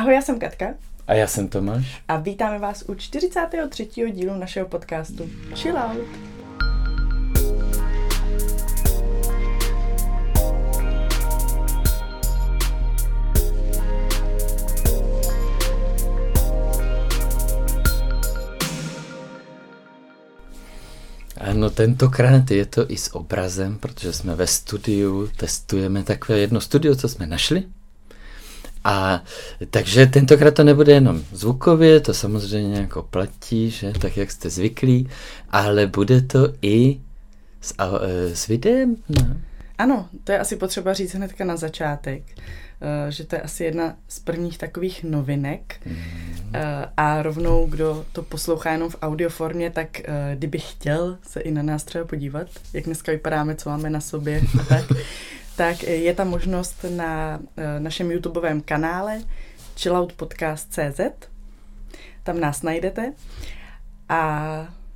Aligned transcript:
Ahoj, 0.00 0.14
já 0.14 0.22
jsem 0.22 0.38
Katka. 0.38 0.74
A 1.06 1.14
já 1.14 1.26
jsem 1.26 1.48
Tomáš. 1.48 2.02
A 2.08 2.16
vítáme 2.16 2.58
vás 2.58 2.84
u 2.88 2.94
43. 2.94 3.88
dílu 4.12 4.34
našeho 4.34 4.68
podcastu 4.68 5.30
Chill 5.54 5.76
Out. 5.78 5.98
Ano, 21.36 21.70
tentokrát 21.70 22.50
je 22.50 22.66
to 22.66 22.90
i 22.90 22.96
s 22.96 23.14
obrazem, 23.14 23.78
protože 23.78 24.12
jsme 24.12 24.34
ve 24.34 24.46
studiu, 24.46 25.28
testujeme 25.36 26.02
takové 26.02 26.38
jedno 26.38 26.60
studio, 26.60 26.96
co 26.96 27.08
jsme 27.08 27.26
našli. 27.26 27.64
A 28.84 29.22
takže 29.70 30.06
tentokrát 30.06 30.54
to 30.54 30.64
nebude 30.64 30.92
jenom 30.92 31.22
zvukově, 31.32 32.00
to 32.00 32.14
samozřejmě 32.14 32.80
jako 32.80 33.02
platí, 33.02 33.70
že 33.70 33.92
tak, 34.00 34.16
jak 34.16 34.30
jste 34.30 34.50
zvyklí, 34.50 35.08
ale 35.50 35.86
bude 35.86 36.20
to 36.20 36.52
i 36.62 37.00
s, 37.60 37.74
a, 37.78 37.90
e, 38.02 38.36
s 38.36 38.46
videem. 38.46 38.96
No. 39.08 39.36
Ano, 39.78 40.08
to 40.24 40.32
je 40.32 40.38
asi 40.38 40.56
potřeba 40.56 40.92
říct 40.92 41.14
hnedka 41.14 41.44
na 41.44 41.56
začátek, 41.56 42.22
e, 43.08 43.12
že 43.12 43.24
to 43.24 43.36
je 43.36 43.42
asi 43.42 43.64
jedna 43.64 43.96
z 44.08 44.18
prvních 44.18 44.58
takových 44.58 45.04
novinek 45.04 45.80
mm. 45.86 45.96
a 46.96 47.22
rovnou, 47.22 47.66
kdo 47.66 48.04
to 48.12 48.22
poslouchá 48.22 48.72
jenom 48.72 48.90
v 48.90 48.96
audioformě, 49.02 49.70
tak 49.70 50.00
kdyby 50.34 50.58
chtěl 50.58 51.18
se 51.22 51.40
i 51.40 51.50
na 51.50 51.62
nás 51.62 51.84
třeba 51.84 52.04
podívat, 52.04 52.46
jak 52.72 52.84
dneska 52.84 53.12
vypadáme, 53.12 53.54
co 53.54 53.68
máme 53.68 53.90
na 53.90 54.00
sobě 54.00 54.42
a 54.60 54.64
tak, 54.64 54.84
tak 55.60 55.82
je 55.82 56.14
tam 56.14 56.28
možnost 56.28 56.84
na 56.96 57.40
našem 57.78 58.10
YouTubeovém 58.10 58.60
kanále 58.60 59.20
chilloutpodcast.cz 59.78 61.00
tam 62.22 62.40
nás 62.40 62.62
najdete 62.62 63.12
a 64.08 64.22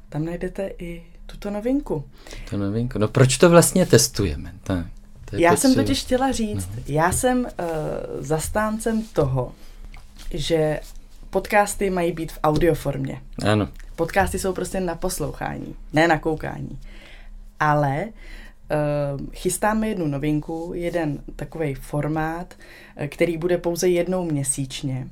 tam 0.08 0.24
najdete 0.24 0.70
i 0.78 1.02
tuto 1.26 1.50
novinku. 1.50 2.04
To 2.50 2.56
novinku. 2.56 2.98
No 2.98 3.08
proč 3.08 3.38
to 3.38 3.50
vlastně 3.50 3.86
testujeme? 3.86 4.52
Tak, 4.62 4.86
to 5.30 5.36
já 5.36 5.56
jsem 5.56 5.74
totiž 5.74 6.00
chtěla 6.00 6.32
říct, 6.32 6.68
no. 6.76 6.82
já 6.86 7.12
jsem 7.12 7.38
uh, 7.40 7.46
zastáncem 8.18 9.02
toho, 9.12 9.52
že 10.30 10.80
podcasty 11.30 11.90
mají 11.90 12.12
být 12.12 12.32
v 12.32 12.38
audioformě. 12.44 13.20
Ano. 13.50 13.68
Podcasty 13.96 14.38
jsou 14.38 14.52
prostě 14.52 14.80
na 14.80 14.94
poslouchání, 14.94 15.74
ne 15.92 16.08
na 16.08 16.18
koukání. 16.18 16.78
Ale 17.60 18.04
uh, 18.04 18.12
chystáme 19.32 19.88
jednu 19.88 20.06
novinku, 20.06 20.72
jeden 20.74 21.18
takový 21.36 21.74
formát, 21.74 22.54
který 23.08 23.36
bude 23.36 23.58
pouze 23.58 23.88
jednou 23.88 24.24
měsíčně. 24.24 25.08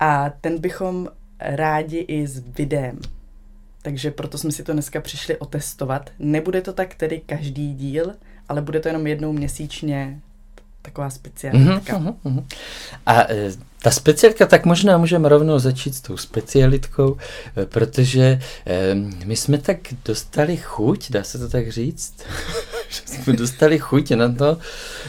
A 0.00 0.30
ten 0.30 0.60
bychom 0.60 1.08
rádi 1.40 1.98
i 1.98 2.26
s 2.26 2.42
videem 2.56 2.98
takže 3.82 4.10
proto 4.10 4.38
jsme 4.38 4.52
si 4.52 4.62
to 4.62 4.72
dneska 4.72 5.00
přišli 5.00 5.36
otestovat. 5.36 6.10
Nebude 6.18 6.60
to 6.60 6.72
tak 6.72 6.94
tedy 6.94 7.22
každý 7.26 7.74
díl, 7.74 8.12
ale 8.48 8.62
bude 8.62 8.80
to 8.80 8.88
jenom 8.88 9.06
jednou 9.06 9.32
měsíčně 9.32 10.20
taková 10.82 11.10
specialitka. 11.10 11.98
Uh-huh, 11.98 12.14
uh-huh. 12.24 12.44
A 13.06 13.32
e, 13.32 13.52
ta 13.82 13.90
specialitka, 13.90 14.46
tak 14.46 14.66
možná 14.66 14.98
můžeme 14.98 15.28
rovnou 15.28 15.58
začít 15.58 15.94
s 15.94 16.00
tou 16.00 16.16
specialitkou, 16.16 17.16
e, 17.56 17.66
protože 17.66 18.40
e, 18.66 18.94
my 19.24 19.36
jsme 19.36 19.58
tak 19.58 19.78
dostali 20.04 20.56
chuť, 20.56 21.10
dá 21.10 21.24
se 21.24 21.38
to 21.38 21.48
tak 21.48 21.72
říct, 21.72 22.14
že 23.06 23.22
jsme 23.22 23.32
dostali 23.32 23.78
chuť 23.78 24.10
na 24.10 24.32
to 24.32 24.58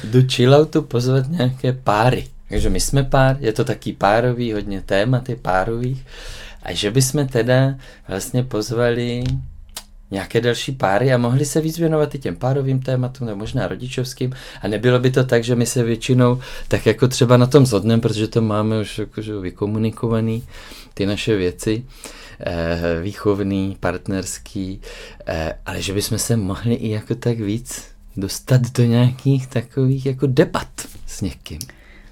do 0.03 0.21
chilloutu 0.31 0.81
pozvat 0.81 1.29
nějaké 1.29 1.73
páry. 1.73 2.27
Takže 2.49 2.69
my 2.69 2.79
jsme 2.79 3.03
pár, 3.03 3.37
je 3.39 3.53
to 3.53 3.63
taky 3.63 3.93
párový, 3.93 4.53
hodně 4.53 4.81
tématy 4.81 5.35
párových. 5.35 6.05
A 6.63 6.73
že 6.73 6.91
bychom 6.91 7.27
teda 7.27 7.75
vlastně 8.07 8.43
pozvali 8.43 9.23
nějaké 10.11 10.41
další 10.41 10.71
páry 10.71 11.13
a 11.13 11.17
mohli 11.17 11.45
se 11.45 11.61
víc 11.61 11.77
věnovat 11.79 12.15
i 12.15 12.19
těm 12.19 12.35
párovým 12.35 12.79
tématům, 12.79 13.27
nebo 13.27 13.39
možná 13.39 13.67
rodičovským. 13.67 14.33
A 14.61 14.67
nebylo 14.67 14.99
by 14.99 15.11
to 15.11 15.23
tak, 15.23 15.43
že 15.43 15.55
my 15.55 15.65
se 15.65 15.83
většinou 15.83 16.39
tak 16.67 16.85
jako 16.85 17.07
třeba 17.07 17.37
na 17.37 17.47
tom 17.47 17.65
zhodneme, 17.65 18.01
protože 18.01 18.27
to 18.27 18.41
máme 18.41 18.79
už 18.79 18.99
jakože 18.99 19.39
vykomunikovaný, 19.39 20.43
ty 20.93 21.05
naše 21.05 21.35
věci, 21.35 21.83
výchovný, 23.01 23.77
partnerský, 23.79 24.81
eh, 25.27 25.53
ale 25.65 25.81
že 25.81 25.93
bychom 25.93 26.17
se 26.17 26.37
mohli 26.37 26.73
i 26.73 26.89
jako 26.89 27.15
tak 27.15 27.39
víc 27.39 27.85
dostat 28.17 28.61
do 28.71 28.83
nějakých 28.83 29.47
takových 29.47 30.05
jako 30.05 30.27
debat 30.27 30.67
s 31.07 31.21
někým. 31.21 31.59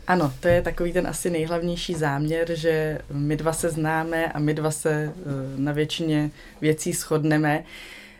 Ano, 0.07 0.33
to 0.39 0.47
je 0.47 0.61
takový 0.61 0.93
ten 0.93 1.07
asi 1.07 1.29
nejhlavnější 1.29 1.93
záměr, 1.93 2.55
že 2.55 2.99
my 3.11 3.35
dva 3.35 3.53
se 3.53 3.69
známe 3.69 4.31
a 4.31 4.39
my 4.39 4.53
dva 4.53 4.71
se 4.71 4.91
eh, 4.91 5.11
na 5.57 5.71
většině 5.71 6.31
věcí 6.61 6.93
shodneme. 6.93 7.63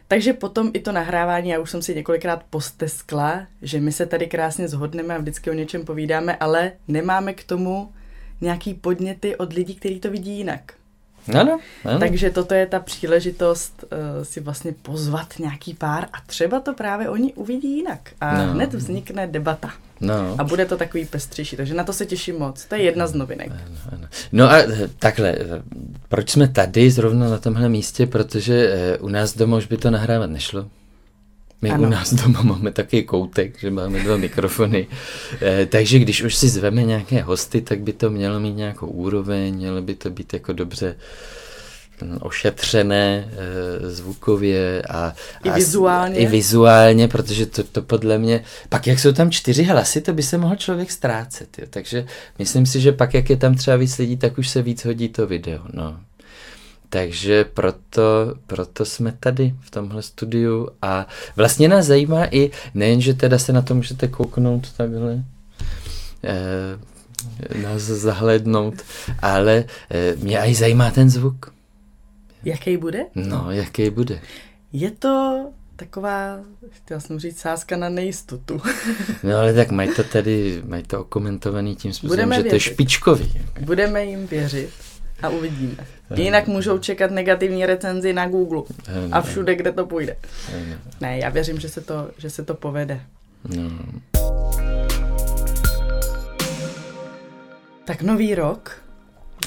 Takže 0.08 0.34
potom 0.34 0.72
i 0.74 0.80
to 0.80 0.92
nahrávání, 0.92 1.50
já 1.50 1.60
už 1.60 1.72
jsem 1.72 1.82
si 1.82 1.96
několikrát 1.96 2.44
posteskla, 2.50 3.48
že 3.62 3.80
my 3.80 3.92
se 3.92 4.06
tady 4.06 4.28
krásně 4.28 4.68
zhodneme 4.68 5.16
a 5.16 5.18
vždycky 5.18 5.50
o 5.50 5.54
něčem 5.54 5.86
povídáme, 5.86 6.36
ale 6.36 6.72
nemáme 6.88 7.34
k 7.34 7.44
tomu 7.44 7.94
nějaký 8.42 8.74
podněty 8.74 9.36
od 9.36 9.54
lidí, 9.54 9.76
kteří 9.76 10.00
to 10.00 10.12
vidí 10.12 10.38
jinak. 10.38 10.79
Ano, 11.36 11.60
ano. 11.86 12.00
Takže 12.00 12.30
toto 12.30 12.54
je 12.54 12.66
ta 12.66 12.80
příležitost 12.80 13.84
uh, 13.84 14.24
si 14.24 14.40
vlastně 14.40 14.74
pozvat 14.82 15.40
nějaký 15.40 15.74
pár 15.74 16.08
a 16.14 16.18
třeba 16.26 16.60
to 16.60 16.74
právě 16.74 17.10
oni 17.10 17.34
uvidí 17.34 17.78
jinak. 17.78 18.00
A 18.22 18.46
no. 18.46 18.54
hned 18.54 18.74
vznikne 18.74 19.28
debata. 19.28 19.72
No. 20.02 20.36
A 20.38 20.44
bude 20.44 20.66
to 20.66 20.78
takový 20.78 21.06
pestřejší, 21.06 21.56
takže 21.56 21.74
na 21.74 21.84
to 21.84 21.94
se 21.94 22.06
těším 22.06 22.40
moc. 22.40 22.66
To 22.66 22.76
je 22.76 22.82
jedna 22.82 23.08
z 23.08 23.14
novinek. 23.14 23.52
Ano, 23.52 23.98
ano. 23.98 24.08
No 24.32 24.52
a 24.52 24.58
eh, 24.58 24.90
takhle, 25.00 25.30
eh, 25.30 25.62
proč 26.10 26.30
jsme 26.30 26.48
tady 26.48 26.92
zrovna 26.92 27.30
na 27.30 27.38
tomhle 27.38 27.70
místě? 27.70 28.06
Protože 28.06 28.98
u 29.02 29.10
nás 29.10 29.36
doma 29.36 29.58
už 29.58 29.66
by 29.66 29.78
to 29.78 29.92
nahrávat 29.92 30.30
nešlo. 30.30 30.66
My 31.62 31.70
ano. 31.70 31.88
u 31.88 31.90
nás 31.90 32.14
doma 32.14 32.42
máme 32.42 32.72
taky 32.72 33.04
koutek, 33.04 33.60
že 33.60 33.72
máme 33.72 34.00
dva 34.00 34.18
mikrofony. 34.18 34.88
Eh, 35.42 35.66
takže 35.66 36.00
když 36.00 36.22
už 36.22 36.36
si 36.36 36.50
zveme 36.50 36.84
nějaké 36.84 37.22
hosty, 37.22 37.62
tak 37.62 37.80
by 37.80 37.94
to 37.94 38.10
mělo 38.10 38.40
mít 38.40 38.56
nějakou 38.56 38.88
úroveň, 38.88 39.56
mělo 39.56 39.82
by 39.82 39.96
to 39.96 40.10
být 40.10 40.34
jako 40.34 40.54
dobře 40.54 40.96
hm, 42.02 42.18
ošetřené 42.22 43.32
e, 43.32 43.90
zvukově 43.90 44.82
a, 44.90 45.14
I, 45.44 45.50
a 45.50 45.54
vizuálně. 45.54 46.16
i 46.16 46.26
vizuálně, 46.26 47.08
protože 47.08 47.46
to, 47.46 47.64
to 47.64 47.82
podle 47.82 48.18
mě, 48.18 48.44
pak 48.70 48.88
jak 48.88 49.00
jsou 49.00 49.12
tam 49.12 49.32
čtyři 49.32 49.64
hlasy, 49.64 50.02
to 50.02 50.14
by 50.14 50.24
se 50.24 50.38
mohl 50.38 50.56
člověk 50.56 50.92
ztrácet, 50.92 51.60
jo. 51.60 51.66
takže 51.70 52.06
myslím 52.40 52.66
si, 52.66 52.82
že 52.82 52.92
pak 52.92 53.14
jak 53.14 53.30
je 53.30 53.38
tam 53.38 53.56
třeba 53.56 53.78
víc 53.78 53.98
lidí, 53.98 54.18
tak 54.18 54.38
už 54.38 54.50
se 54.50 54.62
víc 54.62 54.86
hodí 54.86 55.10
to 55.10 55.28
video, 55.28 55.60
no. 55.74 56.00
Takže 56.90 57.44
proto, 57.46 58.36
proto 58.48 58.86
jsme 58.86 59.12
tady 59.20 59.56
v 59.62 59.72
tomhle 59.72 60.02
studiu 60.02 60.70
a 60.82 61.08
vlastně 61.36 61.68
nás 61.68 61.86
zajímá 61.86 62.26
i 62.32 62.52
nejen, 62.74 63.02
že 63.02 63.14
teda 63.14 63.40
se 63.40 63.54
na 63.54 63.62
to 63.62 63.76
můžete 63.76 64.08
kouknout 64.08 64.74
takhle, 64.74 65.24
eh, 66.24 67.60
nás 67.64 67.82
zahlednout, 67.82 68.74
ale 69.20 69.66
eh, 69.92 70.16
mě 70.16 70.40
i 70.40 70.56
zajímá 70.56 70.92
ten 70.92 71.10
zvuk. 71.10 71.54
Jaký 72.44 72.78
bude? 72.78 73.06
No, 73.16 73.52
jaký 73.52 73.90
bude. 73.90 74.20
Je 74.74 74.92
to 74.92 75.46
taková, 75.76 76.40
chtěla 76.70 77.00
jsem 77.00 77.20
říct, 77.20 77.40
sázka 77.40 77.78
na 77.78 77.90
nejistotu. 77.90 78.62
no 79.24 79.38
ale 79.38 79.54
tak 79.54 79.72
mají 79.72 79.90
to 79.96 80.04
tady, 80.04 80.62
mají 80.68 80.84
to 80.84 81.02
okomentovaný 81.02 81.76
tím 81.76 81.94
způsobem, 81.94 82.18
Budeme 82.18 82.36
že 82.36 82.42
věřit. 82.42 82.50
to 82.50 82.56
je 82.56 82.60
špičkový. 82.60 83.42
Budeme 83.60 84.06
jim 84.06 84.28
věřit 84.28 84.70
a 85.22 85.30
uvidíme. 85.30 85.76
Jinak 86.16 86.48
můžou 86.48 86.78
čekat 86.78 87.12
negativní 87.12 87.66
recenzi 87.66 88.14
na 88.14 88.28
Google 88.28 88.64
a 89.12 89.22
všude, 89.22 89.56
kde 89.56 89.72
to 89.72 89.86
půjde. 89.86 90.16
Ne, 91.02 91.18
já 91.18 91.30
věřím, 91.30 91.60
že 91.60 91.70
se 91.70 91.82
to, 91.82 92.12
že 92.18 92.30
se 92.30 92.46
to 92.46 92.54
povede. 92.54 93.02
No. 93.56 93.72
Tak 97.86 98.02
nový 98.02 98.36
rok, 98.36 98.82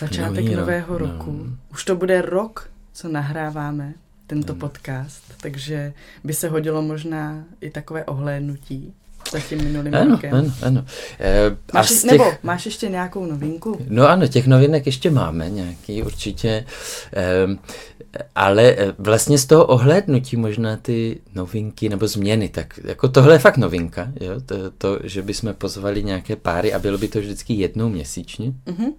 začátek 0.00 0.44
nový 0.44 0.54
nového 0.54 0.98
rok. 0.98 1.10
roku. 1.10 1.32
No. 1.32 1.56
Už 1.72 1.84
to 1.84 1.96
bude 1.96 2.22
rok, 2.22 2.70
co 2.92 3.08
nahráváme 3.08 3.94
tento 4.26 4.52
no. 4.52 4.58
podcast, 4.58 5.34
takže 5.40 5.92
by 6.24 6.34
se 6.34 6.48
hodilo 6.48 6.82
možná 6.82 7.44
i 7.60 7.70
takové 7.70 8.04
ohlédnutí 8.04 8.94
za 9.30 9.40
tím 9.40 9.64
minulým 9.64 9.94
ano, 9.94 10.10
rokem. 10.10 10.34
Ano, 10.34 10.52
ano. 10.62 10.84
E, 11.20 11.56
máš, 11.74 11.88
těch, 11.88 12.04
nebo 12.04 12.24
máš 12.42 12.66
ještě 12.66 12.88
nějakou 12.88 13.26
novinku? 13.26 13.78
No 13.88 14.08
ano, 14.08 14.26
těch 14.26 14.46
novinek 14.46 14.86
ještě 14.86 15.10
máme 15.10 15.50
nějaký 15.50 16.02
určitě, 16.02 16.64
e, 17.16 17.46
ale 18.34 18.74
eh, 18.78 18.94
vlastně 18.98 19.38
z 19.38 19.46
toho 19.46 19.66
ohlédnutí 19.66 20.36
možná 20.36 20.76
ty 20.76 21.20
novinky 21.34 21.88
nebo 21.88 22.08
změny, 22.08 22.48
tak 22.48 22.80
jako 22.84 23.08
tohle 23.08 23.34
je 23.34 23.38
fakt 23.38 23.56
novinka, 23.56 24.12
jo? 24.20 24.40
To, 24.46 24.70
to, 24.70 24.98
že 25.04 25.22
bychom 25.22 25.54
pozvali 25.54 26.04
nějaké 26.04 26.36
páry 26.36 26.72
a 26.72 26.78
bylo 26.78 26.98
by 26.98 27.08
to 27.08 27.20
vždycky 27.20 27.54
jednou 27.54 27.88
měsíčně. 27.88 28.52
Mm-hmm 28.66 28.92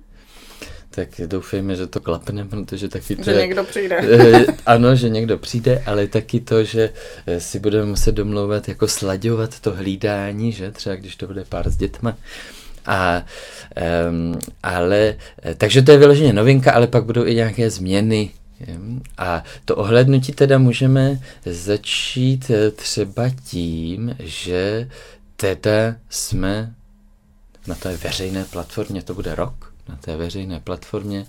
tak 0.95 1.09
doufejme, 1.27 1.75
že 1.75 1.87
to 1.87 1.99
klapne, 1.99 2.45
protože 2.45 2.89
taky 2.89 3.15
to 3.15 3.23
Že 3.23 3.35
někdo 3.35 3.63
přijde. 3.63 3.99
Eh, 4.03 4.45
ano, 4.65 4.95
že 4.95 5.09
někdo 5.09 5.37
přijde, 5.37 5.83
ale 5.85 6.07
taky 6.07 6.39
to, 6.39 6.63
že 6.63 6.89
eh, 7.27 7.39
si 7.39 7.59
budeme 7.59 7.85
muset 7.85 8.11
domlouvat, 8.11 8.69
jako 8.69 8.87
slaďovat 8.87 9.59
to 9.59 9.71
hlídání, 9.71 10.51
že 10.51 10.71
třeba 10.71 10.95
když 10.95 11.15
to 11.15 11.27
bude 11.27 11.45
pár 11.49 11.69
s 11.69 11.77
dětma, 11.77 12.17
A, 12.85 13.25
um, 14.09 14.39
ale, 14.63 15.15
takže 15.57 15.81
to 15.81 15.91
je 15.91 15.97
vyloženě 15.97 16.33
novinka, 16.33 16.71
ale 16.71 16.87
pak 16.87 17.05
budou 17.05 17.25
i 17.25 17.35
nějaké 17.35 17.69
změny. 17.69 18.31
A 19.17 19.43
to 19.65 19.75
ohlednutí 19.75 20.31
teda 20.31 20.57
můžeme 20.57 21.19
začít 21.45 22.51
eh, 22.51 22.71
třeba 22.71 23.29
tím, 23.29 24.15
že 24.19 24.89
teda 25.35 25.95
jsme 26.09 26.73
na 27.67 27.75
té 27.75 27.97
veřejné 27.97 28.45
platformě, 28.45 29.03
to 29.03 29.13
bude 29.13 29.35
rok, 29.35 29.72
na 29.89 29.95
té 29.95 30.17
veřejné 30.17 30.59
platformě, 30.59 31.25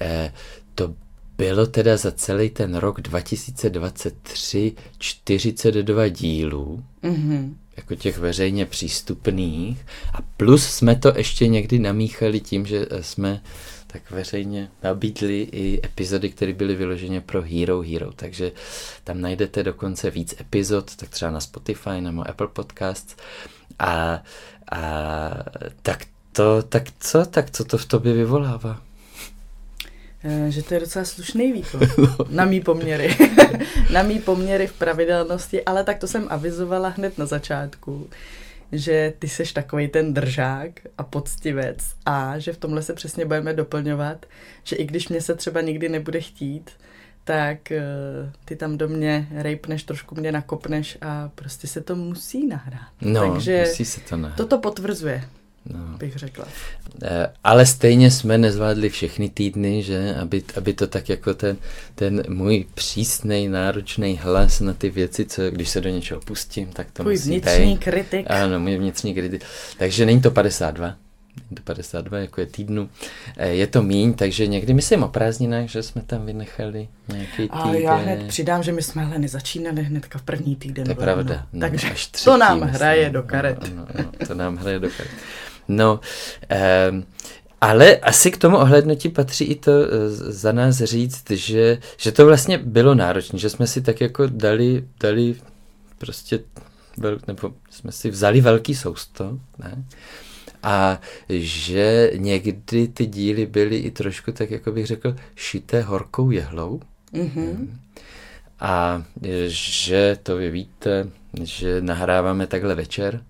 eh, 0.00 0.32
to 0.74 0.94
bylo 1.38 1.66
teda 1.66 1.96
za 1.96 2.12
celý 2.12 2.50
ten 2.50 2.74
rok 2.74 3.00
2023 3.00 4.72
42 4.98 6.08
dílů, 6.08 6.84
mm-hmm. 7.02 7.54
jako 7.76 7.94
těch 7.94 8.18
veřejně 8.18 8.66
přístupných. 8.66 9.86
A 10.14 10.18
plus 10.36 10.66
jsme 10.66 10.96
to 10.96 11.12
ještě 11.16 11.48
někdy 11.48 11.78
namíchali 11.78 12.40
tím, 12.40 12.66
že 12.66 12.86
jsme 13.00 13.42
tak 13.86 14.10
veřejně 14.10 14.70
nabídli 14.82 15.48
i 15.52 15.80
epizody, 15.84 16.30
které 16.30 16.52
byly 16.52 16.74
vyloženě 16.74 17.20
pro 17.20 17.42
Hero 17.42 17.82
Hero. 17.82 18.12
Takže 18.12 18.52
tam 19.04 19.20
najdete 19.20 19.62
dokonce 19.62 20.10
víc 20.10 20.34
epizod, 20.40 20.96
tak 20.96 21.08
třeba 21.08 21.30
na 21.30 21.40
Spotify 21.40 22.00
nebo 22.00 22.28
Apple 22.28 22.48
Podcasts. 22.48 23.16
A, 23.78 24.22
a 24.72 24.82
tak 25.82 26.04
to, 26.32 26.62
tak 26.62 26.84
co, 27.00 27.24
tak 27.24 27.50
co 27.50 27.64
to 27.64 27.78
v 27.78 27.86
tobě 27.86 28.12
vyvolává? 28.12 28.80
Eh, 30.24 30.50
že 30.50 30.62
to 30.62 30.74
je 30.74 30.80
docela 30.80 31.04
slušný 31.04 31.52
výkon. 31.52 31.80
Na 32.30 32.44
mý 32.44 32.60
poměry. 32.60 33.16
na 33.92 34.02
mý 34.02 34.18
poměry 34.18 34.66
v 34.66 34.72
pravidelnosti, 34.72 35.64
ale 35.64 35.84
tak 35.84 35.98
to 35.98 36.06
jsem 36.06 36.26
avizovala 36.30 36.88
hned 36.88 37.18
na 37.18 37.26
začátku, 37.26 38.10
že 38.72 39.12
ty 39.18 39.28
seš 39.28 39.52
takový 39.52 39.88
ten 39.88 40.14
držák 40.14 40.70
a 40.98 41.02
poctivec 41.02 41.78
a 42.06 42.38
že 42.38 42.52
v 42.52 42.58
tomhle 42.58 42.82
se 42.82 42.94
přesně 42.94 43.24
budeme 43.24 43.54
doplňovat, 43.54 44.26
že 44.64 44.76
i 44.76 44.84
když 44.84 45.08
mě 45.08 45.20
se 45.20 45.34
třeba 45.34 45.60
nikdy 45.60 45.88
nebude 45.88 46.20
chtít, 46.20 46.70
tak 47.24 47.58
uh, 47.70 48.30
ty 48.44 48.56
tam 48.56 48.78
do 48.78 48.88
mě 48.88 49.28
rejpneš, 49.34 49.82
trošku 49.82 50.14
mě 50.14 50.32
nakopneš 50.32 50.98
a 51.00 51.30
prostě 51.34 51.66
se 51.66 51.80
to 51.80 51.96
musí 51.96 52.46
nahrát. 52.46 52.88
No, 53.00 53.20
Takže 53.20 53.64
musí 53.68 53.84
se 53.84 54.00
to 54.00 54.16
nahrát. 54.16 54.36
Toto 54.36 54.58
potvrzuje 54.58 55.24
no. 55.72 55.98
bych 55.98 56.16
řekla. 56.16 56.44
Eh, 57.02 57.32
ale 57.44 57.66
stejně 57.66 58.10
jsme 58.10 58.38
nezvládli 58.38 58.88
všechny 58.88 59.28
týdny, 59.28 59.82
že, 59.82 60.14
aby, 60.20 60.42
aby 60.56 60.72
to 60.74 60.86
tak 60.86 61.08
jako 61.08 61.34
ten, 61.34 61.56
ten 61.94 62.22
můj 62.28 62.66
přísný, 62.74 63.48
náročný 63.48 64.18
hlas 64.22 64.60
na 64.60 64.72
ty 64.72 64.90
věci, 64.90 65.24
co 65.24 65.50
když 65.50 65.68
se 65.68 65.80
do 65.80 65.88
něčeho 65.88 66.20
pustím, 66.20 66.66
tak 66.66 66.86
to 66.92 67.02
Tvůj 67.02 67.14
musí 67.14 67.28
vnitřní 67.28 67.74
být. 67.74 67.84
kritik. 67.84 68.26
Ano, 68.30 68.60
můj 68.60 68.76
vnitřní 68.78 69.14
kritik. 69.14 69.42
Takže 69.78 70.06
není 70.06 70.20
to 70.20 70.30
52, 70.30 70.94
do 71.50 71.62
52, 71.62 72.18
jako 72.18 72.40
je 72.40 72.46
týdnu. 72.46 72.88
Eh, 73.36 73.48
je 73.48 73.66
to 73.66 73.82
míň, 73.82 74.14
takže 74.14 74.46
někdy 74.46 74.74
myslím 74.74 75.02
o 75.02 75.08
prázdninách, 75.08 75.68
že 75.68 75.82
jsme 75.82 76.02
tam 76.02 76.26
vynechali 76.26 76.88
nějaký 77.08 77.36
týden. 77.36 77.48
A 77.52 77.74
já 77.74 77.94
hned 77.94 78.26
přidám, 78.28 78.62
že 78.62 78.72
my 78.72 78.82
jsme 78.82 79.04
ale 79.04 79.18
nezačínali 79.18 79.82
hnedka 79.82 80.18
v 80.18 80.22
první 80.22 80.56
týden. 80.56 80.84
To 80.84 80.90
je 80.90 80.94
pravda. 80.94 81.46
No, 81.52 81.60
takže 81.60 81.90
až 81.90 82.06
třetí, 82.06 82.24
to 82.24 82.36
nám 82.36 82.60
hraje 82.60 83.00
myslím. 83.00 83.12
do 83.12 83.22
karet. 83.22 83.58
No, 83.74 83.86
no, 83.98 84.04
no, 84.20 84.26
to 84.26 84.34
nám 84.34 84.56
hraje 84.56 84.78
do 84.78 84.88
karet. 84.96 85.12
No, 85.68 86.00
um, 86.90 87.04
ale 87.60 87.96
asi 87.96 88.30
k 88.30 88.36
tomu 88.36 88.56
ohlednutí 88.56 89.08
patří 89.08 89.44
i 89.44 89.54
to 89.54 89.72
eh, 89.72 90.08
za 90.10 90.52
nás 90.52 90.76
říct, 90.76 91.30
že, 91.30 91.78
že 91.96 92.12
to 92.12 92.26
vlastně 92.26 92.58
bylo 92.58 92.94
náročné, 92.94 93.38
že 93.38 93.50
jsme 93.50 93.66
si 93.66 93.80
tak 93.82 94.00
jako 94.00 94.26
dali, 94.26 94.84
dali 95.00 95.34
prostě, 95.98 96.40
vel, 96.96 97.18
nebo 97.26 97.52
jsme 97.70 97.92
si 97.92 98.10
vzali 98.10 98.40
velký 98.40 98.74
sousto, 98.74 99.38
ne? 99.58 99.84
A 100.62 101.00
že 101.28 102.10
někdy 102.16 102.88
ty 102.88 103.06
díly 103.06 103.46
byly 103.46 103.76
i 103.76 103.90
trošku, 103.90 104.32
tak 104.32 104.50
jako 104.50 104.72
bych 104.72 104.86
řekl, 104.86 105.16
šité 105.34 105.82
horkou 105.82 106.30
jehlou. 106.30 106.80
Mm-hmm. 107.14 107.68
A 108.60 109.02
že 109.46 110.18
to 110.22 110.36
vy 110.36 110.50
víte, 110.50 111.08
že 111.42 111.80
nahráváme 111.80 112.46
takhle 112.46 112.74
večer, 112.74 113.22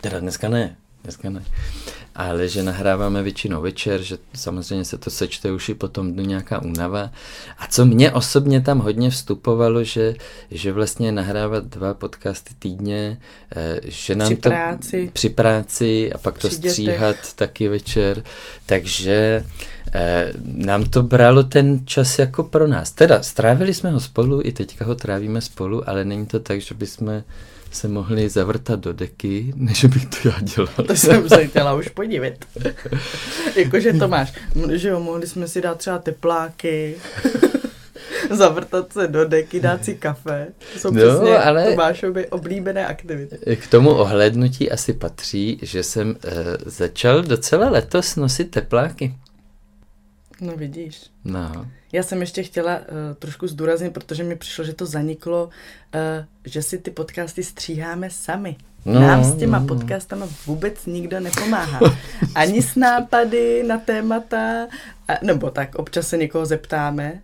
teda 0.00 0.20
dneska 0.20 0.48
ne, 0.48 0.76
dneska 1.06 1.30
ne. 1.30 1.42
Ale 2.14 2.48
že 2.48 2.62
nahráváme 2.62 3.22
většinou 3.22 3.62
večer, 3.62 4.02
že 4.02 4.18
samozřejmě 4.34 4.84
se 4.84 4.98
to 4.98 5.10
sečte 5.10 5.52
už 5.52 5.68
i 5.68 5.74
potom 5.74 6.12
dnu 6.12 6.24
nějaká 6.24 6.62
únava. 6.62 7.10
A 7.58 7.66
co 7.66 7.86
mě 7.86 8.12
osobně 8.12 8.60
tam 8.60 8.78
hodně 8.78 9.10
vstupovalo, 9.10 9.84
že, 9.84 10.14
že 10.50 10.72
vlastně 10.72 11.12
nahrávat 11.12 11.64
dva 11.64 11.94
podcasty 11.94 12.54
týdně, 12.58 13.18
eh, 13.56 13.80
že 13.84 14.14
nám 14.14 14.28
při 14.28 14.36
to 14.36 14.48
práci. 14.48 15.10
při 15.12 15.28
práci 15.28 16.12
a 16.12 16.18
pak 16.18 16.38
to 16.38 16.50
stříhat 16.50 17.16
taky 17.34 17.68
večer, 17.68 18.22
takže 18.66 19.44
eh, 19.92 20.32
nám 20.44 20.84
to 20.84 21.02
bralo 21.02 21.42
ten 21.42 21.86
čas 21.86 22.18
jako 22.18 22.44
pro 22.44 22.66
nás. 22.66 22.92
Teda 22.92 23.22
strávili 23.22 23.74
jsme 23.74 23.90
ho 23.90 24.00
spolu, 24.00 24.40
i 24.44 24.52
teďka 24.52 24.84
ho 24.84 24.94
trávíme 24.94 25.40
spolu, 25.40 25.88
ale 25.88 26.04
není 26.04 26.26
to 26.26 26.40
tak, 26.40 26.60
že 26.60 26.74
bychom 26.74 27.22
se 27.76 27.88
mohli 27.88 28.28
zavrtat 28.28 28.80
do 28.80 28.92
deky, 28.92 29.52
než 29.56 29.84
bych 29.84 30.06
to 30.06 30.28
já 30.28 30.40
dělal. 30.40 30.86
To 30.86 30.96
jsem 30.96 31.28
se 31.28 31.46
chtěla 31.46 31.74
už 31.74 31.88
podívat. 31.88 32.32
Jakože 33.56 33.92
to 33.92 34.08
máš, 34.08 34.32
že 34.72 34.88
jo, 34.88 35.00
mohli 35.00 35.26
jsme 35.26 35.48
si 35.48 35.60
dát 35.60 35.78
třeba 35.78 35.98
tepláky, 35.98 36.94
zavrtat 38.30 38.92
se 38.92 39.08
do 39.08 39.24
deky, 39.24 39.60
dát 39.60 39.84
si 39.84 39.94
kafe. 39.94 40.46
To 40.72 40.78
jsou 40.78 40.90
no, 40.90 41.00
přesně 41.00 41.38
ale 41.38 41.70
Tomášovi 41.70 42.26
oblíbené 42.26 42.86
aktivity. 42.86 43.56
K 43.56 43.66
tomu 43.66 43.90
ohlednutí 43.90 44.70
asi 44.70 44.92
patří, 44.92 45.58
že 45.62 45.82
jsem 45.82 46.08
uh, 46.08 46.16
začal 46.66 47.22
docela 47.22 47.70
letos 47.70 48.16
nosit 48.16 48.50
tepláky. 48.50 49.14
No 50.40 50.56
vidíš. 50.56 51.10
No. 51.24 51.66
Já 51.92 52.02
jsem 52.02 52.20
ještě 52.20 52.42
chtěla 52.42 52.78
uh, 52.78 52.84
trošku 53.18 53.46
zdůraznit, 53.48 53.92
protože 53.92 54.24
mi 54.24 54.36
přišlo, 54.36 54.64
že 54.64 54.74
to 54.74 54.86
zaniklo, 54.86 55.44
uh, 55.44 55.50
že 56.44 56.62
si 56.62 56.78
ty 56.78 56.90
podcasty 56.90 57.42
stříháme 57.42 58.10
sami. 58.10 58.56
No, 58.84 59.00
Nám 59.00 59.24
s 59.24 59.36
těma 59.36 59.58
no. 59.58 59.66
podcastama 59.66 60.28
vůbec 60.46 60.86
nikdo 60.86 61.20
nepomáhá. 61.20 61.80
Ani 62.34 62.62
s 62.62 62.76
nápady 62.76 63.62
na 63.62 63.78
témata, 63.78 64.66
a, 65.08 65.12
nebo 65.22 65.50
tak 65.50 65.74
občas 65.74 66.08
se 66.08 66.16
někoho 66.16 66.46
zeptáme, 66.46 67.20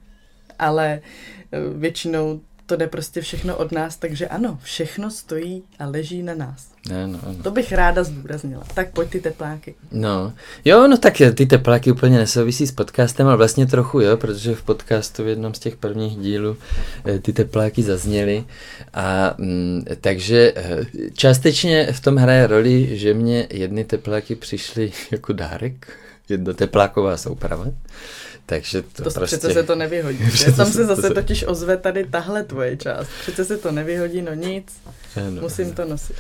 ale 0.59 1.01
uh, 1.01 1.81
většinou 1.81 2.41
to 2.73 2.77
jde 2.77 2.87
prostě 2.87 3.21
všechno 3.21 3.57
od 3.57 3.73
nás, 3.73 3.97
takže 3.97 4.27
ano, 4.27 4.59
všechno 4.63 5.11
stojí 5.11 5.63
a 5.79 5.87
leží 5.87 6.23
na 6.23 6.35
nás. 6.35 6.67
Ano, 7.05 7.21
ano. 7.27 7.39
To 7.43 7.51
bych 7.51 7.73
ráda 7.73 8.05
zdůraznila. 8.05 8.63
Tak 8.75 8.91
pojď 8.91 9.11
ty 9.11 9.21
tepláky. 9.21 9.75
No, 9.91 10.33
jo, 10.65 10.89
no 10.89 10.97
tak 10.97 11.15
ty 11.35 11.47
tepláky 11.47 11.93
úplně 11.93 12.19
nesouvisí 12.19 12.67
s 12.67 12.73
podcastem, 12.73 13.27
ale 13.27 13.37
vlastně 13.37 13.67
trochu 13.67 14.01
jo, 14.01 14.17
protože 14.17 14.55
v 14.55 14.63
podcastu 14.63 15.25
v 15.25 15.27
jednom 15.27 15.55
z 15.55 15.59
těch 15.59 15.77
prvních 15.77 16.17
dílů 16.17 16.57
eh, 17.05 17.19
ty 17.19 17.33
tepláky 17.33 17.83
zazněly 17.83 18.45
a 18.95 19.35
mm, 19.39 19.85
takže 20.01 20.53
eh, 20.57 20.87
částečně 21.13 21.93
v 21.93 22.01
tom 22.01 22.17
hraje 22.17 22.47
roli, 22.47 22.99
že 22.99 23.15
mě 23.15 23.47
jedny 23.51 23.85
tepláky 23.85 24.35
přišly 24.35 24.93
jako 25.11 25.33
dárek, 25.33 25.99
jedna 26.29 26.53
tepláková 26.53 27.17
souprava 27.17 27.67
takže 28.53 28.83
to, 28.83 29.03
to 29.05 29.11
prostě... 29.11 29.37
Přece 29.37 29.53
se 29.53 29.63
to 29.63 29.75
nevyhodí. 29.75 30.19
Přece 30.33 30.57
Tam 30.57 30.73
se 30.73 30.85
zase 30.85 31.11
totiž 31.11 31.45
ozve 31.49 31.77
tady 31.77 32.05
tahle 32.05 32.45
tvoje 32.45 32.77
část. 32.77 33.09
Přece 33.21 33.45
se 33.45 33.59
to 33.59 33.73
nevyhodí, 33.73 34.23
no 34.23 34.35
nic. 34.35 34.67
Ano, 35.17 35.41
Musím 35.41 35.67
ano. 35.67 35.75
to 35.75 35.85
nosit. 35.85 36.17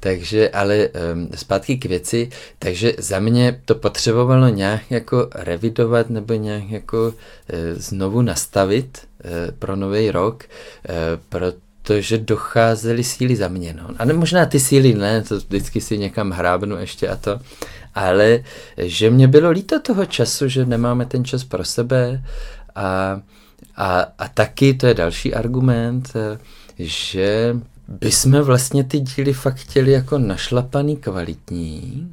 Takže, 0.00 0.50
ale 0.50 0.88
um, 0.88 1.28
zpátky 1.34 1.76
k 1.76 1.84
věci, 1.84 2.28
takže 2.58 2.92
za 2.98 3.18
mě 3.18 3.60
to 3.64 3.74
potřebovalo 3.74 4.48
nějak 4.48 4.90
jako 4.90 5.28
revidovat 5.34 6.10
nebo 6.10 6.34
nějak 6.34 6.70
jako 6.70 7.06
uh, 7.08 7.12
znovu 7.74 8.22
nastavit 8.22 8.98
uh, 9.24 9.30
pro 9.58 9.76
nový 9.76 10.10
rok, 10.10 10.44
uh, 10.44 10.94
protože 11.86 12.18
docházely 12.18 13.04
síly 13.04 13.36
za 13.36 13.48
mě. 13.48 13.74
No. 13.74 13.88
A 13.98 14.04
ne, 14.04 14.12
možná 14.12 14.46
ty 14.46 14.60
síly 14.60 14.94
ne, 14.94 15.22
to 15.22 15.36
vždycky 15.36 15.80
si 15.80 15.98
někam 15.98 16.30
hrábnu 16.30 16.76
ještě 16.76 17.08
a 17.08 17.16
to, 17.16 17.40
ale 17.94 18.42
že 18.76 19.10
mě 19.10 19.28
bylo 19.28 19.50
líto 19.50 19.80
toho 19.80 20.06
času, 20.06 20.48
že 20.48 20.66
nemáme 20.66 21.06
ten 21.06 21.24
čas 21.24 21.44
pro 21.44 21.64
sebe 21.64 22.24
a, 22.74 23.20
a, 23.76 24.00
a 24.18 24.28
taky, 24.28 24.74
to 24.74 24.86
je 24.86 24.94
další 24.94 25.34
argument, 25.34 26.12
že 26.78 27.56
bychom 27.88 28.40
vlastně 28.40 28.84
ty 28.84 29.00
díly 29.00 29.32
fakt 29.32 29.56
chtěli 29.56 29.92
jako 29.92 30.18
našlapaný 30.18 30.96
kvalitní, 30.96 32.10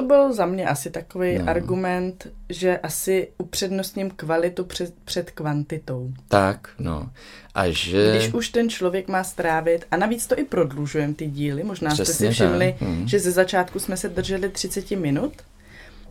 to 0.00 0.06
byl 0.06 0.32
za 0.32 0.46
mě 0.46 0.66
asi 0.66 0.90
takový 0.90 1.38
no. 1.38 1.48
argument, 1.48 2.26
že 2.48 2.78
asi 2.78 3.28
upřednostním 3.38 4.10
kvalitu 4.10 4.64
před, 4.64 4.94
před 5.04 5.30
kvantitou. 5.30 6.12
Tak, 6.28 6.68
no. 6.78 7.10
A 7.54 7.70
že... 7.70 8.10
Když 8.10 8.34
už 8.34 8.48
ten 8.48 8.68
člověk 8.68 9.08
má 9.08 9.24
strávit, 9.24 9.84
a 9.90 9.96
navíc 9.96 10.26
to 10.26 10.38
i 10.38 10.44
prodlužujeme 10.44 11.14
ty 11.14 11.26
díly, 11.26 11.64
možná 11.64 11.90
Přesně 11.90 12.14
jste 12.14 12.26
si 12.26 12.30
všimli, 12.30 12.74
hmm. 12.80 13.08
že 13.08 13.20
ze 13.20 13.30
začátku 13.30 13.78
jsme 13.78 13.96
se 13.96 14.08
drželi 14.08 14.48
30 14.48 14.90
minut, 14.90 15.32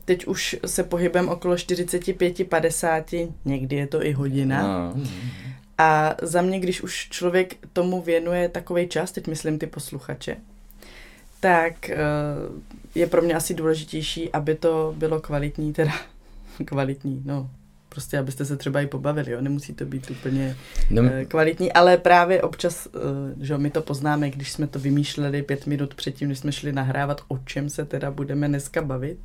teď 0.05 0.27
už 0.27 0.55
se 0.65 0.83
pohybem 0.83 1.29
okolo 1.29 1.55
45-50, 1.55 3.31
někdy 3.45 3.75
je 3.75 3.87
to 3.87 4.05
i 4.05 4.11
hodina. 4.11 4.63
No. 4.63 5.03
A 5.77 6.15
za 6.21 6.41
mě, 6.41 6.59
když 6.59 6.81
už 6.81 7.07
člověk 7.09 7.55
tomu 7.73 8.01
věnuje 8.01 8.49
takový 8.49 8.87
čas, 8.87 9.11
teď 9.11 9.27
myslím 9.27 9.59
ty 9.59 9.67
posluchače, 9.67 10.37
tak 11.39 11.89
eh, 11.89 11.97
je 12.95 13.07
pro 13.07 13.21
mě 13.21 13.35
asi 13.35 13.53
důležitější, 13.53 14.31
aby 14.31 14.55
to 14.55 14.93
bylo 14.97 15.19
kvalitní, 15.19 15.73
teda 15.73 15.91
kvalitní, 16.65 17.21
no, 17.25 17.49
prostě 17.97 18.17
abyste 18.17 18.45
se 18.45 18.57
třeba 18.57 18.81
i 18.81 18.87
pobavili, 18.87 19.31
jo? 19.31 19.41
nemusí 19.41 19.73
to 19.73 19.85
být 19.85 20.11
úplně 20.11 20.55
no. 20.89 21.03
kvalitní, 21.27 21.73
ale 21.73 21.97
právě 21.97 22.41
občas, 22.41 22.87
eh, 22.95 22.99
že 23.41 23.57
my 23.57 23.69
to 23.69 23.81
poznáme, 23.81 24.29
když 24.29 24.51
jsme 24.51 24.67
to 24.67 24.79
vymýšleli 24.79 25.41
pět 25.41 25.67
minut 25.67 25.95
předtím, 25.95 26.29
než 26.29 26.39
jsme 26.39 26.51
šli 26.51 26.71
nahrávat, 26.73 27.21
o 27.27 27.37
čem 27.37 27.69
se 27.69 27.85
teda 27.85 28.11
budeme 28.11 28.47
dneska 28.47 28.81
bavit. 28.81 29.17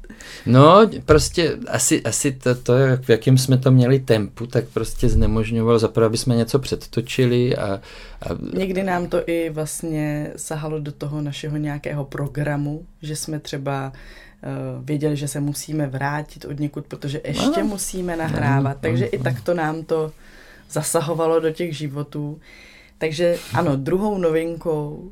No, 0.46 0.90
prostě 1.04 1.56
asi, 1.68 2.02
asi 2.02 2.32
to, 2.32 2.54
to, 2.54 2.72
v 3.02 3.10
jakém 3.10 3.38
jsme 3.38 3.58
to 3.58 3.70
měli 3.70 3.98
tempu, 4.00 4.46
tak 4.46 4.64
prostě 4.64 5.08
znemožňovalo 5.08 5.78
zaprvé, 5.78 6.06
aby 6.06 6.16
jsme 6.16 6.36
něco 6.36 6.58
předtočili 6.58 7.56
a, 7.56 7.80
a... 8.22 8.28
Někdy 8.56 8.82
nám 8.82 9.06
to 9.06 9.22
i 9.26 9.50
vlastně 9.50 10.32
sahalo 10.36 10.80
do 10.80 10.92
toho 10.92 11.22
našeho 11.22 11.56
nějakého 11.56 12.04
programu, 12.04 12.86
že 13.02 13.16
jsme 13.16 13.38
třeba 13.38 13.92
Eh, 13.92 14.31
věděli, 14.82 15.16
že 15.16 15.28
se 15.28 15.40
musíme 15.40 15.86
vrátit 15.86 16.44
od 16.44 16.60
někud, 16.60 16.86
protože 16.86 17.20
ještě 17.24 17.62
no. 17.62 17.68
musíme 17.68 18.16
nahrávat. 18.16 18.76
No, 18.76 18.80
takže 18.80 19.04
no, 19.04 19.08
i 19.12 19.18
takto 19.18 19.54
nám 19.54 19.84
to 19.84 20.12
zasahovalo 20.70 21.40
do 21.40 21.50
těch 21.50 21.76
životů. 21.76 22.40
Takže 22.98 23.38
ano, 23.54 23.76
druhou 23.76 24.18
novinkou 24.18 25.10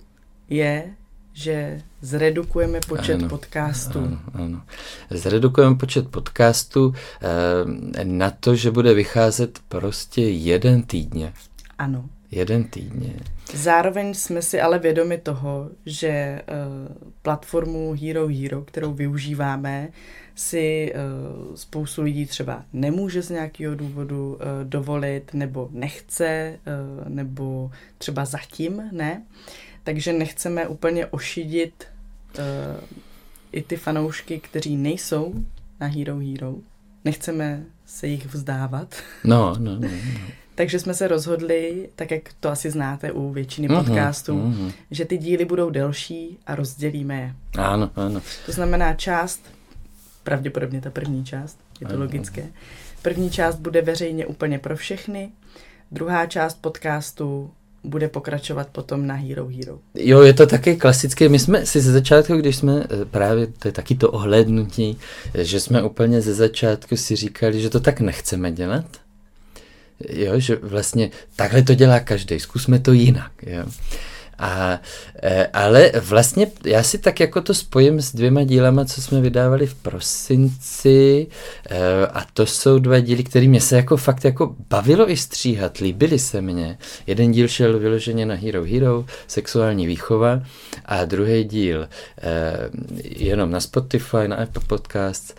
je, 0.49 0.95
že 1.33 1.83
zredukujeme 2.01 2.81
počet 2.89 3.15
ano, 3.15 3.29
podcastů. 3.29 3.99
Ano, 3.99 4.21
ano. 4.35 4.63
Zredukujeme 5.11 5.77
počet 5.77 6.09
podcastů 6.09 6.95
eh, 7.23 8.05
na 8.05 8.31
to, 8.31 8.55
že 8.55 8.71
bude 8.71 8.95
vycházet 8.95 9.59
prostě 9.69 10.23
jeden 10.23 10.83
týdně. 10.83 11.33
Ano. 11.79 12.09
Jeden 12.31 12.65
týdně. 12.65 13.13
Zároveň 13.55 14.15
jsme 14.15 14.43
si 14.43 14.61
ale 14.61 14.79
vědomi 14.79 15.19
toho, 15.19 15.71
že 15.87 16.43
uh, 16.49 16.97
platformu 17.23 17.97
Hero 18.01 18.29
Hero, 18.29 18.63
kterou 18.63 18.93
využíváme, 18.93 19.89
si 20.35 20.93
uh, 20.95 21.55
spoustu 21.55 22.03
lidí 22.03 22.27
třeba 22.27 22.65
nemůže 22.73 23.23
z 23.23 23.31
nějakého 23.31 23.75
důvodu 23.75 24.35
uh, 24.35 24.41
dovolit, 24.65 25.35
nebo 25.35 25.69
nechce, 25.73 26.59
nebo 27.09 27.71
třeba 27.99 28.25
zatím 28.25 28.83
ne. 28.93 29.23
Takže 29.85 30.13
nechceme 30.13 30.69
úplně 30.69 31.07
ošidit 31.07 31.85
i 33.53 33.63
ty 33.63 33.77
fanoušky, 33.77 34.41
kteří 34.41 34.77
nejsou 34.77 35.35
na 35.81 35.87
Hero 35.87 36.19
Hero. 36.19 36.55
Nechceme 37.05 37.65
se 37.87 38.07
jich 38.07 38.27
vzdávat. 38.27 38.95
No, 39.25 39.55
no, 39.59 39.77
no. 39.77 39.89
no. 39.89 40.21
Takže 40.61 40.79
jsme 40.79 40.95
se 40.95 41.09
rozhodli, 41.09 41.89
tak 41.97 42.11
jak 42.11 42.23
to 42.41 42.49
asi 42.49 42.71
znáte 42.71 43.13
u 43.13 43.33
většiny 43.33 43.69
uh-huh, 43.69 43.85
podcastů, 43.85 44.33
uh-huh. 44.33 44.73
že 44.91 45.05
ty 45.05 45.19
díly 45.19 45.45
budou 45.45 45.71
delší 45.71 46.39
a 46.47 46.55
rozdělíme 46.55 47.21
je. 47.21 47.35
Ano, 47.59 47.91
ano. 47.97 48.21
To 48.47 48.53
znamená 48.53 48.95
část, 48.95 49.41
pravděpodobně 50.23 50.81
ta 50.81 50.91
první 50.91 51.25
část, 51.25 51.59
je 51.81 51.87
to 51.87 51.93
ano. 51.93 52.03
logické. 52.03 52.47
První 53.03 53.31
část 53.31 53.57
bude 53.57 53.83
veřejně 53.83 54.27
úplně 54.27 54.59
pro 54.59 54.77
všechny, 54.77 55.31
druhá 55.93 56.27
část 56.27 56.55
podcastu 56.61 57.51
bude 57.85 58.09
pokračovat 58.09 58.69
potom 58.73 59.07
na 59.07 59.15
Hero 59.15 59.49
Hero. 59.49 59.79
Jo, 59.95 60.23
je 60.23 60.33
to 60.33 60.47
taky 60.47 60.77
klasické. 60.77 61.29
My 61.29 61.39
jsme 61.39 61.67
si 61.67 61.81
ze 61.81 61.93
začátku, 61.93 62.37
když 62.37 62.57
jsme 62.57 62.85
eh, 62.91 63.05
právě, 63.05 63.47
to 63.47 63.69
je 63.69 63.73
taky 63.73 63.95
to 63.95 64.11
ohlednutí, 64.11 64.99
že 65.35 65.61
jsme 65.61 65.83
úplně 65.83 66.21
ze 66.21 66.35
začátku 66.35 66.97
si 66.97 67.17
říkali, 67.17 67.61
že 67.61 67.71
to 67.71 67.81
tak 67.81 68.01
nechceme 68.01 68.53
dělat, 68.53 68.85
jo, 70.09 70.41
že 70.41 70.57
vlastně 70.57 71.11
takhle 71.37 71.63
to 71.63 71.75
dělá 71.75 72.01
každý, 72.01 72.41
zkusme 72.41 72.79
to 72.79 72.93
jinak. 72.93 73.33
Jo. 73.47 73.65
A, 74.41 74.81
e, 75.23 75.47
ale 75.47 75.93
vlastně 76.01 76.47
já 76.65 76.83
si 76.83 76.99
tak 76.99 77.21
jako 77.21 77.41
to 77.41 77.55
spojím 77.55 78.01
s 78.01 78.15
dvěma 78.15 78.45
dílama, 78.45 78.85
co 78.85 79.03
jsme 79.03 79.21
vydávali 79.21 79.67
v 79.67 79.75
prosinci 79.75 81.27
e, 81.71 82.07
a 82.07 82.25
to 82.35 82.47
jsou 82.47 82.79
dva 82.79 83.01
díly, 83.01 83.25
které 83.25 83.49
mě 83.49 83.61
se 83.61 83.77
jako 83.77 83.97
fakt 83.97 84.25
jako 84.25 84.57
bavilo 84.71 85.11
i 85.11 85.17
stříhat, 85.17 85.79
líbily 85.79 86.19
se 86.19 86.41
mně. 86.41 86.79
Jeden 87.07 87.33
díl 87.33 87.49
šel 87.49 87.79
vyloženě 87.79 88.27
na 88.27 88.35
Hero 88.35 88.65
Hero, 88.65 89.05
sexuální 89.27 89.87
výchova 89.87 90.43
a 90.85 91.05
druhý 91.05 91.45
díl 91.45 91.83
e, 91.83 91.89
jenom 93.03 93.51
na 93.51 93.61
Spotify, 93.61 94.29
na 94.29 94.37
Apple 94.37 94.63
Podcasts, 94.67 95.35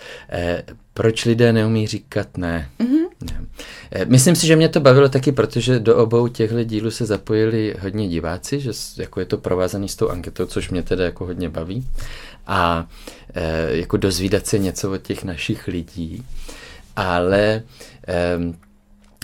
proč 0.94 1.26
lidé 1.26 1.54
neumí 1.54 1.88
říkat 1.88 2.38
ne. 2.38 2.70
Mm-hmm. 2.80 3.08
ne. 3.32 3.46
Myslím 4.06 4.36
si, 4.36 4.48
že 4.48 4.56
mě 4.56 4.70
to 4.70 4.80
bavilo 4.80 5.10
taky, 5.10 5.32
protože 5.32 5.80
do 5.80 5.98
obou 5.98 6.28
těchto 6.28 6.64
dílů 6.64 6.92
se 6.92 7.06
zapojili 7.06 7.76
hodně 7.80 8.08
diváci, 8.08 8.60
že 8.60 8.72
jako 8.98 9.20
je 9.20 9.26
to 9.26 9.38
provázaný 9.38 9.90
s 9.90 9.96
tou 9.96 10.10
anketou, 10.10 10.46
což 10.46 10.70
mě 10.70 10.84
teda 10.84 11.06
jako 11.06 11.26
hodně 11.26 11.50
baví. 11.50 11.88
A 12.48 12.88
e, 13.34 13.78
jako 13.78 13.98
dozvídat 13.98 14.48
se 14.48 14.60
něco 14.60 14.92
od 14.92 15.02
těch 15.02 15.24
našich 15.24 15.68
lidí. 15.68 16.26
Ale, 16.96 17.64
e, 18.08 18.38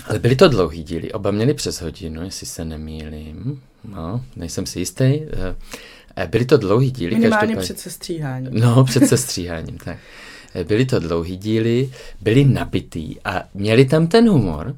ale 0.06 0.18
byly 0.18 0.36
to 0.36 0.48
dlouhý 0.48 0.82
díly, 0.82 1.12
oba 1.12 1.30
měli 1.30 1.54
přes 1.54 1.80
hodinu, 1.80 2.24
jestli 2.24 2.46
se 2.46 2.64
nemýlím. 2.64 3.62
No, 3.84 4.24
nejsem 4.36 4.66
si 4.66 4.78
jistý. 4.78 5.04
E, 5.04 6.26
byly 6.26 6.44
to 6.44 6.56
dlouhý 6.56 6.90
díly. 6.90 7.14
Minimálně 7.14 7.56
před 7.56 7.78
sestříháním. 7.78 8.50
No, 8.52 8.84
před 8.84 9.08
sestříháním, 9.08 9.78
tak. 9.78 9.98
Eh, 10.54 10.64
byly 10.64 10.84
to 10.84 10.98
dlouhý 10.98 11.36
díly, 11.36 11.90
byly 12.20 12.44
nabitý 12.44 13.16
a 13.24 13.42
měli 13.54 13.84
tam 13.84 14.06
ten 14.06 14.28
humor. 14.28 14.76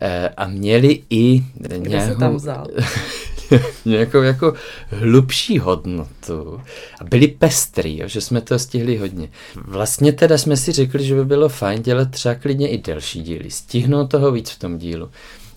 Eh, 0.00 0.28
a 0.28 0.46
měli 0.46 1.02
i 1.10 1.44
nějakou, 1.76 2.20
tam 2.20 2.36
vzal? 2.36 2.66
nějakou 3.84 4.22
jako 4.22 4.54
hlubší 4.88 5.58
hodnotu. 5.58 6.60
A 7.00 7.04
byli 7.04 7.28
pestrý, 7.28 7.98
jo, 7.98 8.08
že 8.08 8.20
jsme 8.20 8.40
to 8.40 8.58
stihli 8.58 8.96
hodně. 8.96 9.28
Vlastně 9.54 10.12
teda 10.12 10.38
jsme 10.38 10.56
si 10.56 10.72
řekli, 10.72 11.04
že 11.04 11.14
by 11.14 11.24
bylo 11.24 11.48
fajn 11.48 11.82
dělat 11.82 12.10
třeba 12.10 12.34
klidně 12.34 12.68
i 12.68 12.78
delší 12.78 13.22
díly, 13.22 13.50
stihnout 13.50 14.10
toho 14.10 14.32
víc 14.32 14.50
v 14.50 14.58
tom 14.58 14.78
dílu, 14.78 15.10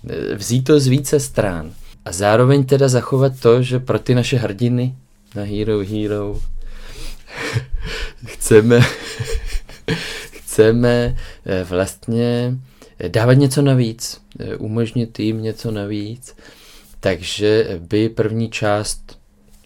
eh, 0.09 0.35
vzít 0.35 0.63
to 0.63 0.79
z 0.79 0.87
více 0.87 1.19
stran. 1.19 1.71
A 2.05 2.11
zároveň 2.11 2.65
teda 2.65 2.87
zachovat 2.87 3.39
to, 3.39 3.61
že 3.61 3.79
pro 3.79 3.99
ty 3.99 4.15
naše 4.15 4.37
hrdiny 4.37 4.95
na 5.35 5.43
Hero 5.43 5.79
Hero 5.79 6.39
chceme, 8.25 8.81
chceme 10.31 11.17
eh, 11.45 11.63
vlastně 11.63 12.57
eh, 12.99 13.09
dávat 13.09 13.33
něco 13.33 13.61
navíc, 13.61 14.21
eh, 14.39 14.55
umožnit 14.55 15.19
jim 15.19 15.41
něco 15.41 15.71
navíc, 15.71 16.35
takže 16.99 17.79
by 17.79 18.09
první 18.09 18.49
část 18.49 19.19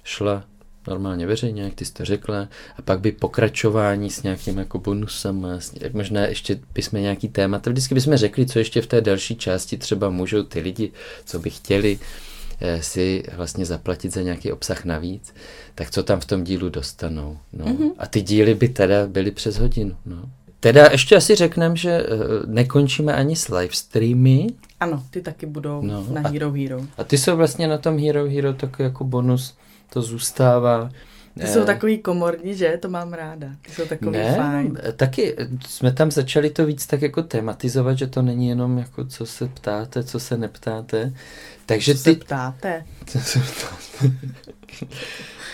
šla 0.03 0.43
normálně 0.87 1.27
veřejně, 1.27 1.63
jak 1.63 1.73
ty 1.73 1.85
jste 1.85 2.05
řekla, 2.05 2.47
a 2.77 2.81
pak 2.81 2.99
by 2.99 3.11
pokračování 3.11 4.09
s 4.09 4.23
nějakým 4.23 4.57
jako 4.57 4.79
bonusama, 4.79 5.59
možná 5.93 6.21
ještě 6.21 6.59
bychom 6.73 7.01
nějaký 7.01 7.29
téma, 7.29 7.61
vždycky 7.69 7.95
bychom 7.95 8.15
řekli, 8.15 8.45
co 8.45 8.59
ještě 8.59 8.81
v 8.81 8.87
té 8.87 9.01
další 9.01 9.35
části 9.35 9.77
třeba 9.77 10.09
můžou 10.09 10.43
ty 10.43 10.59
lidi, 10.59 10.91
co 11.25 11.39
by 11.39 11.49
chtěli, 11.49 11.99
si 12.81 13.23
vlastně 13.35 13.65
zaplatit 13.65 14.13
za 14.13 14.21
nějaký 14.21 14.51
obsah 14.51 14.85
navíc, 14.85 15.33
tak 15.75 15.91
co 15.91 16.03
tam 16.03 16.19
v 16.19 16.25
tom 16.25 16.43
dílu 16.43 16.69
dostanou. 16.69 17.37
No. 17.53 17.65
Mm-hmm. 17.65 17.91
A 17.97 18.07
ty 18.07 18.21
díly 18.21 18.55
by 18.55 18.69
teda 18.69 19.07
byly 19.07 19.31
přes 19.31 19.57
hodinu. 19.57 19.95
No. 20.05 20.21
Teda 20.59 20.87
ještě 20.91 21.15
asi 21.15 21.35
řekneme, 21.35 21.75
že 21.75 22.03
uh, 22.03 22.53
nekončíme 22.53 23.13
ani 23.13 23.35
s 23.35 23.49
live 23.49 23.73
streamy. 23.73 24.47
Ano, 24.79 25.03
ty 25.09 25.21
taky 25.21 25.45
budou 25.45 25.81
no, 25.81 26.05
na 26.09 26.29
Hero 26.29 26.51
Hero. 26.51 26.81
A 26.97 27.03
ty 27.03 27.17
jsou 27.17 27.35
vlastně 27.35 27.67
na 27.67 27.77
tom 27.77 27.99
Hero 27.99 28.29
Hero 28.29 28.53
taky 28.53 28.83
jako 28.83 29.03
bonus, 29.03 29.55
to 29.93 30.01
zůstává. 30.01 30.89
Ty 31.39 31.47
jsou 31.47 31.61
eh, 31.61 31.65
takový 31.65 31.97
komorní, 31.97 32.55
že? 32.55 32.77
To 32.81 32.89
mám 32.89 33.13
ráda. 33.13 33.47
Ty 33.61 33.71
jsou 33.71 33.85
takový 33.85 34.11
ne, 34.11 34.35
fajn. 34.35 34.77
Taky 34.95 35.35
jsme 35.67 35.91
tam 35.93 36.11
začali 36.11 36.49
to 36.49 36.65
víc 36.65 36.87
tak 36.87 37.01
jako 37.01 37.23
tematizovat, 37.23 37.97
že 37.97 38.07
to 38.07 38.21
není 38.21 38.47
jenom 38.47 38.77
jako 38.77 39.05
co 39.05 39.25
se 39.25 39.47
ptáte, 39.47 40.03
co 40.03 40.19
se 40.19 40.37
neptáte. 40.37 41.13
Takže 41.65 41.95
co 41.95 42.03
ty... 42.03 42.13
se 42.13 42.19
ptáte? 42.19 42.85
Co 43.05 43.19
se 43.19 43.39
ptáte? 43.39 44.15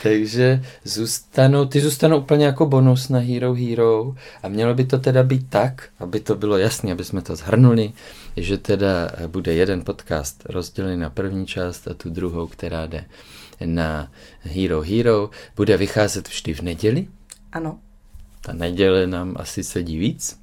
Takže 0.03 0.63
zůstanou, 0.83 1.65
ty 1.65 1.81
zůstanou 1.81 2.17
úplně 2.17 2.45
jako 2.45 2.65
bonus 2.65 3.09
na 3.09 3.19
Hero 3.19 3.53
Hero 3.53 4.15
a 4.43 4.47
mělo 4.47 4.73
by 4.73 4.85
to 4.85 4.99
teda 4.99 5.23
být 5.23 5.49
tak, 5.49 5.89
aby 5.99 6.19
to 6.19 6.35
bylo 6.35 6.57
jasné, 6.57 6.91
aby 6.91 7.03
jsme 7.03 7.21
to 7.21 7.35
zhrnuli, 7.35 7.91
že 8.37 8.57
teda 8.57 9.11
bude 9.27 9.53
jeden 9.53 9.81
podcast 9.81 10.43
rozdělený 10.49 10.97
na 10.97 11.09
první 11.09 11.45
část 11.45 11.87
a 11.87 11.93
tu 11.93 12.09
druhou, 12.09 12.47
která 12.47 12.85
jde 12.85 13.05
na 13.65 14.11
Hero 14.41 14.81
Hero, 14.81 15.29
bude 15.55 15.77
vycházet 15.77 16.27
vždy 16.27 16.53
v 16.53 16.61
neděli. 16.61 17.07
Ano. 17.51 17.79
Ta 18.41 18.53
neděle 18.53 19.07
nám 19.07 19.35
asi 19.39 19.63
sedí 19.63 19.97
víc. 19.97 20.39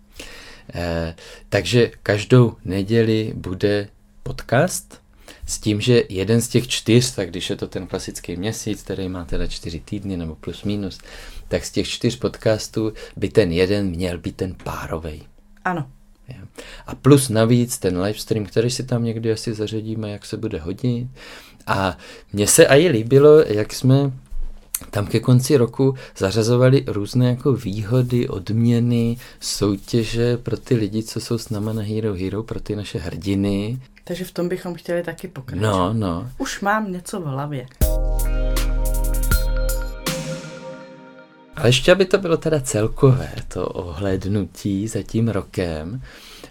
Eh, 0.74 1.14
takže 1.48 1.90
každou 2.02 2.56
neděli 2.64 3.32
bude 3.36 3.88
podcast 4.22 5.00
s 5.46 5.58
tím, 5.58 5.80
že 5.80 6.02
jeden 6.08 6.40
z 6.40 6.48
těch 6.48 6.68
čtyř, 6.68 7.14
tak 7.14 7.30
když 7.30 7.50
je 7.50 7.56
to 7.56 7.66
ten 7.66 7.86
klasický 7.86 8.36
měsíc, 8.36 8.82
který 8.82 9.08
má 9.08 9.24
teda 9.24 9.46
čtyři 9.46 9.80
týdny 9.80 10.16
nebo 10.16 10.34
plus 10.34 10.64
minus, 10.64 10.98
tak 11.48 11.64
z 11.64 11.70
těch 11.70 11.88
čtyř 11.88 12.16
podcastů 12.16 12.92
by 13.16 13.28
ten 13.28 13.52
jeden 13.52 13.86
měl 13.86 14.18
být 14.18 14.36
ten 14.36 14.54
párovej. 14.64 15.22
Ano. 15.64 15.90
A 16.86 16.94
plus 16.94 17.28
navíc 17.28 17.78
ten 17.78 18.00
livestream, 18.00 18.46
který 18.46 18.70
si 18.70 18.82
tam 18.82 19.04
někdy 19.04 19.32
asi 19.32 19.54
zařadíme, 19.54 20.10
jak 20.10 20.26
se 20.26 20.36
bude 20.36 20.60
hodit. 20.60 21.08
A 21.66 21.98
mně 22.32 22.46
se 22.46 22.64
i 22.64 22.88
líbilo, 22.88 23.38
jak 23.40 23.72
jsme 23.72 24.12
tam 24.90 25.06
ke 25.06 25.20
konci 25.20 25.56
roku 25.56 25.94
zařazovali 26.16 26.84
různé 26.86 27.28
jako 27.28 27.52
výhody, 27.52 28.28
odměny, 28.28 29.16
soutěže 29.40 30.36
pro 30.36 30.56
ty 30.56 30.74
lidi, 30.74 31.02
co 31.02 31.20
jsou 31.20 31.38
s 31.38 31.50
náma 31.50 31.72
na 31.72 31.82
Hero 31.82 32.14
Hero, 32.14 32.42
pro 32.42 32.60
ty 32.60 32.76
naše 32.76 32.98
hrdiny. 32.98 33.78
Takže 34.04 34.24
v 34.24 34.32
tom 34.32 34.48
bychom 34.48 34.74
chtěli 34.74 35.02
taky 35.02 35.28
pokračovat. 35.28 35.72
No, 35.72 35.92
no. 35.92 36.30
Už 36.38 36.60
mám 36.60 36.92
něco 36.92 37.20
v 37.20 37.24
hlavě. 37.24 37.66
Ale 41.56 41.68
ještě, 41.68 41.92
aby 41.92 42.04
to 42.04 42.18
bylo 42.18 42.36
teda 42.36 42.60
celkové, 42.60 43.32
to 43.48 43.66
ohlédnutí 43.66 44.88
za 44.88 45.02
tím 45.02 45.28
rokem, 45.28 46.02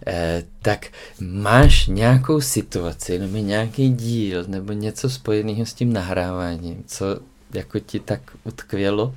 eh, 0.08 0.44
tak 0.62 0.88
máš 1.22 1.88
nějakou 1.88 2.42
situaci, 2.42 3.20
nebo 3.20 3.38
nějaký 3.38 3.90
díl, 3.90 4.44
nebo 4.48 4.74
něco 4.74 5.10
spojeného 5.10 5.66
s 5.66 5.74
tím 5.74 5.94
nahráváním, 5.94 6.84
co 6.88 7.06
jako 7.54 7.80
ti 7.80 8.00
tak 8.00 8.22
utkvělo? 8.44 9.16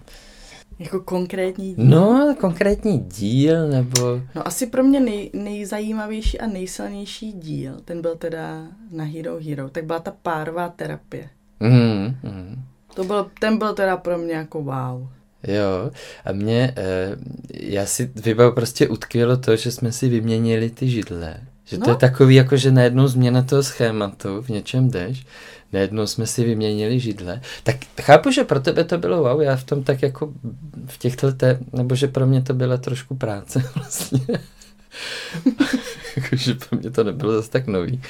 Jako 0.78 1.00
konkrétní 1.00 1.74
díl? 1.74 1.84
No, 1.84 2.34
konkrétní 2.40 2.98
díl, 2.98 3.68
nebo... 3.68 4.20
No 4.34 4.46
asi 4.48 4.66
pro 4.66 4.82
mě 4.82 5.00
nej, 5.00 5.30
nejzajímavější 5.32 6.40
a 6.40 6.46
nejsilnější 6.46 7.32
díl, 7.32 7.80
ten 7.84 8.02
byl 8.02 8.16
teda 8.16 8.66
na 8.90 9.04
Hero 9.04 9.38
Hero, 9.40 9.68
tak 9.70 9.84
byla 9.84 9.98
ta 9.98 10.12
párová 10.22 10.68
terapie. 10.68 11.28
Mm, 11.60 12.16
mm. 12.22 12.62
To 12.94 13.04
byl, 13.04 13.30
ten 13.40 13.58
byl 13.58 13.74
teda 13.74 13.96
pro 13.96 14.18
mě 14.18 14.34
jako 14.34 14.62
wow. 14.62 15.08
Jo, 15.46 15.90
a 16.24 16.32
mě, 16.32 16.74
eh, 16.76 17.16
já 17.54 17.86
si 17.86 18.10
vybavu 18.16 18.52
prostě 18.52 18.88
utkvělo 18.88 19.36
to, 19.36 19.56
že 19.56 19.72
jsme 19.72 19.92
si 19.92 20.08
vyměnili 20.08 20.70
ty 20.70 20.90
židle. 20.90 21.34
Že 21.64 21.78
to 21.78 21.84
No. 21.86 21.92
je 21.92 21.96
takový, 21.96 22.34
jako 22.34 22.56
že 22.56 22.70
najednou 22.72 23.08
změna 23.08 23.42
toho 23.42 23.62
schématu, 23.62 24.42
v 24.42 24.48
něčem 24.48 24.90
jdeš, 24.90 25.26
najednou 25.72 26.06
jsme 26.06 26.26
si 26.26 26.44
vyměnili 26.44 27.00
židle. 27.00 27.40
Tak 27.62 27.76
chápu, 28.02 28.30
že 28.30 28.44
pro 28.44 28.60
tebe 28.60 28.84
to 28.84 28.98
bylo 28.98 29.22
wow, 29.22 29.42
já 29.42 29.56
v 29.56 29.64
tom 29.64 29.82
tak 29.82 30.02
jako 30.02 30.32
v 30.86 30.98
těchto 30.98 31.32
té, 31.32 31.58
nebo 31.72 31.94
že 31.94 32.08
pro 32.08 32.26
mě 32.26 32.42
to 32.42 32.54
byla 32.54 32.76
trošku 32.76 33.14
práce 33.16 33.62
vlastně. 33.74 34.20
Jakože 36.16 36.54
pro 36.54 36.78
mě 36.78 36.90
to 36.90 37.04
nebylo 37.04 37.32
zase 37.32 37.50
tak 37.50 37.66
nový. 37.66 38.00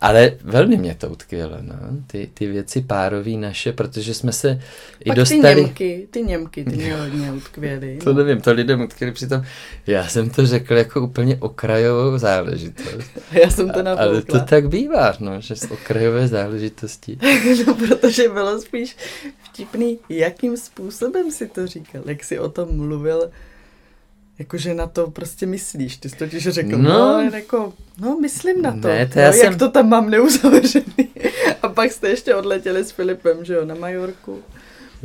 Ale 0.00 0.32
velmi 0.44 0.76
mě 0.76 0.94
to 0.94 1.08
utkvělo, 1.08 1.56
no. 1.60 1.74
Ty, 2.06 2.30
ty 2.34 2.46
věci 2.46 2.80
párový 2.80 3.36
naše, 3.36 3.72
protože 3.72 4.14
jsme 4.14 4.32
se 4.32 4.60
i 5.04 5.08
Pak 5.08 5.16
dostali... 5.16 5.54
ty 5.54 5.60
Němky, 5.60 6.08
ty 6.10 6.22
Němky, 6.22 6.64
ty 6.64 6.76
mě 6.76 6.96
hodně 6.96 7.32
utkvěly. 7.32 7.98
To 8.04 8.12
nevím, 8.12 8.40
to 8.40 8.52
lidem 8.52 8.80
utkvěli 8.80 9.12
přitom. 9.12 9.42
Já 9.86 10.08
jsem 10.08 10.30
to 10.30 10.46
řekl 10.46 10.74
jako 10.74 11.00
úplně 11.00 11.36
okrajovou 11.36 12.18
záležitost. 12.18 13.10
Já 13.32 13.50
jsem 13.50 13.70
to 13.70 13.78
Ale 13.78 13.84
nafoukla. 13.84 14.40
to 14.40 14.46
tak 14.46 14.68
bývá, 14.68 15.14
no, 15.20 15.40
že 15.40 15.56
z 15.56 15.70
okrajové 15.70 16.28
záležitosti. 16.28 17.18
no, 17.66 17.74
protože 17.74 18.28
bylo 18.28 18.60
spíš 18.60 18.96
vtipný, 19.42 19.98
jakým 20.08 20.56
způsobem 20.56 21.30
si 21.30 21.48
to 21.48 21.66
říkal, 21.66 22.02
jak 22.06 22.24
si 22.24 22.38
o 22.38 22.48
tom 22.48 22.76
mluvil, 22.76 23.30
jakože 24.38 24.74
na 24.74 24.86
to 24.86 25.10
prostě 25.10 25.46
myslíš. 25.46 25.96
Ty 25.96 26.08
jsi 26.08 26.16
totiž 26.16 26.48
řekl, 26.48 26.78
No. 26.78 26.88
no, 26.88 27.30
jako, 27.32 27.72
no 28.00 28.18
myslím 28.20 28.62
na 28.62 28.72
to, 28.72 28.88
Ne, 28.88 29.06
to 29.06 29.12
no, 29.16 29.20
já 29.22 29.26
jak 29.26 29.36
jsem- 29.36 29.58
to 29.58 29.68
tam 29.68 29.88
mám 29.88 30.10
neuzavřený. 30.10 31.08
A 31.62 31.68
pak 31.68 31.92
jste 31.92 32.08
ještě 32.08 32.34
odletěli 32.34 32.84
s 32.84 32.90
Filipem, 32.90 33.44
že 33.44 33.54
jo, 33.54 33.64
na 33.64 33.74
Majorku. 33.74 34.38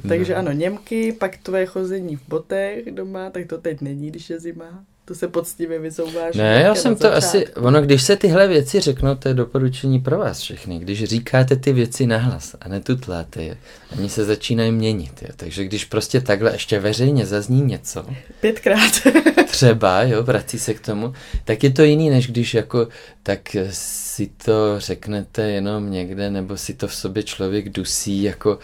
Takže 0.08 0.34
No. 0.34 0.40
ano, 0.40 0.52
Němky, 0.52 1.12
pak 1.12 1.38
tvoje 1.38 1.66
chození 1.66 2.16
v 2.16 2.22
botech 2.28 2.92
doma, 2.92 3.30
tak 3.30 3.48
to 3.48 3.58
teď 3.58 3.82
není, 3.82 4.08
když 4.12 4.30
je 4.30 4.40
zima. 4.40 4.84
To 5.06 5.16
se 5.16 5.28
poctivě 5.28 5.80
vyzouváš. 5.80 6.36
Ne, 6.36 6.62
já 6.62 6.76
jsem 6.76 6.96
to 6.96 7.14
asi, 7.14 7.48
ono, 7.48 7.82
když 7.82 8.04
se 8.04 8.16
tyhle 8.16 8.48
věci 8.48 8.80
řeknou, 8.80 9.16
to 9.16 9.28
je 9.28 9.34
doporučení 9.34 10.00
pro 10.00 10.18
vás 10.18 10.40
všechny. 10.40 10.80
Když 10.80 11.04
říkáte 11.04 11.56
ty 11.56 11.74
věci 11.74 12.08
nahlas 12.08 12.56
a 12.62 12.68
netutláte 12.70 13.44
je, 13.44 13.58
oni 14.00 14.10
se 14.10 14.26
začínají 14.26 14.72
měnit. 14.72 15.22
Jo. 15.22 15.30
Takže 15.36 15.66
když 15.66 15.86
prostě 15.86 16.22
takhle 16.22 16.54
ještě 16.54 16.80
veřejně 16.80 17.26
zazní 17.26 17.62
něco, 17.62 18.06
Pětkrát. 18.42 18.92
třeba, 19.48 20.04
jo, 20.04 20.24
vrací 20.24 20.60
se 20.60 20.74
k 20.74 20.80
tomu, 20.80 21.14
tak 21.46 21.64
je 21.64 21.70
to 21.70 21.84
jiný, 21.84 22.10
než 22.10 22.28
když 22.28 22.54
jako 22.54 22.88
tak 23.24 23.56
si 23.72 24.30
to 24.46 24.80
řeknete 24.80 25.52
jenom 25.52 25.92
někde, 25.92 26.30
nebo 26.30 26.58
si 26.58 26.74
to 26.74 26.88
v 26.88 26.96
sobě 26.96 27.24
člověk 27.24 27.70
dusí, 27.70 28.24
jako 28.24 28.60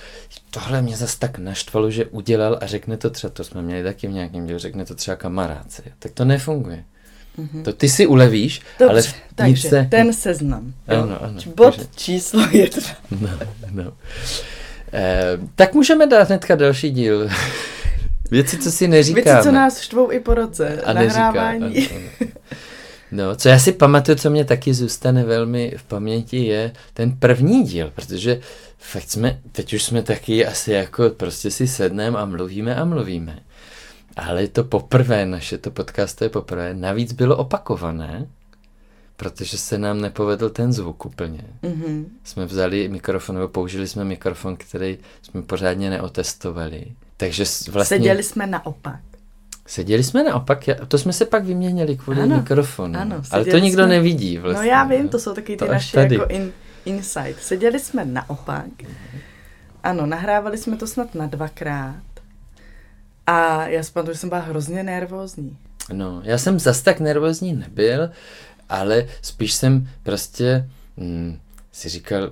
tohle 0.51 0.81
mě 0.81 0.97
zas 0.97 1.15
tak 1.15 1.38
naštvalo, 1.38 1.91
že 1.91 2.05
udělal 2.05 2.57
a 2.62 2.67
řekne 2.67 2.97
to 2.97 3.09
třeba, 3.09 3.31
to 3.31 3.43
jsme 3.43 3.62
měli 3.62 3.83
taky 3.83 4.07
v 4.07 4.12
nějakém 4.12 4.45
dílu, 4.47 4.59
řekne 4.59 4.85
to 4.85 4.95
třeba 4.95 5.17
kamarádce, 5.17 5.83
tak 5.99 6.12
to 6.12 6.25
nefunguje. 6.25 6.83
Mhm. 7.38 7.63
To 7.63 7.73
ty 7.73 7.89
si 7.89 8.07
ulevíš, 8.07 8.62
Dobře, 8.79 8.91
ale 8.91 9.01
v 9.01 9.13
takže 9.35 9.69
se... 9.69 9.88
ten 9.91 10.13
seznam. 10.13 10.73
Ano, 10.88 11.23
ano, 11.23 11.41
Bod 11.55 11.77
může. 11.77 11.89
číslo 11.95 12.47
jedna. 12.51 12.83
No, 13.21 13.29
no. 13.71 13.93
Eh, 14.93 15.38
tak 15.55 15.73
můžeme 15.73 16.07
dát 16.07 16.27
hnedka 16.27 16.55
další 16.55 16.91
díl. 16.91 17.29
Věci, 18.31 18.57
co 18.57 18.71
si 18.71 18.88
neříkáme. 18.88 19.23
Věci, 19.23 19.43
co 19.43 19.51
nás 19.51 19.81
štvou 19.81 20.12
i 20.12 20.19
po 20.19 20.33
roce. 20.33 20.81
A 20.81 20.93
neříká. 20.93 21.19
Nahrávání. 21.19 21.88
Ano, 21.88 21.99
ano. 22.21 22.29
No, 23.12 23.36
co 23.36 23.50
já 23.50 23.60
si 23.60 23.72
pamatuju, 23.72 24.17
co 24.17 24.30
mě 24.30 24.45
taky 24.45 24.74
zůstane 24.74 25.24
velmi 25.24 25.74
v 25.78 25.84
paměti, 25.84 26.45
je 26.45 26.72
ten 26.93 27.12
první 27.12 27.63
díl, 27.63 27.91
protože 27.95 28.41
fakt 28.78 29.10
jsme, 29.10 29.39
teď 29.52 29.74
už 29.74 29.84
jsme 29.84 30.04
taky 30.04 30.45
asi 30.45 30.72
jako 30.72 31.10
prostě 31.10 31.52
si 31.52 31.67
sedneme 31.67 32.19
a 32.19 32.26
mluvíme 32.26 32.76
a 32.76 32.86
mluvíme. 32.86 33.39
Ale 34.15 34.41
je 34.41 34.48
to 34.48 34.63
poprvé, 34.63 35.26
naše 35.26 35.58
to 35.58 35.72
podcast 35.72 36.22
je 36.22 36.30
poprvé, 36.30 36.74
navíc 36.74 37.13
bylo 37.13 37.38
opakované, 37.38 38.28
protože 39.17 39.58
se 39.58 39.78
nám 39.78 40.02
nepovedl 40.02 40.50
ten 40.50 40.74
zvuk 40.74 41.06
úplně. 41.06 41.41
Mhm. 41.62 42.06
Jsme 42.24 42.45
vzali 42.45 42.89
mikrofon, 42.89 43.36
nebo 43.36 43.48
použili 43.48 43.88
jsme 43.88 44.06
mikrofon, 44.06 44.56
který 44.58 44.98
jsme 45.22 45.41
pořádně 45.41 45.89
neotestovali. 45.89 46.86
Takže 47.17 47.43
vlastně... 47.72 47.98
Seděli 47.98 48.24
jsme 48.24 48.48
naopak. 48.48 49.00
Seděli 49.69 50.03
jsme 50.03 50.23
naopak, 50.23 50.60
to 50.88 50.97
jsme 50.97 51.13
se 51.13 51.25
pak 51.25 51.43
vyměnili 51.45 51.97
kvůli 51.97 52.21
Ano, 52.21 52.38
mikrofonu. 52.38 52.99
ano, 52.99 53.21
ale 53.32 53.45
to 53.45 53.58
nikdo 53.58 53.84
jsme- 53.84 53.89
nevidí 53.93 54.38
vlastně. 54.38 54.62
no 54.65 54.69
já 54.71 54.84
vím, 54.84 55.10
to 55.10 55.19
jsou 55.19 55.34
taky 55.34 55.51
ty 55.58 55.65
To 55.65 55.71
naše 55.71 55.97
tady. 55.97 56.15
jako 56.15 56.27
in, 56.27 56.51
insight. 56.86 57.39
Seděli 57.43 57.79
jsme 57.79 58.05
naopak. 58.05 58.65
Ano, 59.84 60.05
nahrávali 60.05 60.58
jsme 60.58 60.77
to 60.77 60.88
snad 60.88 61.15
na 61.15 61.27
dvakrát. 61.27 61.95
A 63.27 63.67
já 63.67 63.84
si 63.84 63.91
pamatuju, 63.91 64.13
že 64.13 64.19
jsem 64.19 64.29
byla 64.29 64.41
hrozně 64.41 64.84
nervózní. 64.84 65.58
No, 65.93 66.21
já 66.23 66.38
jsem 66.38 66.60
zas 66.60 66.82
tak 66.82 66.99
nervózní 66.99 67.53
nebyl, 67.53 68.10
ale 68.69 69.05
spíš 69.21 69.53
jsem 69.53 69.89
prostě 70.03 70.67
hm, 70.97 71.39
si 71.71 71.89
říkal, 71.89 72.32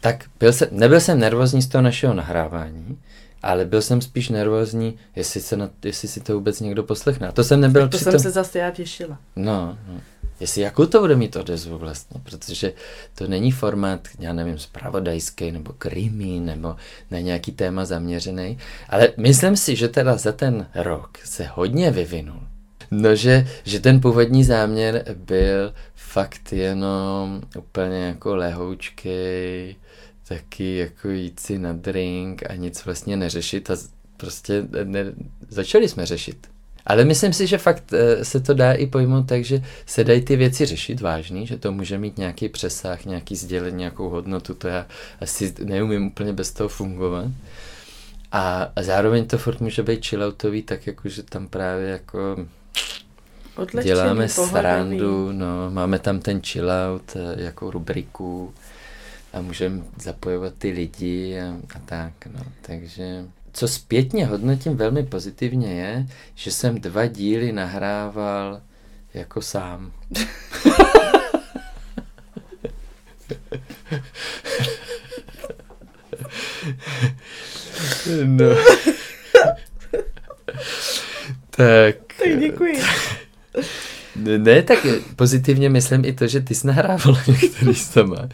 tak 0.00 0.24
byl 0.40 0.52
jsem, 0.52 0.68
nebyl 0.70 1.00
jsem 1.00 1.18
nervózní 1.18 1.62
z 1.62 1.66
toho 1.68 1.82
našeho 1.82 2.14
nahrávání, 2.14 2.98
ale 3.44 3.64
byl 3.64 3.82
jsem 3.82 4.00
spíš 4.00 4.28
nervózní, 4.28 4.96
jestli, 5.16 5.40
se 5.40 5.56
na, 5.56 5.70
jestli 5.84 6.08
si 6.08 6.20
to 6.20 6.34
vůbec 6.34 6.60
někdo 6.60 6.82
poslechne. 6.82 7.28
A 7.28 7.32
to 7.32 7.44
jsem 7.44 7.60
nebyl 7.60 7.82
To 7.82 7.96
při 7.96 8.04
jsem 8.04 8.18
se 8.18 8.30
zase 8.30 8.58
já 8.58 8.70
těšila. 8.70 9.18
No, 9.36 9.78
no. 9.88 10.00
Jestli 10.40 10.62
jakou 10.62 10.86
to 10.86 11.00
bude 11.00 11.16
mít 11.16 11.36
odezvu 11.36 11.78
vlastně, 11.78 12.20
protože 12.24 12.72
to 13.14 13.26
není 13.26 13.52
formát, 13.52 14.08
já 14.18 14.32
nevím, 14.32 14.58
spravodajský 14.58 15.52
nebo 15.52 15.72
krimi 15.72 16.40
nebo 16.40 16.76
na 17.10 17.20
nějaký 17.20 17.52
téma 17.52 17.84
zaměřený, 17.84 18.58
ale 18.88 19.08
myslím 19.16 19.56
si, 19.56 19.76
že 19.76 19.88
teda 19.88 20.16
za 20.16 20.32
ten 20.32 20.66
rok 20.74 21.18
se 21.24 21.48
hodně 21.54 21.90
vyvinul. 21.90 22.40
No, 22.90 23.14
že, 23.14 23.46
že 23.64 23.80
ten 23.80 24.00
původní 24.00 24.44
záměr 24.44 25.04
byl 25.14 25.74
fakt 25.94 26.52
jenom 26.52 27.42
úplně 27.58 28.04
jako 28.04 28.36
lehoučkej, 28.36 29.76
taky 30.28 30.76
jako 30.76 31.08
jít 31.08 31.40
si 31.40 31.58
na 31.58 31.72
drink 31.72 32.50
a 32.50 32.54
nic 32.54 32.84
vlastně 32.84 33.16
neřešit 33.16 33.70
a 33.70 33.76
prostě 34.16 34.64
ne, 34.84 35.04
začali 35.48 35.88
jsme 35.88 36.06
řešit. 36.06 36.46
Ale 36.86 37.04
myslím 37.04 37.32
si, 37.32 37.46
že 37.46 37.58
fakt 37.58 37.92
eh, 37.92 38.24
se 38.24 38.40
to 38.40 38.54
dá 38.54 38.72
i 38.72 38.86
pojmout 38.86 39.26
tak, 39.28 39.44
že 39.44 39.62
se 39.86 40.04
dají 40.04 40.20
ty 40.20 40.36
věci 40.36 40.66
řešit 40.66 41.00
vážný, 41.00 41.46
že 41.46 41.58
to 41.58 41.72
může 41.72 41.98
mít 41.98 42.18
nějaký 42.18 42.48
přesah, 42.48 43.04
nějaký 43.04 43.36
sdělení, 43.36 43.76
nějakou 43.76 44.08
hodnotu, 44.08 44.54
to 44.54 44.68
já 44.68 44.86
asi 45.20 45.54
neumím 45.64 46.06
úplně 46.06 46.32
bez 46.32 46.52
toho 46.52 46.68
fungovat. 46.68 47.26
A, 48.32 48.72
a 48.76 48.82
zároveň 48.82 49.26
to 49.26 49.38
furt 49.38 49.60
může 49.60 49.82
být 49.82 50.06
chilloutový, 50.06 50.62
tak 50.62 50.86
jako, 50.86 51.08
že 51.08 51.22
tam 51.22 51.48
právě 51.48 51.88
jako 51.88 52.46
Odlehčený, 53.56 53.84
děláme 53.84 54.28
pohodový. 54.34 54.60
srandu, 54.60 55.32
no, 55.32 55.70
máme 55.70 55.98
tam 55.98 56.20
ten 56.20 56.40
chillout 56.42 57.16
jako 57.36 57.70
rubriku 57.70 58.54
a 59.34 59.40
můžeme 59.40 59.82
zapojovat 60.02 60.54
ty 60.58 60.70
lidi 60.70 61.40
a, 61.40 61.56
a 61.76 61.78
tak, 61.84 62.12
no, 62.26 62.40
takže 62.60 63.24
co 63.52 63.68
zpětně 63.68 64.26
hodnotím 64.26 64.76
velmi 64.76 65.02
pozitivně 65.02 65.74
je, 65.74 66.06
že 66.34 66.50
jsem 66.50 66.80
dva 66.80 67.06
díly 67.06 67.52
nahrával 67.52 68.60
jako 69.14 69.42
sám. 69.42 69.92
no. 78.24 78.46
tak. 81.50 81.96
Tak 82.18 82.38
děkuji. 82.38 82.82
Ne, 84.16 84.62
tak 84.62 84.86
pozitivně 85.16 85.68
myslím 85.68 86.04
i 86.04 86.12
to, 86.12 86.26
že 86.26 86.40
ty 86.40 86.54
jsi 86.54 86.66
nahrával 86.66 87.16
některý 87.28 87.74
sama. 87.74 88.28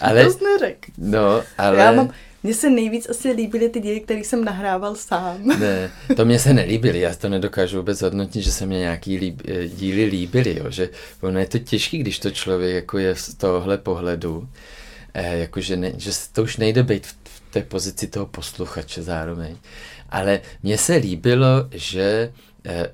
Ale, 0.00 0.24
To 0.24 0.30
jsi 0.30 0.44
neřekl. 0.44 0.90
no, 0.98 1.42
ale... 1.58 1.78
Já 1.78 1.92
mám, 1.92 2.10
Mně 2.42 2.54
se 2.54 2.70
nejvíc 2.70 3.08
asi 3.10 3.30
líbily 3.30 3.68
ty 3.68 3.80
díly, 3.80 4.00
které 4.00 4.20
jsem 4.20 4.44
nahrával 4.44 4.94
sám. 4.94 5.46
Ne, 5.58 5.90
to 6.16 6.24
mě 6.24 6.38
se 6.38 6.54
nelíbily, 6.54 7.00
já 7.00 7.14
to 7.14 7.28
nedokážu 7.28 7.76
vůbec 7.76 8.02
hodnotit, 8.02 8.42
že 8.42 8.52
se 8.52 8.66
mě 8.66 8.78
nějaký 8.78 9.18
líb, 9.18 9.42
eh, 9.48 9.68
díly 9.68 10.04
líbily, 10.04 10.56
jo, 10.58 10.64
že 10.70 10.88
ono 11.20 11.38
je 11.38 11.46
to 11.46 11.58
těžký, 11.58 11.98
když 11.98 12.18
to 12.18 12.30
člověk 12.30 12.74
jako 12.74 12.98
je 12.98 13.14
z 13.16 13.34
tohohle 13.34 13.78
pohledu, 13.78 14.48
eh, 15.14 15.38
jakože 15.38 15.76
ne, 15.76 15.92
že 15.96 16.10
to 16.32 16.42
už 16.42 16.56
nejde 16.56 16.82
být 16.82 17.06
v, 17.06 17.10
v 17.24 17.42
té 17.50 17.62
pozici 17.62 18.06
toho 18.06 18.26
posluchače 18.26 19.02
zároveň. 19.02 19.56
Ale 20.10 20.40
mně 20.62 20.78
se 20.78 20.94
líbilo, 20.94 21.68
že 21.70 22.32
eh, 22.64 22.90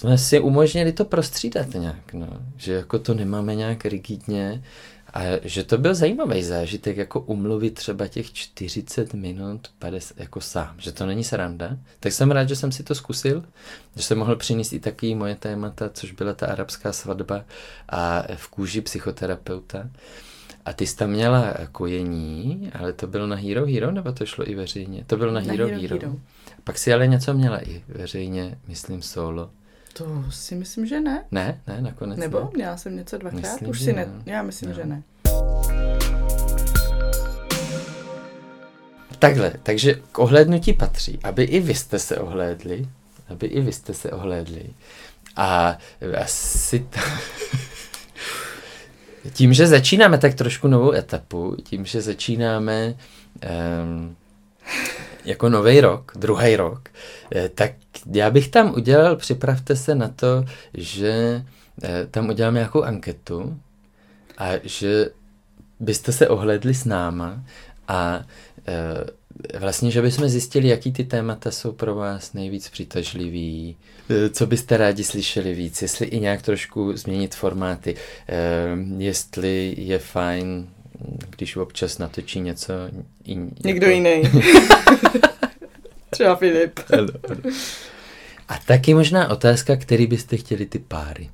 jsme 0.00 0.18
si 0.18 0.40
umožnili 0.40 0.92
to 0.92 1.04
prostřídat 1.04 1.74
nějak, 1.74 2.12
no. 2.12 2.26
že 2.56 2.72
jako 2.72 2.98
to 2.98 3.14
nemáme 3.14 3.54
nějak 3.54 3.84
rigidně, 3.84 4.62
a 5.14 5.20
že 5.42 5.64
to 5.64 5.78
byl 5.78 5.94
zajímavý 5.94 6.42
zážitek, 6.42 6.96
jako 6.96 7.20
umluvit 7.20 7.74
třeba 7.74 8.08
těch 8.08 8.32
40 8.32 9.14
minut 9.14 9.68
50, 9.78 10.20
jako 10.20 10.40
sám, 10.40 10.74
že 10.78 10.92
to 10.92 11.06
není 11.06 11.24
sranda. 11.24 11.76
Tak 12.00 12.12
jsem 12.12 12.30
rád, 12.30 12.48
že 12.48 12.56
jsem 12.56 12.72
si 12.72 12.82
to 12.82 12.94
zkusil, 12.94 13.44
že 13.96 14.02
jsem 14.02 14.18
mohl 14.18 14.36
přinést 14.36 14.72
i 14.72 14.80
taky 14.80 15.14
moje 15.14 15.34
témata, 15.34 15.90
což 15.94 16.12
byla 16.12 16.32
ta 16.32 16.46
arabská 16.46 16.92
svatba 16.92 17.44
a 17.88 18.22
v 18.36 18.48
kůži 18.48 18.80
psychoterapeuta. 18.80 19.90
A 20.64 20.72
ty 20.72 20.86
jsi 20.86 20.96
tam 20.96 21.10
měla 21.10 21.54
kojení, 21.72 22.70
ale 22.74 22.92
to 22.92 23.06
bylo 23.06 23.26
na 23.26 23.36
Hero 23.36 23.66
Hero, 23.66 23.90
nebo 23.90 24.12
to 24.12 24.26
šlo 24.26 24.50
i 24.50 24.54
veřejně? 24.54 25.04
To 25.06 25.16
bylo 25.16 25.32
na, 25.32 25.40
na 25.40 25.52
Hero, 25.52 25.66
Hero 25.66 25.80
Hero. 25.80 26.16
Pak 26.64 26.78
si 26.78 26.92
ale 26.92 27.06
něco 27.06 27.34
měla 27.34 27.68
i 27.68 27.82
veřejně, 27.88 28.58
myslím 28.68 29.02
solo. 29.02 29.50
To 29.92 30.24
si 30.30 30.54
myslím, 30.54 30.86
že 30.86 31.00
ne. 31.00 31.24
Ne, 31.30 31.60
ne, 31.66 31.80
nakonec 31.80 32.18
Nebo 32.18 32.40
ne. 32.40 32.48
měla 32.54 32.76
jsem 32.76 32.96
něco 32.96 33.18
dvakrát, 33.18 33.40
myslím, 33.40 33.68
už 33.68 33.80
si 33.80 33.92
ne. 33.92 34.08
Já 34.26 34.42
myslím, 34.42 34.68
no. 34.68 34.74
že 34.74 34.84
ne. 34.84 35.02
Takhle, 39.18 39.52
takže 39.62 39.94
k 40.12 40.18
ohlédnutí 40.18 40.72
patří, 40.72 41.18
aby 41.22 41.44
i 41.44 41.60
vy 41.60 41.74
jste 41.74 41.98
se 41.98 42.16
ohlédli, 42.16 42.88
aby 43.28 43.46
i 43.46 43.60
vy 43.60 43.72
jste 43.72 43.94
se 43.94 44.10
ohlédli. 44.10 44.64
A 45.36 45.78
asi 46.20 46.78
to... 46.78 47.00
tím, 49.32 49.52
že 49.52 49.66
začínáme 49.66 50.18
tak 50.18 50.34
trošku 50.34 50.68
novou 50.68 50.92
etapu, 50.92 51.56
tím, 51.62 51.84
že 51.84 52.00
začínáme 52.00 52.94
um, 53.84 54.16
jako 55.24 55.48
nový 55.48 55.80
rok, 55.80 56.12
druhý 56.16 56.56
rok, 56.56 56.88
eh, 57.34 57.48
tak 57.48 57.72
já 58.12 58.30
bych 58.30 58.48
tam 58.48 58.74
udělal, 58.74 59.16
připravte 59.16 59.76
se 59.76 59.94
na 59.94 60.08
to, 60.08 60.44
že 60.74 61.44
eh, 61.82 62.06
tam 62.10 62.28
udělám 62.28 62.54
nějakou 62.54 62.82
anketu 62.82 63.60
a 64.38 64.50
že 64.62 65.10
byste 65.80 66.12
se 66.12 66.28
ohledli 66.28 66.74
s 66.74 66.84
náma 66.84 67.44
a 67.88 68.24
eh, 68.68 69.58
vlastně, 69.58 69.90
že 69.90 70.02
bychom 70.02 70.28
zjistili, 70.28 70.68
jaký 70.68 70.92
ty 70.92 71.04
témata 71.04 71.50
jsou 71.50 71.72
pro 71.72 71.94
vás 71.94 72.32
nejvíc 72.32 72.68
přitažlivý, 72.68 73.76
co 74.32 74.46
byste 74.46 74.76
rádi 74.76 75.04
slyšeli 75.04 75.54
víc, 75.54 75.82
jestli 75.82 76.06
i 76.06 76.20
nějak 76.20 76.42
trošku 76.42 76.96
změnit 76.96 77.34
formáty, 77.34 77.96
jestli 78.98 79.74
je 79.78 79.98
fajn 79.98 80.68
když 81.30 81.56
občas 81.56 81.98
natočí 81.98 82.40
něco 82.40 82.72
in, 83.24 83.50
Někdo 83.64 83.86
jako... 83.86 83.96
jiný. 83.96 84.22
Třeba 86.10 86.36
Filip. 86.36 86.80
A 88.48 88.58
taky 88.66 88.94
možná 88.94 89.28
otázka, 89.28 89.76
který 89.76 90.06
byste 90.06 90.36
chtěli 90.36 90.66
ty 90.66 90.78
páry. 90.78 91.30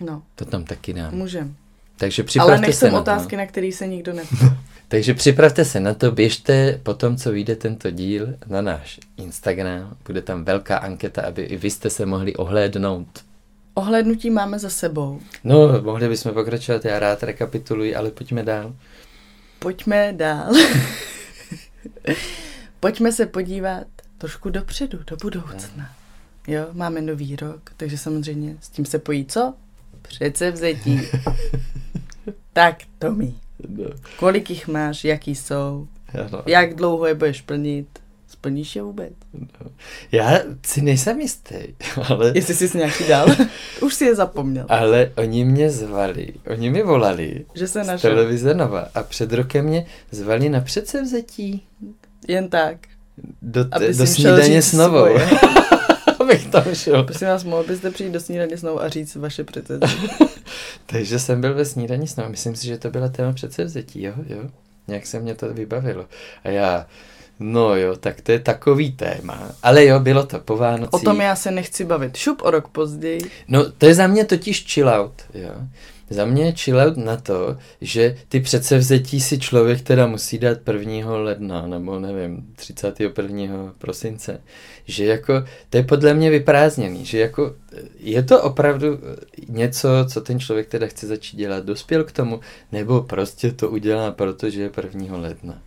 No. 0.00 0.22
To 0.34 0.44
tam 0.44 0.64
taky 0.64 0.92
nám. 0.92 1.14
Můžem. 1.14 1.56
Takže 1.96 2.22
připravte 2.22 2.64
Ale 2.64 2.72
se 2.72 2.90
na 2.90 3.00
otázky, 3.00 3.36
na 3.36 3.46
který 3.46 3.72
se 3.72 3.86
nikdo 3.86 4.12
ne. 4.12 4.22
Takže 4.88 5.14
připravte 5.14 5.64
se 5.64 5.80
na 5.80 5.94
to, 5.94 6.12
běžte 6.12 6.80
po 6.82 6.94
tom, 6.94 7.16
co 7.16 7.32
vyjde 7.32 7.56
tento 7.56 7.90
díl 7.90 8.28
na 8.46 8.60
náš 8.60 9.00
Instagram. 9.16 9.96
Bude 10.06 10.22
tam 10.22 10.44
velká 10.44 10.76
anketa, 10.76 11.22
aby 11.22 11.42
i 11.42 11.56
vy 11.56 11.70
jste 11.70 11.90
se 11.90 12.06
mohli 12.06 12.36
ohlédnout. 12.36 13.24
Ohlédnutí 13.74 14.30
máme 14.30 14.58
za 14.58 14.70
sebou. 14.70 15.20
No, 15.44 15.82
mohli 15.82 16.08
bychom 16.08 16.32
pokračovat, 16.32 16.84
já 16.84 16.98
rád 16.98 17.22
rekapituluji, 17.22 17.94
ale 17.94 18.10
pojďme 18.10 18.42
dál 18.42 18.74
pojďme 19.62 20.12
dál. 20.12 20.52
pojďme 22.80 23.12
se 23.12 23.26
podívat 23.26 23.86
trošku 24.18 24.50
dopředu, 24.50 24.98
do 25.06 25.16
budoucna. 25.16 25.94
Jo, 26.46 26.66
máme 26.72 27.00
nový 27.00 27.36
rok, 27.36 27.70
takže 27.76 27.98
samozřejmě 27.98 28.56
s 28.60 28.68
tím 28.68 28.84
se 28.84 28.98
pojí 28.98 29.26
co? 29.26 29.54
Přece 30.02 30.50
vzetí. 30.50 31.00
tak, 32.52 32.76
Tomi. 32.98 33.34
No. 33.68 33.90
Kolik 34.16 34.50
jich 34.50 34.68
máš, 34.68 35.04
jaký 35.04 35.34
jsou, 35.34 35.88
no. 36.32 36.42
jak 36.46 36.74
dlouho 36.74 37.06
je 37.06 37.14
budeš 37.14 37.40
plnit, 37.40 37.98
splníš 38.42 38.76
je 38.76 38.82
vůbec? 38.82 39.12
No. 39.34 39.70
Já 40.12 40.40
si 40.66 40.82
nejsem 40.82 41.20
jistý, 41.20 41.54
ale... 42.08 42.32
Jestli 42.34 42.54
jsi 42.54 42.78
nějaký 42.78 43.04
dál, 43.08 43.26
už 43.82 43.94
si 43.94 44.04
je 44.04 44.14
zapomněl. 44.14 44.66
Ale 44.68 45.12
oni 45.16 45.44
mě 45.44 45.70
zvali, 45.70 46.34
oni 46.50 46.70
mi 46.70 46.82
volali 46.82 47.44
že 47.54 47.68
se 47.68 47.84
našel. 47.84 48.10
televize 48.10 48.54
Nova 48.54 48.88
a 48.94 49.02
před 49.02 49.32
rokem 49.32 49.64
mě 49.64 49.86
zvali 50.10 50.48
na 50.48 50.60
předsevzetí. 50.60 51.62
Jen 52.28 52.48
tak. 52.48 52.76
Do, 53.42 53.64
te, 53.64 53.92
do 53.92 54.06
snídaně 54.06 54.62
s 54.62 54.72
Novou. 54.72 55.06
Abych 56.20 56.46
tam 56.46 56.74
šel. 56.74 57.04
Prosím 57.04 57.28
vás, 57.28 57.44
mohl 57.44 57.64
byste 57.64 57.90
přijít 57.90 58.12
do 58.12 58.20
snídaně 58.20 58.56
s 58.56 58.62
Novou 58.62 58.80
a 58.80 58.88
říct 58.88 59.16
vaše 59.16 59.44
předsevzetí. 59.44 60.08
Takže 60.86 61.18
jsem 61.18 61.40
byl 61.40 61.54
ve 61.54 61.64
snídaní 61.64 62.08
s 62.08 62.16
Novou. 62.16 62.30
Myslím 62.30 62.56
si, 62.56 62.66
že 62.66 62.78
to 62.78 62.90
byla 62.90 63.08
téma 63.08 63.32
předsevzetí, 63.32 64.02
jo, 64.02 64.14
jo. 64.26 64.42
Nějak 64.88 65.06
se 65.06 65.20
mě 65.20 65.34
to 65.34 65.54
vybavilo. 65.54 66.06
A 66.44 66.48
já, 66.48 66.86
No 67.42 67.76
jo, 67.76 67.96
tak 67.96 68.20
to 68.20 68.32
je 68.32 68.38
takový 68.38 68.92
téma. 68.92 69.48
Ale 69.62 69.84
jo, 69.84 70.00
bylo 70.00 70.26
to 70.26 70.38
po 70.38 70.56
Vánocích. 70.56 70.92
O 70.92 70.98
tom 70.98 71.20
já 71.20 71.36
se 71.36 71.50
nechci 71.50 71.84
bavit. 71.84 72.16
Šup 72.16 72.42
o 72.42 72.50
rok 72.50 72.68
později. 72.68 73.20
No, 73.48 73.72
to 73.72 73.86
je 73.86 73.94
za 73.94 74.06
mě 74.06 74.24
totiž 74.24 74.64
chill 74.72 74.88
out, 74.88 75.22
jo. 75.34 75.50
Za 76.10 76.24
mě 76.24 76.44
je 76.44 76.52
chill 76.52 76.80
out 76.80 76.96
na 76.96 77.16
to, 77.16 77.56
že 77.80 78.16
ty 78.28 78.40
předsevzetí 78.40 79.20
si 79.20 79.38
člověk 79.38 79.80
teda 79.80 80.06
musí 80.06 80.38
dát 80.38 80.58
1. 80.72 81.16
ledna, 81.16 81.66
nebo 81.66 81.98
nevím, 81.98 82.46
31. 82.56 83.74
prosince. 83.78 84.40
Že 84.84 85.04
jako, 85.04 85.44
to 85.70 85.76
je 85.76 85.82
podle 85.82 86.14
mě 86.14 86.30
vyprázdněný, 86.30 87.04
že 87.04 87.18
jako 87.18 87.54
je 87.98 88.22
to 88.22 88.42
opravdu 88.42 88.98
něco, 89.48 89.88
co 90.08 90.20
ten 90.20 90.40
člověk 90.40 90.68
teda 90.68 90.86
chce 90.86 91.06
začít 91.06 91.36
dělat, 91.36 91.64
dospěl 91.64 92.04
k 92.04 92.12
tomu, 92.12 92.40
nebo 92.72 93.00
prostě 93.00 93.52
to 93.52 93.70
udělá, 93.70 94.10
protože 94.10 94.62
je 94.62 94.70
1. 94.94 95.16
ledna. 95.16 95.58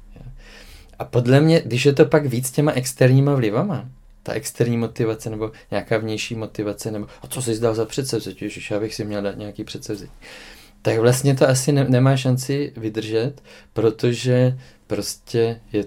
A 0.99 1.05
podle 1.05 1.41
mě, 1.41 1.61
když 1.65 1.85
je 1.85 1.93
to 1.93 2.05
pak 2.05 2.25
víc 2.25 2.51
těma 2.51 2.71
externíma 2.71 3.35
vlivama, 3.35 3.89
ta 4.23 4.33
externí 4.33 4.77
motivace 4.77 5.29
nebo 5.29 5.51
nějaká 5.71 5.97
vnější 5.97 6.35
motivace, 6.35 6.91
nebo 6.91 7.07
a 7.21 7.27
co 7.27 7.41
jsi 7.41 7.55
zdal 7.55 7.75
za 7.75 7.85
předsevzetí, 7.85 8.49
že 8.49 8.75
já 8.75 8.79
bych 8.79 8.95
si 8.95 9.05
měl 9.05 9.21
dát 9.21 9.37
nějaký 9.37 9.63
předsevzetí, 9.63 10.11
tak 10.81 10.99
vlastně 10.99 11.35
to 11.35 11.49
asi 11.49 11.71
ne, 11.71 11.85
nemá 11.89 12.17
šanci 12.17 12.73
vydržet, 12.77 13.33
protože 13.73 14.57
prostě 14.87 15.61
je 15.73 15.85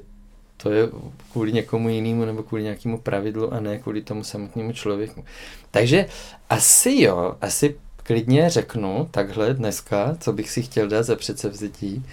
to 0.63 0.71
je 0.71 0.89
kvůli 1.33 1.53
někomu 1.53 1.89
jinému 1.89 2.25
nebo 2.25 2.43
kvůli 2.43 2.63
nějakému 2.63 2.99
pravidlu 2.99 3.55
a 3.55 3.61
ne 3.61 3.79
kvůli 3.79 4.03
tomu 4.03 4.25
samotnému 4.25 4.73
člověku. 4.73 5.25
Takže 5.71 6.07
asi 6.51 7.03
jo, 7.03 7.37
asi 7.41 7.77
klidně 8.03 8.51
řeknu 8.51 9.09
takhle 9.11 9.55
dneska, 9.55 10.17
co 10.21 10.33
bych 10.33 10.51
si 10.51 10.63
chtěl 10.63 10.89
dát 10.89 11.03
za 11.03 11.17
předsevzetí, 11.17 12.05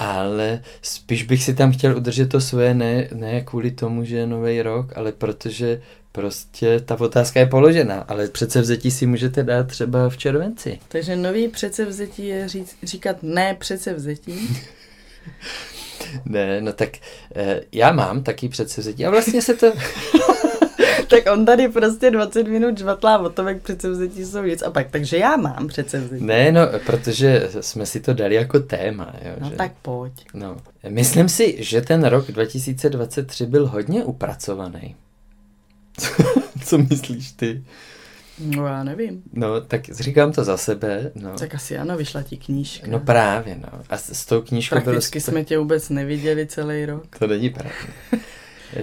ale 0.00 0.62
spíš 0.82 1.22
bych 1.22 1.42
si 1.42 1.54
tam 1.54 1.72
chtěl 1.72 1.96
udržet 1.96 2.28
to 2.28 2.40
svoje, 2.40 2.74
ne, 2.74 3.08
ne 3.14 3.40
kvůli 3.40 3.70
tomu, 3.70 4.04
že 4.04 4.16
je 4.16 4.26
nový 4.26 4.62
rok, 4.62 4.92
ale 4.96 5.12
protože 5.12 5.80
prostě 6.12 6.80
ta 6.80 7.00
otázka 7.00 7.40
je 7.40 7.46
položena, 7.46 8.04
ale 8.08 8.28
předsevzetí 8.28 8.90
si 8.90 9.06
můžete 9.06 9.42
dát 9.42 9.66
třeba 9.66 10.08
v 10.08 10.16
červenci. 10.16 10.78
Takže 10.88 11.16
nový 11.16 11.48
předsevzetí 11.48 12.26
je 12.26 12.48
říct, 12.48 12.76
říkat 12.82 13.16
ne 13.22 13.56
předsevzetí? 13.58 14.56
ne, 16.24 16.60
no 16.60 16.72
tak 16.72 16.90
eh, 17.34 17.60
já 17.72 17.92
mám 17.92 18.22
taky 18.22 18.48
předsevzetí 18.48 19.06
a 19.06 19.10
vlastně 19.10 19.42
se 19.42 19.54
to... 19.54 19.72
tak 21.10 21.32
on 21.32 21.46
tady 21.46 21.68
prostě 21.68 22.10
20 22.10 22.48
minut 22.48 22.78
žvatlá 22.78 23.18
o 23.18 23.28
tom, 23.28 23.48
jak 23.48 23.62
předsevzetí 23.62 24.24
jsou 24.24 24.42
nic. 24.42 24.62
A 24.62 24.70
pak, 24.70 24.90
takže 24.90 25.18
já 25.18 25.36
mám 25.36 25.68
předsevzetí. 25.68 26.24
Ne, 26.24 26.52
no, 26.52 26.60
protože 26.86 27.50
jsme 27.60 27.86
si 27.86 28.00
to 28.00 28.14
dali 28.14 28.34
jako 28.34 28.60
téma. 28.60 29.14
Jo, 29.22 29.32
no 29.40 29.50
že... 29.50 29.56
tak 29.56 29.72
pojď. 29.82 30.26
No, 30.34 30.56
myslím 30.88 31.28
si, 31.28 31.64
že 31.64 31.80
ten 31.80 32.04
rok 32.04 32.30
2023 32.30 33.46
byl 33.46 33.66
hodně 33.66 34.04
upracovaný. 34.04 34.96
Co 36.64 36.78
myslíš 36.78 37.32
ty? 37.32 37.64
No 38.38 38.66
já 38.66 38.84
nevím. 38.84 39.22
No, 39.32 39.60
tak 39.60 39.84
říkám 39.90 40.32
to 40.32 40.44
za 40.44 40.56
sebe. 40.56 41.12
No. 41.14 41.30
Tak 41.38 41.54
asi 41.54 41.78
ano, 41.78 41.96
vyšla 41.96 42.22
ti 42.22 42.36
knížka. 42.36 42.86
No 42.90 43.00
právě, 43.00 43.56
no. 43.56 43.68
A 43.90 43.96
s, 43.96 44.10
s 44.10 44.26
tou 44.26 44.40
knížkou 44.40 44.80
Prakticky 44.80 45.18
bylo... 45.18 45.24
jsme 45.24 45.44
tě 45.44 45.58
vůbec 45.58 45.88
neviděli 45.88 46.46
celý 46.46 46.86
rok. 46.86 47.18
To 47.18 47.26
není 47.26 47.50
pravda. 47.50 47.74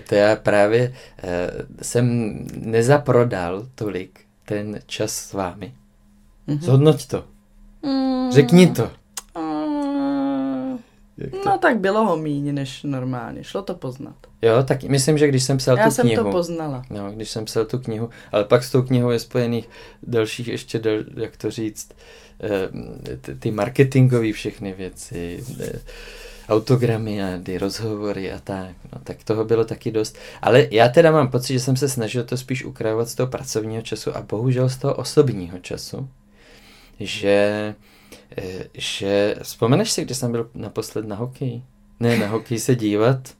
To 0.09 0.15
já 0.15 0.35
právě 0.35 0.93
eh, 1.23 1.51
jsem 1.81 2.37
nezaprodal 2.55 3.67
tolik 3.75 4.19
ten 4.45 4.79
čas 4.85 5.11
s 5.11 5.33
vámi. 5.33 5.73
Mm-hmm. 6.47 6.59
Zhodnoť 6.59 7.07
to. 7.07 7.23
Mm. 7.83 8.31
Řekni 8.31 8.67
to. 8.67 8.83
Mm. 8.83 8.97
To? 11.31 11.37
No 11.45 11.57
tak 11.57 11.79
bylo 11.79 12.05
ho 12.05 12.17
míň 12.17 12.53
než 12.53 12.83
normálně, 12.83 13.43
šlo 13.43 13.61
to 13.61 13.73
poznat. 13.73 14.15
Jo, 14.41 14.63
tak 14.63 14.83
myslím, 14.83 15.17
že 15.17 15.27
když 15.27 15.43
jsem 15.43 15.57
psal 15.57 15.77
Já 15.77 15.85
tu 15.85 15.91
jsem 15.91 16.07
knihu. 16.07 16.23
to 16.23 16.31
poznala. 16.31 16.83
No, 16.89 17.11
když 17.11 17.29
jsem 17.29 17.45
psal 17.45 17.65
tu 17.65 17.79
knihu, 17.79 18.09
ale 18.31 18.43
pak 18.43 18.63
s 18.63 18.71
tou 18.71 18.81
knihou 18.81 19.09
je 19.09 19.19
spojených 19.19 19.69
dalších 20.03 20.47
ještě, 20.47 20.79
del, 20.79 21.03
jak 21.15 21.37
to 21.37 21.51
říct, 21.51 21.89
eh, 22.43 23.17
ty, 23.21 23.35
ty 23.35 23.51
marketingové 23.51 24.31
všechny 24.31 24.73
věci, 24.73 25.43
eh, 25.59 25.79
autogramy 26.49 27.23
a 27.23 27.39
ty 27.43 27.57
rozhovory 27.57 28.31
a 28.31 28.39
tak. 28.39 28.75
No, 28.93 28.99
tak 29.03 29.23
toho 29.23 29.45
bylo 29.45 29.65
taky 29.65 29.91
dost. 29.91 30.17
Ale 30.41 30.67
já 30.71 30.89
teda 30.89 31.11
mám 31.11 31.31
pocit, 31.31 31.53
že 31.53 31.59
jsem 31.59 31.77
se 31.77 31.89
snažil 31.89 32.23
to 32.23 32.37
spíš 32.37 32.65
ukrajovat 32.65 33.09
z 33.09 33.15
toho 33.15 33.27
pracovního 33.27 33.81
času 33.81 34.17
a 34.17 34.21
bohužel 34.21 34.69
z 34.69 34.77
toho 34.77 34.95
osobního 34.95 35.59
času. 35.59 36.09
Že, 36.99 37.75
eh, 38.37 38.63
že 38.73 39.35
vzpomeneš 39.41 39.91
si, 39.91 40.05
kdy 40.05 40.15
jsem 40.15 40.31
byl 40.31 40.49
naposled 40.53 41.07
na 41.07 41.15
hokej? 41.15 41.63
Ne, 41.99 42.17
na 42.17 42.27
hokej 42.27 42.59
se 42.59 42.75
dívat, 42.75 43.33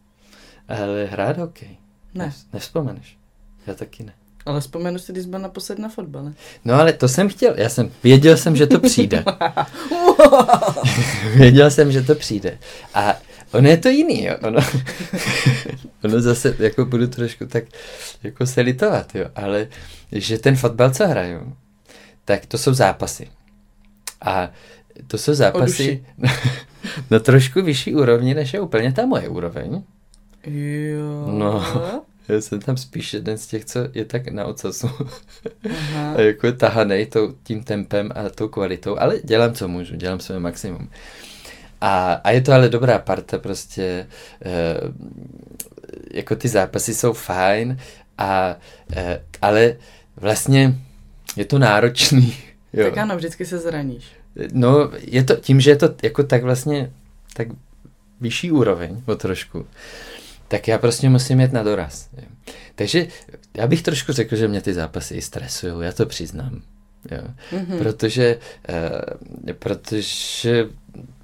ale 0.68 1.06
hrát 1.06 1.38
hokej. 1.38 1.78
Ne. 2.14 2.34
Nevzpomeneš? 2.54 3.18
Já 3.68 3.74
taky 3.74 4.04
ne. 4.04 4.14
Ale 4.48 4.62
vzpomenu 4.62 5.00
si, 5.00 5.12
když 5.12 5.26
byl 5.26 5.40
naposled 5.40 5.80
na 5.80 5.90
fotbale. 5.90 6.34
No 6.66 6.74
ale 6.74 6.94
to 6.94 7.08
jsem 7.08 7.30
chtěl, 7.30 7.54
já 7.58 7.70
jsem, 7.70 7.92
věděl 8.04 8.38
jsem, 8.38 8.56
že 8.56 8.68
to 8.68 8.80
přijde. 8.80 9.24
věděl 11.36 11.72
jsem, 11.72 11.92
že 11.92 12.02
to 12.02 12.16
přijde. 12.16 12.58
A 12.94 13.16
ono 13.52 13.70
je 13.70 13.78
to 13.78 13.90
jiný, 13.90 14.26
jo. 14.26 14.36
Ono, 14.44 14.60
ono 16.04 16.22
zase, 16.22 16.56
jako 16.60 16.86
budu 16.86 17.08
trošku 17.08 17.46
tak, 17.46 17.64
jako 18.24 18.46
se 18.46 18.62
litovat, 18.62 19.16
jo. 19.16 19.26
Ale, 19.36 19.68
že 20.12 20.38
ten 20.38 20.56
fotbal, 20.56 20.92
co 20.92 21.08
hraju, 21.08 21.54
tak 22.26 22.46
to 22.46 22.58
jsou 22.58 22.74
zápasy. 22.74 23.30
A 24.22 24.50
to 25.08 25.18
jsou 25.18 25.34
zápasy 25.34 26.06
na 27.12 27.20
trošku 27.20 27.62
vyšší 27.62 27.96
úrovni, 27.96 28.34
než 28.34 28.54
je 28.54 28.60
úplně 28.60 28.94
ta 28.94 29.06
moje 29.06 29.30
úroveň. 29.30 29.84
Jo. 30.44 31.32
No, 31.32 31.64
já 32.30 32.42
jsem 32.42 32.60
tam 32.60 32.78
spíš 32.78 33.14
jeden 33.14 33.38
z 33.38 33.48
těch, 33.48 33.66
co 33.66 33.80
je 33.94 34.06
tak 34.06 34.28
na 34.28 34.46
ocasu. 34.46 34.90
Aha. 35.70 36.14
A 36.14 36.22
jako 36.22 36.48
je 36.48 36.54
tahanej 36.54 37.06
to, 37.06 37.34
tím 37.44 37.64
tempem 37.64 38.12
a 38.16 38.30
tou 38.30 38.48
kvalitou, 38.48 38.98
ale 39.00 39.20
dělám, 39.24 39.54
co 39.54 39.68
můžu, 39.68 39.96
dělám 39.96 40.20
své 40.20 40.40
maximum. 40.40 40.90
A, 41.82 42.14
a 42.14 42.32
je 42.32 42.42
to 42.42 42.54
ale 42.54 42.70
dobrá 42.70 43.00
parta, 43.00 43.38
prostě 43.38 43.84
e, 43.84 44.76
jako 46.12 46.36
ty 46.36 46.48
zápasy 46.48 46.94
jsou 46.94 47.14
fajn, 47.14 47.80
a, 48.18 48.56
e, 48.96 49.24
ale 49.42 49.76
vlastně 50.16 50.76
je 51.36 51.46
to 51.46 51.60
náročný. 51.60 52.38
Jo. 52.74 52.84
Tak 52.86 52.98
ano, 52.98 53.18
vždycky 53.18 53.46
se 53.46 53.58
zraníš. 53.58 54.06
No, 54.54 54.92
je 55.02 55.24
to 55.24 55.36
tím, 55.36 55.62
že 55.62 55.72
je 55.72 55.76
to 55.76 55.96
jako 56.04 56.24
tak 56.24 56.44
vlastně 56.44 56.92
tak 57.34 57.48
vyšší 58.22 58.52
úroveň 58.52 59.02
o 59.06 59.16
trošku, 59.16 59.66
tak 60.48 60.68
já 60.68 60.78
prostě 60.78 61.10
musím 61.10 61.40
jet 61.40 61.54
na 61.54 61.64
doraz. 61.64 62.10
Takže 62.76 63.08
já 63.58 63.68
bych 63.68 63.82
trošku 63.82 64.14
řekl, 64.14 64.36
že 64.36 64.48
mě 64.48 64.62
ty 64.62 64.74
zápasy 64.74 65.16
i 65.16 65.22
stresují, 65.22 65.74
já 65.86 65.92
to 65.92 66.06
přiznám. 66.06 66.62
Jo. 67.12 67.24
Mm-hmm. 67.52 67.78
Protože, 67.78 68.40
uh, 68.70 69.54
protože 69.54 70.68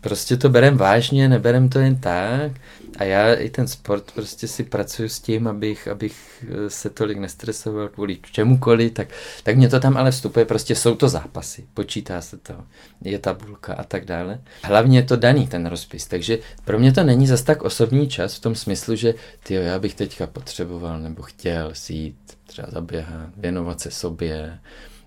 prostě 0.02 0.38
to 0.38 0.50
berem 0.50 0.78
vážně, 0.78 1.30
neberem 1.30 1.70
to 1.70 1.80
jen 1.80 1.96
tak 1.96 2.52
a 2.98 3.04
já 3.04 3.34
i 3.34 3.50
ten 3.50 3.68
sport 3.68 4.12
prostě 4.12 4.48
si 4.48 4.64
pracuji 4.64 5.10
s 5.10 5.20
tím, 5.20 5.48
abych, 5.48 5.88
abych 5.88 6.46
eh, 6.48 6.70
se 6.70 6.90
tolik 6.90 7.18
nestresoval 7.18 7.88
kvůli 7.88 8.18
čemukoliv, 8.32 8.92
tak, 8.92 9.08
tak 9.44 9.56
mě 9.56 9.70
to 9.70 9.80
tam 9.80 9.98
ale 9.98 10.12
vstupuje, 10.12 10.46
prostě 10.46 10.76
jsou 10.76 10.96
to 10.96 11.10
zápasy, 11.10 11.66
počítá 11.74 12.22
se 12.22 12.38
to, 12.38 12.54
je 13.02 13.20
tabulka 13.20 13.74
a 13.74 13.84
tak 13.84 14.06
dále. 14.06 14.40
Hlavně 14.64 14.98
je 14.98 15.04
to 15.04 15.16
daný 15.16 15.48
ten 15.48 15.66
rozpis, 15.66 16.08
takže 16.08 16.40
pro 16.66 16.80
mě 16.80 16.92
to 16.92 17.04
není 17.04 17.28
zas 17.28 17.42
tak 17.42 17.62
osobní 17.62 18.08
čas 18.08 18.36
v 18.36 18.40
tom 18.40 18.56
smyslu, 18.56 18.96
že 18.96 19.14
ty 19.44 19.54
já 19.54 19.80
bych 19.80 19.96
teďka 19.96 20.28
potřeboval 20.28 21.00
nebo 21.00 21.24
chtěl 21.24 21.70
si 21.74 21.94
jít 21.94 22.18
třeba 22.46 22.68
zaběhat, 22.72 23.30
věnovat 23.38 23.82
se 23.82 23.92
sobě 23.92 24.60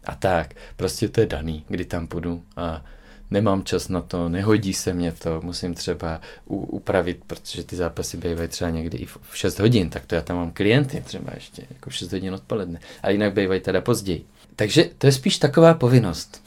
a 0.07 0.14
tak. 0.14 0.55
Prostě 0.77 1.09
to 1.09 1.21
je 1.21 1.27
daný, 1.27 1.64
kdy 1.69 1.85
tam 1.85 2.07
půjdu 2.07 2.42
a 2.57 2.85
nemám 3.31 3.64
čas 3.64 3.88
na 3.88 4.01
to, 4.01 4.29
nehodí 4.29 4.75
se 4.75 4.95
mě 4.95 5.12
to, 5.12 5.40
musím 5.45 5.75
třeba 5.75 6.21
u, 6.47 6.57
upravit, 6.57 7.21
protože 7.27 7.64
ty 7.64 7.77
zápasy 7.77 8.16
bývají 8.16 8.49
třeba 8.49 8.71
někdy 8.71 8.99
i 8.99 9.07
v 9.07 9.19
6 9.33 9.59
hodin, 9.59 9.90
tak 9.90 10.07
to 10.07 10.14
já 10.14 10.21
tam 10.21 10.37
mám 10.37 10.51
klienty 10.51 11.01
třeba 11.01 11.33
ještě, 11.35 11.62
jako 11.71 11.90
v 11.90 11.95
6 11.95 12.12
hodin 12.12 12.35
odpoledne, 12.35 12.81
a 13.03 13.11
jinak 13.11 13.33
bývají 13.33 13.61
teda 13.61 13.81
později. 13.81 14.25
Takže 14.57 14.90
to 14.99 15.07
je 15.07 15.12
spíš 15.12 15.38
taková 15.38 15.75
povinnost. 15.75 16.42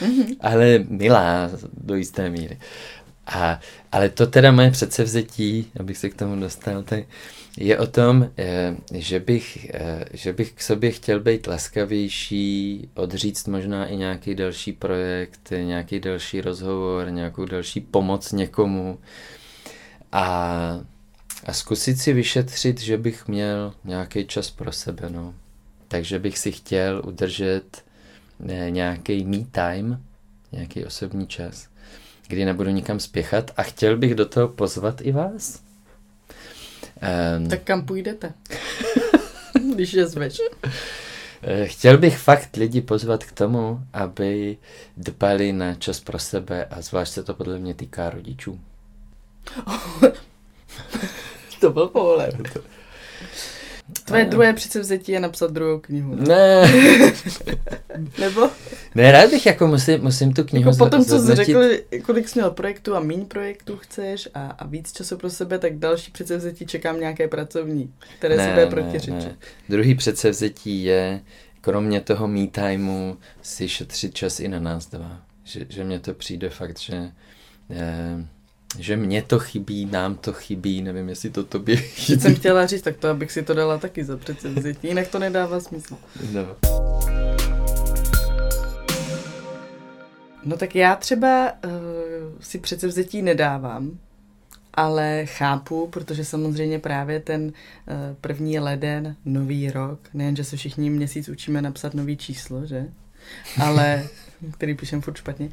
Mm-hmm. 0.00 0.36
ale 0.40 0.84
milá 0.88 1.50
do 1.72 1.94
jisté 1.94 2.30
míry. 2.30 2.58
A, 3.26 3.60
ale 3.92 4.08
to 4.08 4.26
teda 4.26 4.52
moje 4.52 4.70
předsevzetí, 4.70 5.70
abych 5.80 5.98
se 5.98 6.08
k 6.08 6.14
tomu 6.14 6.40
dostal, 6.40 6.82
tak 6.82 7.04
je 7.56 7.78
o 7.78 7.86
tom, 7.86 8.30
eh, 8.38 8.76
že 8.94 9.20
bych, 9.20 9.70
eh, 9.74 10.04
že 10.12 10.32
bych 10.32 10.52
k 10.52 10.62
sobě 10.62 10.90
chtěl 10.90 11.20
být 11.20 11.46
laskavější, 11.46 12.88
odříct 12.94 13.48
možná 13.48 13.86
i 13.86 13.96
nějaký 13.96 14.34
další 14.34 14.72
projekt, 14.72 15.50
nějaký 15.50 16.00
další 16.00 16.40
rozhovor, 16.40 17.10
nějakou 17.10 17.44
další 17.44 17.80
pomoc 17.80 18.32
někomu 18.32 18.98
a, 20.12 20.80
a 21.44 21.52
zkusit 21.52 21.98
si 21.98 22.12
vyšetřit, 22.12 22.80
že 22.80 22.98
bych 22.98 23.28
měl 23.28 23.74
nějaký 23.84 24.26
čas 24.26 24.50
pro 24.50 24.72
sebe. 24.72 25.10
No. 25.10 25.34
Takže 25.88 26.18
bych 26.18 26.38
si 26.38 26.52
chtěl 26.52 27.02
udržet 27.06 27.84
eh, 28.48 28.70
nějaký 28.70 29.24
me 29.24 29.44
time, 29.52 30.02
nějaký 30.52 30.84
osobní 30.84 31.26
čas, 31.26 31.68
kdy 32.28 32.44
nebudu 32.44 32.70
nikam 32.70 33.00
spěchat 33.00 33.50
a 33.56 33.62
chtěl 33.62 33.96
bych 33.96 34.14
do 34.14 34.26
toho 34.26 34.48
pozvat 34.48 35.00
i 35.00 35.12
vás. 35.12 35.67
Um, 37.38 37.48
tak 37.48 37.62
kam 37.62 37.86
půjdete? 37.86 38.32
Když 39.74 39.92
je 39.92 40.06
zveš. 40.06 40.40
Eh, 41.42 41.66
chtěl 41.66 41.98
bych 41.98 42.18
fakt 42.18 42.56
lidi 42.56 42.80
pozvat 42.80 43.24
k 43.24 43.32
tomu, 43.32 43.80
aby 43.92 44.56
dbali 44.96 45.52
na 45.52 45.74
čas 45.74 46.00
pro 46.00 46.18
sebe 46.18 46.64
a 46.64 46.80
zvlášť 46.80 47.12
se 47.12 47.22
to 47.22 47.34
podle 47.34 47.58
mě 47.58 47.74
týká 47.74 48.10
rodičů. 48.10 48.60
to 51.60 51.70
byl 51.70 51.88
pohled. 51.88 52.34
Tvoje 54.04 54.24
no. 54.24 54.30
druhé 54.30 54.52
předsevzetí 54.52 55.12
je 55.12 55.20
napsat 55.20 55.50
druhou 55.50 55.78
knihu. 55.78 56.14
Ne. 56.14 56.72
Nebo? 58.18 58.50
Ne, 58.94 59.12
rád 59.12 59.30
bych 59.30 59.46
jako 59.46 59.66
musím, 59.66 60.02
musím 60.02 60.32
tu 60.32 60.44
knihu 60.44 60.70
jako 60.70 60.78
potom, 60.78 61.04
co 61.04 61.18
jsi 61.18 61.34
řekl, 61.34 61.62
kolik 62.02 62.28
jsi 62.28 62.38
měl 62.38 62.50
projektů 62.50 62.96
a 62.96 63.00
méně 63.00 63.24
projektů 63.24 63.76
chceš 63.76 64.28
a, 64.34 64.46
a 64.46 64.66
víc 64.66 64.92
času 64.92 65.16
pro 65.16 65.30
sebe, 65.30 65.58
tak 65.58 65.78
další 65.78 66.10
předsevzetí 66.10 66.66
čekám 66.66 67.00
nějaké 67.00 67.28
pracovní, 67.28 67.92
které 68.18 68.36
ne, 68.36 68.44
si 68.44 68.50
bude 68.50 68.66
protiřečit. 68.66 69.38
Druhý 69.68 69.94
předsevzetí 69.94 70.84
je, 70.84 71.20
kromě 71.60 72.00
toho 72.00 72.28
me 72.28 72.46
timeu, 72.46 73.16
si 73.42 73.68
šetřit 73.68 74.14
čas 74.14 74.40
i 74.40 74.48
na 74.48 74.60
nás 74.60 74.86
dva. 74.86 75.20
Že, 75.44 75.66
že 75.68 75.84
mně 75.84 76.00
to 76.00 76.14
přijde 76.14 76.50
fakt, 76.50 76.78
že... 76.78 77.10
Eh, 77.70 78.26
že 78.78 78.96
mně 78.96 79.22
to 79.22 79.38
chybí, 79.38 79.86
nám 79.86 80.16
to 80.16 80.32
chybí, 80.32 80.82
nevím, 80.82 81.08
jestli 81.08 81.30
to 81.30 81.44
tobě 81.44 81.76
chybí. 81.76 82.20
jsem 82.20 82.34
chtěla 82.34 82.66
říct, 82.66 82.82
tak 82.82 82.96
to 82.96 83.08
abych 83.08 83.32
si 83.32 83.42
to 83.42 83.54
dala 83.54 83.78
taky 83.78 84.04
za 84.04 84.16
předsevzetí, 84.16 84.88
jinak 84.88 85.08
to 85.08 85.18
nedává 85.18 85.60
smysl. 85.60 85.96
No. 86.32 86.56
No 90.44 90.56
tak 90.56 90.76
já 90.76 90.96
třeba 90.96 91.52
uh, 91.64 91.70
si 92.40 92.58
předsevzetí 92.58 93.22
nedávám, 93.22 93.98
ale 94.74 95.26
chápu, 95.26 95.86
protože 95.86 96.24
samozřejmě 96.24 96.78
právě 96.78 97.20
ten 97.20 97.44
uh, 97.44 97.52
první 98.20 98.58
leden, 98.58 99.16
nový 99.24 99.70
rok, 99.70 100.00
nejen, 100.14 100.36
že 100.36 100.44
se 100.44 100.56
všichni 100.56 100.90
měsíc 100.90 101.28
učíme 101.28 101.62
napsat 101.62 101.94
nový 101.94 102.16
číslo, 102.16 102.66
že? 102.66 102.88
Ale, 103.62 104.08
který 104.52 104.74
píšem 104.74 105.02
furt 105.02 105.16
špatně, 105.16 105.50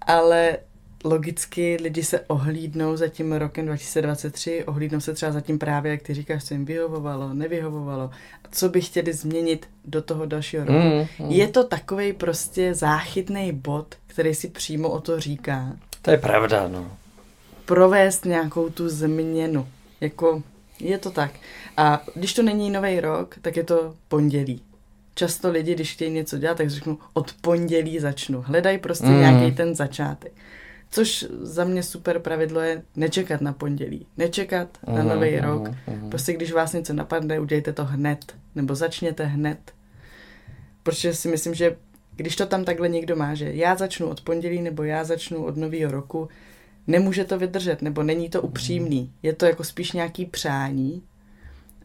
ale 0.00 0.58
logicky 1.04 1.78
lidi 1.82 2.02
se 2.02 2.20
ohlídnou 2.20 2.96
za 2.96 3.08
tím 3.08 3.32
rokem 3.32 3.66
2023, 3.66 4.64
ohlídnou 4.64 5.00
se 5.00 5.14
třeba 5.14 5.32
za 5.32 5.40
tím 5.40 5.58
právě, 5.58 5.90
jak 5.90 6.02
ty 6.02 6.14
říkáš, 6.14 6.44
co 6.44 6.54
jim 6.54 6.64
vyhovovalo, 6.64 7.34
nevyhovovalo, 7.34 8.10
a 8.44 8.48
co 8.50 8.68
by 8.68 8.80
chtěli 8.80 9.12
změnit 9.12 9.68
do 9.84 10.02
toho 10.02 10.26
dalšího 10.26 10.64
roku. 10.64 10.78
Mm, 10.78 11.26
mm. 11.26 11.32
Je 11.32 11.48
to 11.48 11.64
takový 11.64 12.12
prostě 12.12 12.74
záchytný 12.74 13.52
bod, 13.52 13.94
který 14.06 14.34
si 14.34 14.48
přímo 14.48 14.88
o 14.88 15.00
to 15.00 15.20
říká. 15.20 15.72
To 16.02 16.10
je 16.10 16.18
pravda, 16.18 16.68
no. 16.68 16.90
Provést 17.64 18.24
nějakou 18.24 18.68
tu 18.68 18.88
změnu. 18.88 19.66
Jako, 20.00 20.42
je 20.80 20.98
to 20.98 21.10
tak. 21.10 21.30
A 21.76 22.02
když 22.14 22.34
to 22.34 22.42
není 22.42 22.70
nový 22.70 23.00
rok, 23.00 23.36
tak 23.42 23.56
je 23.56 23.64
to 23.64 23.94
pondělí. 24.08 24.62
Často 25.14 25.50
lidi, 25.50 25.74
když 25.74 25.92
chtějí 25.92 26.10
něco 26.10 26.38
dělat, 26.38 26.56
tak 26.56 26.70
řeknou, 26.70 26.98
od 27.12 27.32
pondělí 27.40 27.98
začnu. 27.98 28.42
Hledají 28.42 28.78
prostě 28.78 29.06
mm. 29.06 29.20
nějaký 29.20 29.56
ten 29.56 29.74
začátek. 29.74 30.32
Což 30.90 31.26
za 31.40 31.64
mě 31.64 31.82
super 31.82 32.18
pravidlo 32.18 32.60
je 32.60 32.82
nečekat 32.96 33.40
na 33.40 33.52
pondělí, 33.52 34.06
nečekat 34.16 34.68
uh-huh, 34.86 34.94
na 34.94 35.02
nový 35.02 35.28
uh-huh, 35.28 35.42
rok. 35.42 35.68
Uh-huh. 35.68 36.08
Prostě 36.08 36.32
když 36.32 36.52
vás 36.52 36.72
něco 36.72 36.92
napadne, 36.92 37.40
udějte 37.40 37.72
to 37.72 37.84
hned, 37.84 38.34
nebo 38.54 38.74
začněte 38.74 39.24
hned. 39.24 39.58
Protože 40.82 41.14
si 41.14 41.28
myslím, 41.28 41.54
že 41.54 41.76
když 42.16 42.36
to 42.36 42.46
tam 42.46 42.64
takhle 42.64 42.88
někdo 42.88 43.16
má, 43.16 43.34
že 43.34 43.54
já 43.54 43.76
začnu 43.76 44.08
od 44.08 44.20
pondělí 44.20 44.62
nebo 44.62 44.82
já 44.82 45.04
začnu 45.04 45.44
od 45.44 45.56
nového 45.56 45.92
roku, 45.92 46.28
nemůže 46.86 47.24
to 47.24 47.38
vydržet, 47.38 47.82
nebo 47.82 48.02
není 48.02 48.28
to 48.28 48.42
upřímný. 48.42 49.12
Je 49.22 49.32
to 49.32 49.46
jako 49.46 49.64
spíš 49.64 49.92
nějaký 49.92 50.24
přání, 50.26 51.02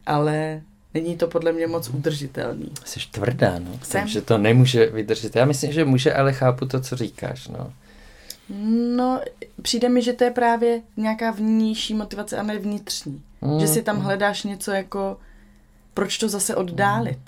ale 0.06 0.62
není 0.94 1.16
to 1.16 1.28
podle 1.28 1.52
mě 1.52 1.66
moc 1.66 1.88
udržitelný. 1.88 2.72
Jsi 2.84 3.00
tvrdá, 3.10 3.58
no. 3.58 3.78
Jsem. 3.82 4.00
Takže 4.00 4.20
to 4.20 4.38
nemůže 4.38 4.86
vydržet. 4.86 5.36
Já 5.36 5.44
myslím, 5.44 5.72
že 5.72 5.84
může, 5.84 6.14
ale 6.14 6.32
chápu 6.32 6.66
to, 6.66 6.80
co 6.80 6.96
říkáš, 6.96 7.48
no. 7.48 7.72
No, 8.96 9.20
přijde 9.62 9.88
mi, 9.88 10.02
že 10.02 10.12
to 10.12 10.24
je 10.24 10.30
právě 10.30 10.80
nějaká 10.96 11.30
vnější 11.30 11.94
motivace 11.94 12.36
a 12.36 12.42
ne 12.42 12.58
vnitřní. 12.58 13.22
Mm. 13.40 13.60
Že 13.60 13.66
si 13.68 13.82
tam 13.82 14.00
hledáš 14.00 14.42
něco 14.42 14.70
jako, 14.70 15.16
proč 15.94 16.18
to 16.18 16.28
zase 16.28 16.54
oddálit. 16.56 17.18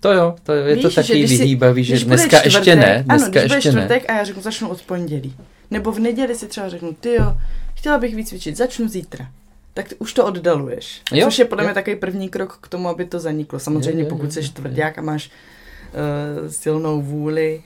To 0.00 0.12
jo, 0.12 0.36
to 0.42 0.52
jo, 0.54 0.64
je 0.66 0.76
to 0.76 0.88
Víš, 0.88 0.94
že 0.94 1.02
taky 1.02 1.18
když 1.18 1.38
vyhýbavý, 1.38 1.84
že 1.84 1.92
když 1.92 2.04
bude 2.04 2.16
dneska 2.16 2.36
ještě 2.44 2.60
čtvrtek- 2.60 2.76
ne, 2.78 2.94
Ano, 2.96 3.04
dneska 3.04 3.30
když 3.30 3.42
bude 3.42 3.56
ještě 3.56 3.72
ne. 3.72 3.82
čtvrtek 3.82 4.10
a 4.10 4.16
já 4.16 4.24
řeknu, 4.24 4.42
začnu 4.42 4.68
od 4.68 4.82
pondělí. 4.82 5.36
Nebo 5.70 5.92
v 5.92 5.98
neděli 5.98 6.34
si 6.34 6.46
třeba 6.48 6.68
řeknu, 6.68 6.92
ty 6.92 7.12
jo, 7.14 7.36
chtěla 7.74 7.98
bych 7.98 8.14
víc 8.14 8.28
cvičit, 8.28 8.56
začnu 8.56 8.88
zítra. 8.88 9.28
Tak 9.74 9.86
už 9.98 10.12
to 10.12 10.24
oddaluješ. 10.26 11.02
Jo, 11.12 11.26
Což 11.26 11.38
je 11.38 11.44
podle 11.44 11.64
jo. 11.64 11.68
mě 11.68 11.74
takový 11.74 11.96
první 11.96 12.28
krok 12.28 12.58
k 12.60 12.68
tomu, 12.68 12.88
aby 12.88 13.04
to 13.04 13.18
zaniklo. 13.18 13.58
Samozřejmě, 13.58 14.02
Jo, 14.02 14.06
jo, 14.08 14.16
pokud 14.16 14.32
jsi 14.32 14.40
jo. 14.40 14.46
tvrdák 14.52 14.98
a 14.98 15.02
máš 15.02 15.30
uh, 15.30 16.48
silnou 16.50 17.02
vůli, 17.02 17.62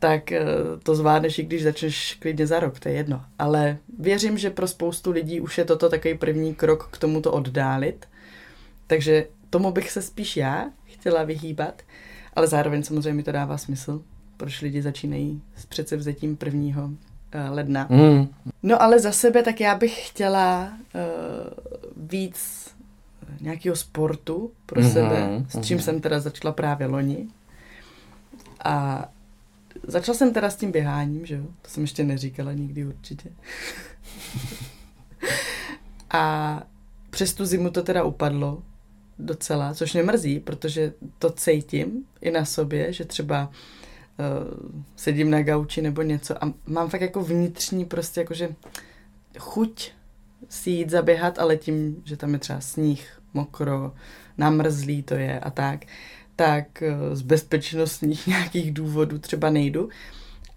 tak 0.00 0.32
uh, 0.32 0.80
to 0.82 0.94
zvládneš, 0.94 1.38
i 1.38 1.42
když 1.42 1.62
začneš 1.62 2.16
klidně 2.20 2.46
za 2.46 2.60
rok, 2.60 2.80
to 2.80 2.88
je 2.88 2.94
jedno. 2.94 3.24
Ale 3.38 3.76
věřím, 3.98 4.38
že 4.38 4.50
pro 4.50 4.66
spoustu 4.66 5.10
lidí 5.10 5.40
už 5.40 5.58
je 5.58 5.64
toto 5.64 5.88
takový 5.88 6.18
první 6.18 6.54
krok 6.54 6.88
k 6.92 6.98
tomu 6.98 7.20
to 7.20 7.32
oddálit. 7.32 8.06
Takže 8.86 9.26
tomu 9.50 9.72
bych 9.72 9.90
se 9.90 10.02
spíš 10.02 10.36
já 10.36 10.70
chtěla 10.84 11.22
vyhýbat, 11.22 11.82
ale 12.34 12.46
zároveň 12.46 12.82
samozřejmě 12.82 13.12
mi 13.12 13.22
to 13.22 13.32
dává 13.32 13.58
smysl, 13.58 14.02
proč 14.36 14.60
lidi 14.60 14.82
začínají 14.82 15.42
s 15.56 15.66
předsevzetím 15.66 16.36
prvního 16.36 16.90
eh, 17.32 17.48
ledna. 17.48 17.86
Mm. 17.90 18.28
No 18.62 18.82
ale 18.82 19.00
za 19.00 19.12
sebe, 19.12 19.42
tak 19.42 19.60
já 19.60 19.74
bych 19.74 20.08
chtěla 20.08 20.72
uh, 20.94 21.00
víc 21.96 22.70
nějakého 23.40 23.76
sportu 23.76 24.50
pro 24.66 24.80
Mhm, 24.80 24.90
sebe, 24.90 25.44
s 25.48 25.60
čím 25.60 25.76
mhm. 25.76 25.84
jsem 25.84 26.00
teda 26.00 26.20
začala 26.20 26.52
právě 26.52 26.86
loni. 26.86 27.28
A 28.64 29.08
začala 29.82 30.18
jsem 30.18 30.32
teda 30.32 30.50
s 30.50 30.56
tím 30.56 30.72
běháním, 30.72 31.26
že 31.26 31.34
jo? 31.34 31.44
To 31.62 31.68
jsem 31.70 31.82
ještě 31.82 32.04
neříkala 32.04 32.52
nikdy 32.52 32.86
určitě. 32.86 33.30
A 36.10 36.62
přes 37.10 37.34
tu 37.34 37.46
zimu 37.46 37.70
to 37.70 37.82
teda 37.82 38.04
upadlo 38.04 38.62
docela, 39.18 39.74
což 39.74 39.92
mě 39.92 40.02
mrzí, 40.02 40.40
protože 40.40 40.92
to 41.18 41.30
cítím 41.30 42.04
i 42.20 42.30
na 42.30 42.44
sobě, 42.44 42.92
že 42.92 43.04
třeba 43.04 43.50
uh, 43.50 44.70
sedím 44.96 45.30
na 45.30 45.42
gauči 45.42 45.82
nebo 45.82 46.02
něco 46.02 46.44
a 46.44 46.52
mám 46.66 46.88
fakt 46.90 47.00
jako 47.00 47.22
vnitřní 47.22 47.84
prostě 47.84 48.20
jakože 48.20 48.54
chuť 49.38 49.92
si 50.48 50.70
jít 50.70 50.90
zaběhat, 50.90 51.38
ale 51.38 51.56
tím, 51.56 52.02
že 52.04 52.16
tam 52.16 52.32
je 52.32 52.38
třeba 52.38 52.60
sníh, 52.60 53.20
mokro, 53.34 53.94
namrzlý 54.38 55.02
to 55.02 55.14
je 55.14 55.40
a 55.40 55.50
tak, 55.50 55.86
tak 56.40 56.82
eh, 56.82 57.16
z 57.16 57.22
bezpečnostních 57.22 58.26
nějakých 58.26 58.72
důvodů 58.72 59.18
třeba 59.18 59.50
nejdu. 59.50 59.88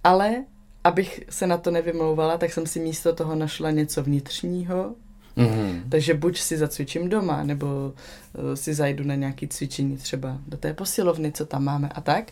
Ale 0.03 0.43
abych 0.83 1.23
se 1.29 1.47
na 1.47 1.57
to 1.57 1.71
nevymlouvala, 1.71 2.37
tak 2.37 2.53
jsem 2.53 2.67
si 2.67 2.79
místo 2.79 3.13
toho 3.13 3.35
našla 3.35 3.71
něco 3.71 4.03
vnitřního, 4.03 4.95
Mm. 5.35 5.83
takže 5.89 6.13
buď 6.13 6.39
si 6.39 6.57
zacvičím 6.57 7.09
doma, 7.09 7.43
nebo 7.43 7.65
uh, 7.65 8.53
si 8.53 8.73
zajdu 8.73 9.03
na 9.03 9.15
nějaké 9.15 9.47
cvičení 9.47 9.97
třeba 9.97 10.37
do 10.47 10.57
té 10.57 10.73
posilovny, 10.73 11.31
co 11.31 11.45
tam 11.45 11.63
máme 11.63 11.89
a 11.89 12.01
tak. 12.01 12.31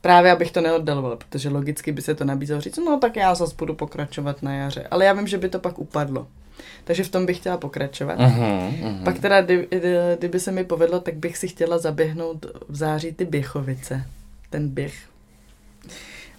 Právě 0.00 0.32
abych 0.32 0.50
to 0.52 0.60
neoddalovala, 0.60 1.16
protože 1.16 1.48
logicky 1.48 1.92
by 1.92 2.02
se 2.02 2.14
to 2.14 2.24
nabízelo 2.24 2.60
říct, 2.60 2.76
no 2.76 2.98
tak 2.98 3.16
já 3.16 3.34
zase 3.34 3.54
budu 3.58 3.74
pokračovat 3.74 4.42
na 4.42 4.54
jaře. 4.54 4.86
Ale 4.90 5.04
já 5.04 5.12
vím, 5.12 5.26
že 5.26 5.38
by 5.38 5.48
to 5.48 5.58
pak 5.58 5.78
upadlo. 5.78 6.26
Takže 6.84 7.04
v 7.04 7.08
tom 7.08 7.26
bych 7.26 7.36
chtěla 7.36 7.56
pokračovat. 7.56 8.18
Mm. 8.18 8.88
Mm. 8.88 9.04
Pak 9.04 9.18
teda, 9.18 9.42
kdy, 9.42 9.66
kdy- 9.70 9.96
kdyby 10.18 10.40
se 10.40 10.52
mi 10.52 10.64
povedlo, 10.64 11.00
tak 11.00 11.14
bych 11.14 11.36
si 11.38 11.48
chtěla 11.48 11.78
zaběhnout 11.78 12.46
v 12.68 12.76
září 12.76 13.12
ty 13.12 13.24
Běchovice. 13.24 14.04
Ten 14.50 14.68
běh. 14.68 14.94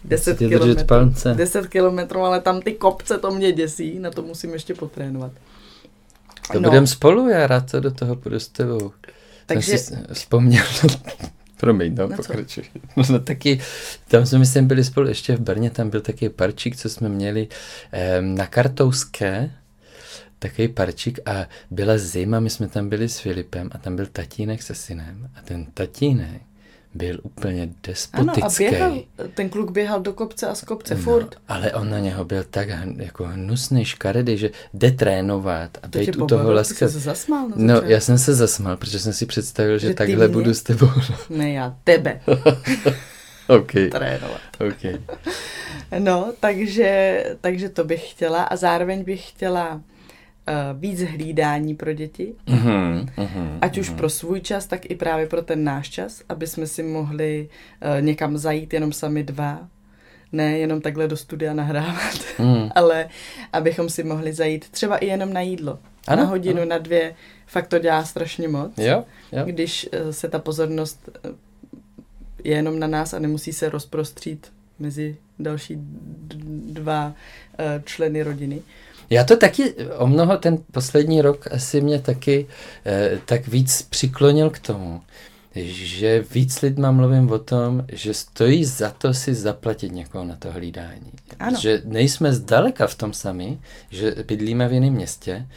10 0.04 0.21
Chcete 0.36 0.45
držet 0.45 0.60
kilometrů. 0.60 0.86
palce. 0.88 1.34
10 1.34 1.67
kilometrů, 1.67 2.19
ale 2.21 2.41
tam 2.41 2.62
ty 2.62 2.73
kopce, 2.73 3.17
to 3.17 3.32
mě 3.32 3.51
děsí, 3.51 3.99
na 3.99 4.12
to 4.12 4.21
musím 4.21 4.54
ještě 4.54 4.73
potrénovat. 4.73 5.32
To 6.51 6.60
No. 6.60 6.69
budem 6.69 6.88
spolu, 6.88 7.30
já 7.30 7.47
rád 7.47 7.69
se 7.69 7.82
do 7.82 7.91
toho 7.91 8.15
půjdu 8.15 8.39
s 8.39 8.47
tebou. 8.47 8.91
Takže, 9.45 9.78
Jsem 9.78 9.97
si 10.08 10.13
vzpomněl, 10.13 10.63
promiň, 11.58 11.95
no, 11.95 12.10
pokračuj. 12.10 12.63
No, 13.10 13.19
taky, 13.19 13.60
tam 14.08 14.25
jsme, 14.25 14.39
myslím, 14.39 14.67
byli 14.67 14.84
spolu 14.84 15.08
ještě 15.08 15.36
v 15.36 15.39
Brně, 15.39 15.69
tam 15.69 15.89
byl 15.89 16.01
taky 16.01 16.30
parčík, 16.30 16.75
co 16.78 16.89
jsme 16.89 17.10
měli 17.10 17.47
em, 17.91 18.36
na 18.36 18.45
Kartouské, 18.47 19.51
takový 20.39 20.67
parčík 20.67 21.19
a 21.26 21.45
byla 21.71 21.98
zima, 21.98 22.39
my 22.39 22.50
jsme 22.50 22.67
tam 22.67 22.89
byli 22.89 23.10
s 23.10 23.19
Filipem 23.19 23.69
a 23.71 23.78
tam 23.78 23.95
byl 23.95 24.06
tatínek 24.06 24.63
se 24.63 24.76
synem 24.76 25.30
a 25.36 25.41
ten 25.41 25.65
tatínek 25.65 26.41
byl 26.93 27.19
úplně 27.24 27.63
ano, 27.63 27.74
despotický. 27.88 28.67
a 28.67 28.69
běhal, 28.69 29.00
ten 29.34 29.50
kluk 29.50 29.71
běhal 29.71 30.00
do 30.02 30.13
kopce 30.13 30.48
a 30.48 30.56
z 30.56 30.62
kopce 30.62 30.95
furt. 30.95 31.36
No, 31.36 31.41
ale 31.56 31.74
on 31.74 31.89
na 31.89 32.00
něho 32.00 32.26
byl 32.26 32.43
tak 32.50 32.67
jako 32.98 33.24
hnusný, 33.26 33.86
škaredý, 33.86 34.38
že 34.38 34.50
jde 34.74 34.91
trénovat 34.91 35.78
a 35.84 35.88
To 35.88 36.00
být 36.00 36.15
u 36.17 36.28
toho 36.28 36.63
jsi 36.63 36.76
se 36.76 36.88
zasmál 36.88 37.48
No, 37.56 37.67
začátku. 37.74 37.91
já 37.91 38.00
jsem 38.00 38.17
se 38.17 38.34
zasmál, 38.36 38.78
protože 38.78 39.00
jsem 39.00 39.13
si 39.13 39.26
představil, 39.26 39.78
že, 39.78 39.88
Že 39.88 39.93
takhle 39.93 40.28
mě? 40.28 40.34
budu 40.34 40.54
s 40.54 40.63
tebou. 40.63 40.89
Ne, 41.30 41.52
já 41.52 41.76
tebe 41.84 42.21
OK, 43.48 43.71
trénovat. 43.91 44.41
OK. 44.67 45.02
No, 46.00 46.34
takže, 46.39 47.24
takže 47.41 47.69
to 47.69 47.84
bych 47.84 48.12
chtěla 48.12 48.43
a 48.43 48.56
zároveň 48.56 49.04
bych 49.04 49.30
chtěla 49.30 49.82
víc 50.79 51.01
hlídání 51.01 51.75
pro 51.75 51.93
děti, 51.93 52.34
Mhm, 52.49 53.08
mhm, 53.17 53.58
ať 53.62 53.77
už 53.77 53.89
mhm. 53.89 53.97
pro 53.97 54.10
svůj 54.10 54.41
čas, 54.41 54.65
tak 54.67 54.89
i 54.91 54.95
právě 54.95 55.27
pro 55.27 55.41
ten 55.41 55.63
náš 55.63 55.89
čas, 55.89 56.21
aby 56.29 56.47
jsme 56.47 56.67
si 56.67 56.84
mohli 56.84 57.49
uh, 57.97 58.01
někam 58.05 58.38
zajít 58.38 58.73
jenom 58.73 58.93
sami 58.93 59.23
dva, 59.23 59.67
ne 60.31 60.58
jenom 60.58 60.81
takhle 60.81 61.08
do 61.08 61.17
studia 61.17 61.53
nahrávat, 61.53 62.19
Mhm. 62.39 62.69
ale 62.75 63.10
abychom 63.53 63.89
si 63.89 64.03
mohli 64.03 64.34
zajít 64.34 64.69
třeba 64.69 64.97
i 64.97 65.05
jenom 65.05 65.34
na 65.34 65.41
jídlo. 65.41 65.79
Ano, 66.08 66.23
na 66.23 66.29
hodinu, 66.29 66.58
ano. 66.62 66.69
na 66.69 66.77
dvě, 66.77 67.15
fakt 67.47 67.67
to 67.67 67.79
dělá 67.79 68.03
strašně 68.05 68.47
moc. 68.47 68.71
Jo, 68.77 69.03
jo. 69.31 69.43
když 69.45 69.89
eh, 69.91 70.13
se 70.13 70.29
ta 70.29 70.39
pozornost 70.39 71.10
eh, 71.25 71.29
je 72.43 72.55
jenom 72.55 72.79
na 72.79 72.88
nás 72.88 73.13
a 73.13 73.19
nemusí 73.19 73.53
se 73.53 73.69
rozprostřít 73.69 74.51
mezi 74.79 75.17
další 75.39 75.75
d- 75.77 76.73
dva 76.81 77.13
eh, 77.60 77.81
členy 77.86 78.23
rodiny. 78.23 78.62
Já 79.10 79.24
to 79.24 79.38
taky 79.38 79.74
o 79.98 80.08
mnoho 80.08 80.38
ten 80.38 80.58
poslední 80.72 81.22
rok 81.22 81.48
asi 81.52 81.82
mě 81.82 82.00
taky 82.00 82.48
eh, 82.86 83.20
tak 83.26 83.48
víc 83.48 83.82
přiklonil 83.82 84.50
k 84.50 84.60
tomu, 84.60 85.02
že 85.56 86.26
víc 86.32 86.62
lidma 86.62 86.91
mluvím 86.91 87.32
o 87.32 87.39
tom, 87.39 87.86
že 87.91 88.13
stojí 88.13 88.65
za 88.65 88.89
to 88.89 89.13
si 89.13 89.34
zaplatit 89.34 89.91
někoho 89.91 90.24
na 90.26 90.36
to 90.36 90.52
hlídání. 90.52 91.12
Ano. 91.39 91.60
Že 91.62 91.82
nejsme 91.86 92.34
zdaleka 92.34 92.88
v 92.88 92.96
tom 92.96 93.13
sami, 93.13 93.60
že 93.89 94.15
bydlíme 94.28 94.68
v 94.68 94.74
jiném 94.74 94.94
městě, 94.94 95.48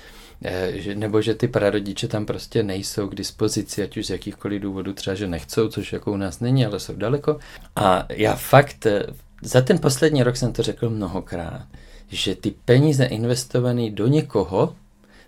eh, 0.45 0.73
že, 0.75 0.95
nebo 0.95 1.23
že 1.23 1.35
ty 1.35 1.49
prarodiče 1.49 2.09
tam 2.09 2.27
prostě 2.27 2.63
nejsou 2.63 3.09
k 3.09 3.15
dispozici, 3.15 3.83
ať 3.83 3.97
už 3.97 4.07
z 4.07 4.11
jakýchkoliv 4.11 4.63
důvodů, 4.63 4.93
třeba 4.93 5.15
že 5.15 5.27
nechcou, 5.29 5.69
což 5.69 5.93
jako 5.93 6.13
u 6.13 6.17
nás 6.17 6.41
není, 6.41 6.67
ale 6.67 6.81
jsou 6.81 6.97
daleko. 6.97 7.39
A 7.77 8.07
já 8.09 8.37
fakt, 8.37 8.87
eh, 8.87 9.03
za 9.43 9.61
ten 9.61 9.79
poslední 9.79 10.23
rok 10.23 10.37
jsem 10.37 10.53
to 10.53 10.63
řekl 10.63 10.91
mnohokrát, 10.91 11.67
že 12.11 12.35
ty 12.35 12.55
peníze 12.64 13.05
investované 13.05 13.90
do 13.90 14.07
někoho, 14.07 14.75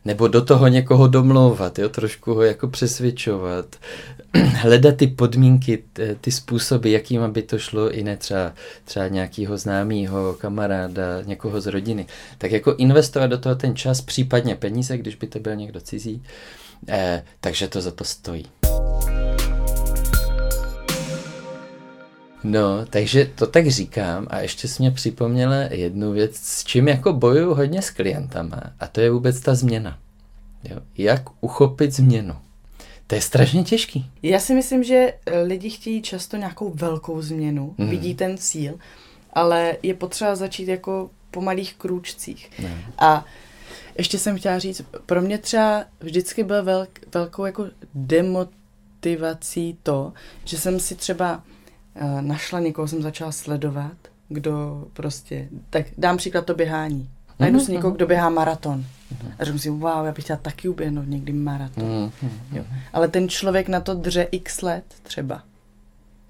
nebo 0.04 0.28
do 0.28 0.44
toho 0.44 0.68
někoho 0.68 1.08
domlouvat, 1.08 1.78
jo, 1.78 1.88
trošku 1.88 2.34
ho 2.34 2.42
jako 2.42 2.68
přesvědčovat, 2.68 3.66
hledat 4.34 4.96
ty 4.96 5.06
podmínky, 5.06 5.82
ty 6.20 6.32
způsoby, 6.32 6.92
jakým 6.92 7.32
by 7.32 7.42
to 7.42 7.58
šlo 7.58 7.90
i 7.90 8.02
ne 8.02 8.16
třeba, 8.16 8.52
třeba 8.84 9.08
nějakého 9.08 9.58
známého 9.58 10.34
kamaráda, 10.34 11.22
někoho 11.24 11.60
z 11.60 11.66
rodiny, 11.66 12.06
tak 12.38 12.50
jako 12.50 12.74
investovat 12.74 13.26
do 13.26 13.38
toho 13.38 13.54
ten 13.54 13.76
čas, 13.76 14.00
případně 14.00 14.56
peníze, 14.56 14.98
když 14.98 15.14
by 15.14 15.26
to 15.26 15.38
byl 15.38 15.56
někdo 15.56 15.80
cizí, 15.80 16.22
eh, 16.88 17.24
takže 17.40 17.68
to 17.68 17.80
za 17.80 17.90
to 17.90 18.04
stojí. 18.04 18.46
No, 22.44 22.86
takže 22.90 23.30
to 23.34 23.46
tak 23.46 23.68
říkám 23.70 24.26
a 24.30 24.38
ještě 24.40 24.68
jsi 24.68 24.82
mě 24.82 24.90
připomněla 24.90 25.54
jednu 25.54 26.12
věc, 26.12 26.36
s 26.36 26.64
čím 26.64 26.88
jako 26.88 27.12
bojuju 27.12 27.54
hodně 27.54 27.82
s 27.82 27.90
klientama 27.90 28.62
a 28.80 28.86
to 28.86 29.00
je 29.00 29.10
vůbec 29.10 29.40
ta 29.40 29.54
změna. 29.54 29.98
Jo? 30.64 30.76
Jak 30.98 31.22
uchopit 31.40 31.92
změnu? 31.92 32.34
To 33.06 33.14
je 33.14 33.20
strašně 33.20 33.64
těžký. 33.64 34.10
Já 34.22 34.40
si 34.40 34.54
myslím, 34.54 34.84
že 34.84 35.14
eh, 35.26 35.40
lidi 35.42 35.70
chtějí 35.70 36.02
často 36.02 36.36
nějakou 36.36 36.70
velkou 36.74 37.22
změnu, 37.22 37.74
Mhm. 37.78 37.90
vidí 37.90 38.14
ten 38.14 38.38
cíl, 38.38 38.74
ale 39.32 39.76
je 39.82 39.94
potřeba 39.94 40.36
začít 40.36 40.68
jako 40.68 41.10
po 41.30 41.40
malých 41.40 41.74
krůčcích. 41.74 42.50
Ne. 42.62 42.84
A 42.98 43.24
ještě 43.98 44.18
jsem 44.18 44.38
chtěla 44.38 44.58
říct, 44.58 44.82
pro 45.06 45.22
mě 45.22 45.38
třeba 45.38 45.84
vždycky 46.00 46.44
byl 46.44 46.64
velk, 46.64 46.88
velkou 47.14 47.44
jako 47.44 47.66
demotivací 47.94 49.78
to, 49.82 50.12
že 50.44 50.58
jsem 50.58 50.80
si 50.80 50.94
třeba 50.94 51.42
našla 52.20 52.60
někoho, 52.60 52.88
jsem 52.88 53.02
začala 53.02 53.32
sledovat, 53.32 53.96
kdo 54.28 54.84
prostě, 54.92 55.48
tak 55.70 55.86
dám 55.98 56.16
příklad 56.16 56.46
to 56.46 56.54
běhání. 56.54 57.10
Najdu 57.38 57.60
si 57.60 57.72
někoho, 57.72 57.92
kdo 57.92 58.06
běhá 58.06 58.28
maraton. 58.28 58.84
A 59.38 59.44
řeknu 59.44 59.58
si, 59.58 59.70
wow, 59.70 60.06
já 60.06 60.12
bych 60.12 60.24
chtěla 60.24 60.38
taky 60.42 60.68
uběhnout 60.68 61.08
někdy 61.08 61.32
maraton. 61.32 62.12
Jo. 62.52 62.64
Ale 62.92 63.08
ten 63.08 63.28
člověk 63.28 63.68
na 63.68 63.80
to 63.80 63.94
dře 63.94 64.22
x 64.22 64.62
let 64.62 64.84
třeba. 65.02 65.42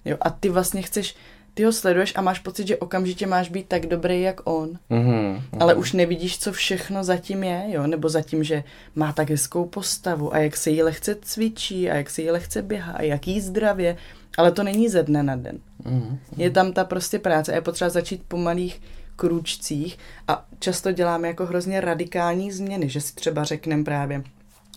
Jo. 0.04 0.16
A 0.20 0.30
ty 0.30 0.48
vlastně 0.48 0.82
chceš, 0.82 1.16
ty 1.60 1.64
ho 1.64 1.72
sleduješ 1.72 2.12
a 2.16 2.20
máš 2.20 2.38
pocit, 2.38 2.66
že 2.66 2.76
okamžitě 2.76 3.26
máš 3.26 3.48
být 3.48 3.68
tak 3.68 3.86
dobrý, 3.86 4.22
jak 4.22 4.40
on. 4.44 4.78
Mm-hmm. 4.90 5.42
Ale 5.60 5.74
už 5.74 5.92
nevidíš, 5.92 6.38
co 6.38 6.52
všechno 6.52 7.04
zatím 7.04 7.44
je, 7.44 7.64
jo? 7.68 7.86
Nebo 7.86 8.08
zatím, 8.08 8.44
že 8.44 8.64
má 8.94 9.12
tak 9.12 9.30
hezkou 9.30 9.64
postavu 9.66 10.34
a 10.34 10.38
jak 10.38 10.56
se 10.56 10.70
jí 10.70 10.82
lehce 10.82 11.16
cvičí 11.22 11.90
a 11.90 11.96
jak 11.96 12.10
se 12.10 12.22
jí 12.22 12.30
lehce 12.30 12.62
běhá 12.62 12.92
a 12.92 13.02
jak 13.02 13.28
jí 13.28 13.40
zdravě. 13.40 13.96
Ale 14.38 14.52
to 14.52 14.62
není 14.62 14.88
ze 14.88 15.02
dne 15.02 15.22
na 15.22 15.36
den. 15.36 15.58
Mm-hmm. 15.84 16.18
Je 16.36 16.50
tam 16.50 16.72
ta 16.72 16.84
prostě 16.84 17.18
práce 17.18 17.52
a 17.52 17.54
je 17.54 17.60
potřeba 17.60 17.90
začít 17.90 18.22
po 18.28 18.36
malých 18.36 18.80
krůčcích 19.16 19.98
a 20.28 20.46
často 20.58 20.92
děláme 20.92 21.28
jako 21.28 21.46
hrozně 21.46 21.80
radikální 21.80 22.52
změny, 22.52 22.88
že 22.88 23.00
si 23.00 23.14
třeba 23.14 23.44
řekneme 23.44 23.84
právě, 23.84 24.22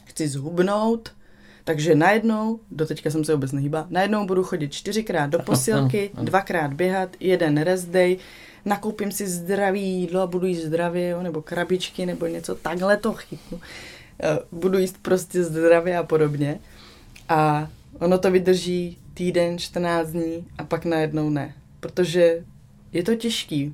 chci 0.05 0.27
zhubnout, 0.27 1.11
takže 1.63 1.95
najednou, 1.95 2.59
do 2.71 2.85
teďka 2.85 3.11
jsem 3.11 3.23
se 3.23 3.33
vůbec 3.33 3.51
nehýbala, 3.51 3.87
najednou 3.89 4.25
budu 4.25 4.43
chodit 4.43 4.73
čtyřikrát 4.73 5.29
do 5.29 5.39
posilky, 5.39 6.11
dvakrát 6.23 6.73
běhat, 6.73 7.09
jeden 7.19 7.57
rest 7.57 7.85
day, 7.85 8.17
nakoupím 8.65 9.11
si 9.11 9.27
zdravý 9.27 9.81
jídlo 9.81 10.21
a 10.21 10.27
budu 10.27 10.45
jíst 10.47 10.63
zdravě, 10.63 11.09
jo, 11.09 11.23
nebo 11.23 11.41
krabičky, 11.41 12.05
nebo 12.05 12.25
něco, 12.25 12.55
takhle 12.55 12.97
to 12.97 13.13
chytnu. 13.13 13.59
Eh, 14.23 14.39
Budu 14.51 14.77
jíst 14.77 14.97
prostě 15.01 15.43
zdravě 15.43 15.97
a 15.97 16.03
podobně. 16.03 16.59
A 17.29 17.69
ono 17.99 18.17
to 18.17 18.31
vydrží 18.31 18.97
týden, 19.13 19.57
14 19.57 20.07
dní 20.07 20.47
a 20.57 20.63
pak 20.63 20.85
najednou 20.85 21.29
ne. 21.29 21.53
Protože 21.79 22.43
je 22.93 23.03
to 23.03 23.15
těžký 23.15 23.73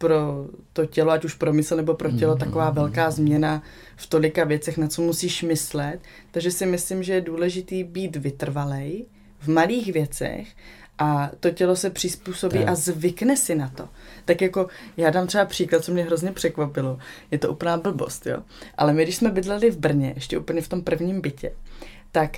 pro 0.00 0.46
to 0.72 0.86
tělo, 0.86 1.10
ať 1.10 1.24
už 1.24 1.34
pro 1.34 1.52
mysl 1.52 1.76
nebo 1.76 1.94
pro 1.94 2.10
tělo, 2.10 2.36
taková 2.36 2.70
velká 2.70 3.10
změna 3.10 3.62
v 3.96 4.06
tolika 4.06 4.44
věcech, 4.44 4.78
na 4.78 4.88
co 4.88 5.02
musíš 5.02 5.42
myslet. 5.42 6.00
Takže 6.30 6.50
si 6.50 6.66
myslím, 6.66 7.02
že 7.02 7.12
je 7.12 7.20
důležitý 7.20 7.84
být 7.84 8.16
vytrvalej 8.16 9.04
v 9.38 9.48
malých 9.48 9.92
věcech 9.92 10.48
a 10.98 11.30
to 11.40 11.50
tělo 11.50 11.76
se 11.76 11.90
přizpůsobí 11.90 12.58
Tak. 12.58 12.68
a 12.68 12.74
zvykne 12.74 13.36
si 13.36 13.54
na 13.54 13.68
to. 13.68 13.88
Tak 14.24 14.40
jako, 14.40 14.66
já 14.96 15.10
dám 15.10 15.26
třeba 15.26 15.44
příklad, 15.44 15.84
co 15.84 15.92
mě 15.92 16.04
hrozně 16.04 16.32
překvapilo. 16.32 16.98
Je 17.30 17.38
to 17.38 17.52
úplná 17.52 17.76
blbost, 17.76 18.26
jo. 18.26 18.42
Ale 18.76 18.92
my, 18.92 19.02
když 19.02 19.16
jsme 19.16 19.30
bydleli 19.30 19.70
v 19.70 19.78
Brně, 19.78 20.12
ještě 20.14 20.38
úplně 20.38 20.62
v 20.62 20.68
tom 20.68 20.82
prvním 20.82 21.20
bytě, 21.20 21.52
tak 22.12 22.36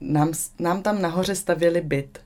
nám, 0.00 0.32
nám 0.58 0.82
tam 0.82 1.02
nahoře 1.02 1.34
stavěli 1.34 1.80
byt. 1.80 2.25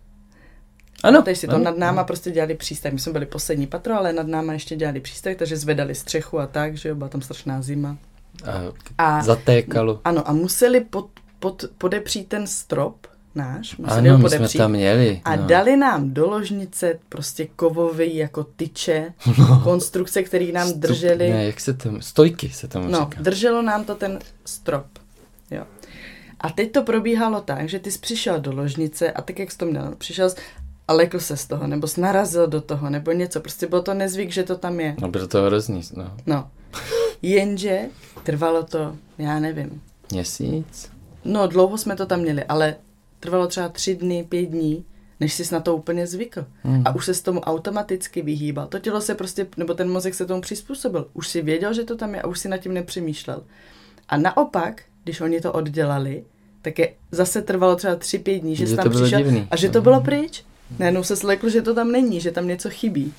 Ano. 1.03 1.23
Takže 1.23 1.41
si 1.41 1.47
to 1.47 1.55
ano. 1.55 1.65
nad 1.65 1.79
náma 1.79 2.05
prostě 2.05 2.31
dělali 2.31 2.55
přístav. 2.55 2.93
My 2.93 2.99
jsme 2.99 3.13
byli 3.13 3.27
poslední 3.27 3.67
patro, 3.67 3.95
ale 3.99 4.13
nad 4.13 4.27
náma 4.27 4.53
ještě 4.53 4.77
dělali 4.77 5.01
přístav, 5.01 5.33
takže 5.37 5.57
zvedali 5.57 5.95
střechu 5.95 6.39
a 6.41 6.47
tak, 6.47 6.77
že 6.77 6.89
jo, 6.89 6.95
byla 6.95 7.09
tam 7.09 7.23
strašná 7.23 7.63
zima. 7.63 7.97
A 8.45 8.63
A 9.19 9.23
zatékalo. 9.23 10.01
ano, 10.05 10.29
a 10.29 10.33
museli 10.33 10.81
pod, 10.81 11.09
pod, 11.39 11.65
podepřít 11.79 12.29
ten 12.29 12.47
strop 12.47 13.07
náš, 13.35 13.77
museli 13.77 13.99
Ano, 13.99 14.11
ho 14.13 14.19
my 14.19 14.29
jsme 14.29 14.39
podepřít. 14.39 14.59
tam 14.59 14.71
měli. 14.71 15.21
A 15.25 15.37
no. 15.37 15.47
dali 15.47 15.77
nám 15.77 16.11
do 16.15 16.31
ložnice 16.31 16.99
prostě 17.09 17.47
kovový 17.57 18.17
jako 18.17 18.45
tyče, 18.45 19.13
konstrukce, 19.65 20.23
které 20.23 20.53
nám 20.53 20.69
Stup- 20.69 20.79
držely. 20.79 21.31
Ne, 21.31 21.45
jak 21.45 21.61
se 21.61 21.75
tomu, 21.75 22.01
stojky 22.01 22.49
se 22.51 22.69
tomu 22.69 22.89
No, 22.89 22.99
říká. 23.11 23.23
drželo 23.23 23.63
nám 23.63 23.85
to 23.85 23.95
ten 23.95 24.19
strop. 24.45 24.87
Jo. 25.51 25.65
A 26.41 26.51
teď 26.51 26.73
to 26.73 26.83
probíhalo 26.83 27.41
tak, 27.41 27.69
že 27.69 27.79
ty 27.79 27.91
jsi 27.91 27.99
přišel 27.99 28.41
do 28.41 28.55
ložnice 28.55 29.13
a 29.13 29.23
tak, 29.23 29.39
jak 29.39 29.51
jsi 29.51 29.59
to 29.59 29.67
měl, 29.67 29.95
přišel 29.99 30.31
jsi 30.31 30.37
a 30.91 30.93
lekl 30.93 31.21
se 31.21 31.37
z 31.37 31.47
toho, 31.47 31.67
nebo 31.67 31.87
jsi 31.87 32.01
narazil 32.01 32.47
do 32.47 32.61
toho, 32.61 32.91
nebo 32.91 33.13
něco. 33.13 33.41
Prostě 33.41 33.67
bylo 33.67 33.83
to 33.83 33.95
nezvyk, 33.95 34.31
že 34.33 34.43
to 34.43 34.57
tam 34.59 34.81
je. 34.81 34.97
No, 35.01 35.09
bylo 35.09 35.27
to 35.29 35.43
hrozný, 35.43 35.83
no. 35.97 36.17
No. 36.27 36.51
Jenže 37.23 37.81
trvalo 38.23 38.63
to, 38.63 38.97
já 39.19 39.39
nevím. 39.41 39.83
Měsíc? 40.13 40.91
No, 41.25 41.47
dlouho 41.47 41.79
jsme 41.79 41.97
to 41.97 42.07
tam 42.07 42.21
měli, 42.21 42.45
ale 42.45 42.77
trvalo 43.21 43.47
třeba 43.47 43.69
tři 43.69 43.95
dny, 43.95 44.27
pět 44.29 44.47
dní, 44.47 44.85
než 45.21 45.33
jsi 45.35 45.55
na 45.55 45.61
to 45.61 45.77
úplně 45.77 46.07
zvykl. 46.07 46.47
Hmm. 46.63 46.83
A 46.85 46.95
už 46.95 47.05
se 47.05 47.15
s 47.15 47.21
tomu 47.23 47.41
automaticky 47.41 48.23
vyhýbal. 48.23 48.67
To 48.67 48.79
tělo 48.79 49.01
se 49.01 49.15
prostě, 49.15 49.47
nebo 49.57 49.75
ten 49.75 49.91
mozek 49.91 50.15
se 50.15 50.27
tomu 50.27 50.41
přizpůsobil. 50.41 51.07
Už 51.15 51.29
si 51.29 51.43
věděl, 51.43 51.75
že 51.75 51.85
to 51.85 51.97
tam 51.97 52.15
je 52.15 52.23
a 52.23 52.27
už 52.27 52.39
si 52.39 52.49
nad 52.49 52.57
tím 52.59 52.75
nepřemýšlel. 52.75 53.43
A 54.09 54.17
naopak, 54.17 54.83
když 55.05 55.21
oni 55.21 55.41
to 55.41 55.53
oddělali, 55.53 56.25
tak 56.63 56.79
je 56.79 56.93
zase 57.13 57.43
trvalo 57.43 57.77
třeba 57.77 57.97
tři, 57.97 58.19
pět 58.19 58.39
dní, 58.39 58.57
že 58.57 58.67
Že 58.67 58.77
tam 58.77 58.91
přišel 58.91 59.19
divný. 59.19 59.47
a 59.51 59.57
že 59.57 59.69
to 59.69 59.81
bylo 59.83 60.01
pryč. 60.01 60.45
Najednou 60.79 61.03
se 61.03 61.17
slekl, 61.17 61.49
že 61.49 61.63
to 61.63 61.75
tam 61.75 61.93
není, 61.93 62.21
že 62.21 62.31
tam 62.31 62.47
něco 62.49 62.71
chybí. 62.71 63.13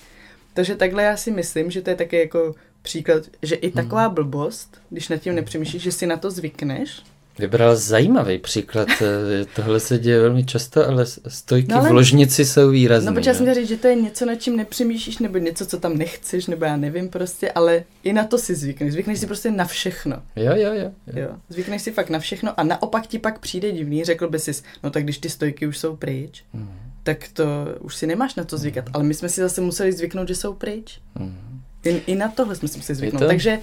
Takže 0.53 0.75
takhle 0.75 1.03
já 1.03 1.17
si 1.17 1.31
myslím, 1.31 1.71
že 1.71 1.81
to 1.81 1.89
je 1.89 1.95
taky 1.95 2.17
jako 2.19 2.55
příklad, 2.81 3.23
že 3.41 3.55
i 3.55 3.71
taková 3.71 4.05
Hmm. 4.05 4.15
blbost, 4.15 4.77
když 4.89 5.09
nad 5.09 5.17
tím 5.17 5.35
nepřemýšlíš, 5.35 5.83
že 5.83 5.91
si 5.91 6.05
na 6.07 6.17
to 6.17 6.31
zvykneš, 6.31 7.01
Vybral 7.39 7.75
zajímavý 7.75 8.37
příklad. 8.37 8.87
eh, 9.01 9.45
Tohle 9.55 9.79
se 9.79 9.99
děje 9.99 10.19
velmi 10.21 10.43
často, 10.43 10.87
ale 10.87 11.05
stojky 11.27 11.67
No 11.71 11.77
ale- 11.79 11.89
v 11.89 11.91
ložnici 11.91 12.45
jsou 12.45 12.69
výrazné. 12.69 13.11
No, 13.11 13.15
protože 13.15 13.29
já 13.29 13.33
jsem 13.35 13.53
říct, 13.53 13.67
že 13.67 13.77
to 13.77 13.87
je 13.87 13.95
něco, 13.95 14.25
nad 14.25 14.35
čím 14.35 14.57
nepřemýšlíš, 14.57 15.17
nebo 15.17 15.37
něco, 15.37 15.65
co 15.65 15.79
tam 15.79 15.97
nechceš, 15.97 16.47
nebo 16.47 16.65
já 16.65 16.77
nevím 16.77 17.09
prostě, 17.09 17.51
ale 17.51 17.83
i 18.03 18.13
na 18.13 18.23
to 18.23 18.37
si 18.37 18.55
zvykneš. 18.55 18.93
Zvykneš 18.93 19.19
si 19.19 19.25
prostě 19.27 19.51
na 19.51 19.65
všechno. 19.65 20.15
Jo, 20.35 20.51
jo, 20.55 20.73
jo. 20.73 20.91
jo. 21.07 21.13
Jo. 21.21 21.29
Zvykneš 21.49 21.81
si 21.81 21.91
fakt 21.91 22.09
na 22.09 22.19
všechno 22.19 22.59
a 22.59 22.63
naopak 22.63 23.07
ti 23.07 23.19
pak 23.19 23.39
přijde 23.39 23.71
divný, 23.71 24.03
řekl 24.03 24.29
by 24.29 24.39
si, 24.39 24.51
no 24.83 24.89
tak 24.89 25.03
když 25.03 25.17
ty 25.17 25.29
stojky 25.29 25.67
už 25.67 25.77
jsou 25.77 25.95
pryč, 25.95 26.43
Mm, 26.53 26.69
tak 27.03 27.27
to 27.33 27.43
už 27.79 27.95
si 27.95 28.07
nemáš 28.07 28.35
na 28.35 28.43
to 28.43 28.57
zvykat. 28.57 28.85
Ale 28.93 29.03
my 29.03 29.13
jsme 29.13 29.29
si 29.29 29.41
zase 29.41 29.61
museli 29.61 29.91
zvyknout, 29.91 30.27
že 30.27 30.35
jsou 30.35 30.53
pryč. 30.53 30.99
mm. 31.19 31.61
I, 31.83 31.89
i 31.89 32.15
na 32.15 32.27
tohle 32.27 32.55
jsme 32.55 32.67
si 32.67 32.77
museli 32.77 32.95
zvyknout. 32.95 33.21
to? 33.21 33.27
Takže 33.27 33.59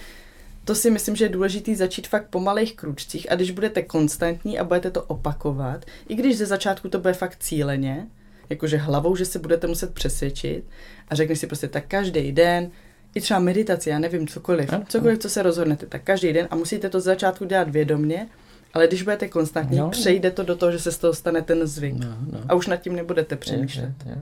to 0.64 0.74
si 0.74 0.91
myslím, 0.91 1.16
že 1.16 1.24
je 1.24 1.28
důležité 1.28 1.76
začít 1.76 2.09
fakt 2.09 2.26
po 2.30 2.41
malých 2.41 2.76
kručcích 2.76 3.32
a 3.32 3.34
když 3.34 3.51
budete 3.51 3.82
konstantní 3.82 4.59
a 4.59 4.64
budete 4.64 4.91
to 4.91 5.03
opakovat, 5.03 5.84
i 6.09 6.14
když 6.14 6.39
ze 6.39 6.47
začátku 6.47 6.89
to 6.89 6.99
bude 6.99 7.14
fakt 7.14 7.36
cíleně, 7.41 8.07
jakože 8.51 8.76
hlavou, 8.76 9.16
že 9.16 9.24
se 9.24 9.39
budete 9.39 9.66
muset 9.66 9.95
přesvědčit 9.95 10.64
a 11.09 11.14
řekneš 11.14 11.39
si 11.39 11.47
prostě 11.47 11.68
tak 11.68 11.84
každý 11.89 12.32
den, 12.32 12.70
i 13.14 13.20
třeba 13.20 13.41
meditaci, 13.41 13.91
já 13.91 13.99
nevím, 13.99 14.28
cokoliv, 14.28 14.70
cokoliv, 14.89 15.18
co 15.18 15.30
se 15.30 15.43
rozhodnete, 15.43 15.86
tak 15.86 16.03
každý 16.03 16.32
den 16.32 16.49
a 16.51 16.57
musíte 16.57 16.89
to 16.89 17.01
z 17.01 17.05
začátku 17.05 17.45
dělat 17.45 17.68
vědomně, 17.68 18.28
ale 18.75 18.87
když 18.87 19.03
budete 19.03 19.29
konstantní, 19.29 19.79
No. 19.79 19.91
přejde 19.91 20.31
to 20.31 20.43
do 20.43 20.57
toho, 20.57 20.73
že 20.73 20.79
se 20.79 20.93
z 20.93 20.99
toho 20.99 21.14
stane 21.14 21.43
ten 21.43 21.66
zvyk. 21.66 21.95
No, 21.95 22.16
no. 22.33 22.39
A 22.49 22.55
už 22.55 22.66
nad 22.66 22.77
tím 22.77 22.97
nebudete 22.97 23.37
přemýšlet. 23.37 23.93
Jo, 24.07 24.12
jo. 24.16 24.21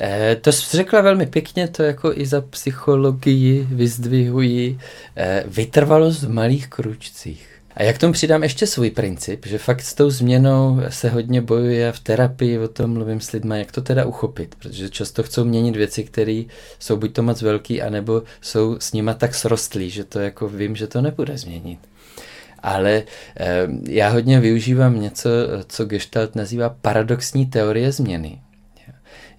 Eh, 0.00 0.36
to 0.40 0.52
jsi 0.52 0.76
řekla 0.76 1.00
velmi 1.00 1.26
pěkně, 1.26 1.68
to 1.68 1.82
jako 1.82 2.12
i 2.14 2.26
za 2.26 2.40
psychologii 2.40 3.66
vyzdvihují 3.70 4.78
eh, 5.16 5.44
vytrvalost 5.46 6.22
v 6.22 6.28
malých 6.32 6.68
kručcích. 6.68 7.48
A 7.74 7.82
jak 7.82 7.98
tomu 7.98 8.12
přidám 8.12 8.42
ještě 8.42 8.66
svůj 8.66 8.90
princip, 8.90 9.46
že 9.46 9.58
fakt 9.58 9.82
s 9.82 9.94
tou 9.94 10.10
změnou 10.10 10.80
se 10.88 11.08
hodně 11.08 11.40
bojuje 11.40 11.88
a 11.88 11.92
v 11.92 12.00
terapii 12.00 12.58
o 12.58 12.68
tom 12.68 12.92
mluvím 12.92 13.20
s 13.20 13.32
lidmi, 13.32 13.58
jak 13.58 13.72
to 13.72 13.80
teda 13.82 14.04
uchopit, 14.04 14.54
protože 14.54 14.90
často 14.90 15.22
chcou 15.22 15.44
měnit 15.44 15.76
věci, 15.76 16.04
které 16.04 16.42
jsou 16.78 16.96
buď 16.96 17.12
to 17.12 17.22
moc 17.22 17.42
velký, 17.42 17.82
anebo 17.82 18.22
jsou 18.40 18.76
s 18.80 18.92
nima 18.92 19.14
tak 19.14 19.34
srostlí, 19.34 19.90
že 19.90 20.04
to 20.04 20.18
jako 20.20 20.48
vím, 20.48 20.76
že 20.76 20.86
to 20.86 21.00
nebude 21.00 21.38
změnit. 21.38 21.78
Ale 22.66 23.02
eh, 23.36 23.68
já 23.88 24.08
hodně 24.08 24.40
využívám 24.40 25.00
něco, 25.00 25.30
co 25.66 25.84
Gestalt 25.84 26.34
nazývá 26.34 26.68
paradoxní 26.68 27.46
teorie 27.46 27.92
změny 27.92 28.40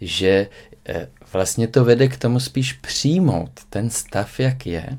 že 0.02 0.48
eh, 0.86 1.08
vlastně 1.34 1.68
to 1.68 1.86
vede 1.86 2.08
k 2.08 2.18
tomu 2.18 2.40
spíš 2.40 2.74
přijmout 2.74 3.52
ten 3.70 3.90
stav, 3.90 4.40
jak 4.40 4.66
je, 4.66 4.98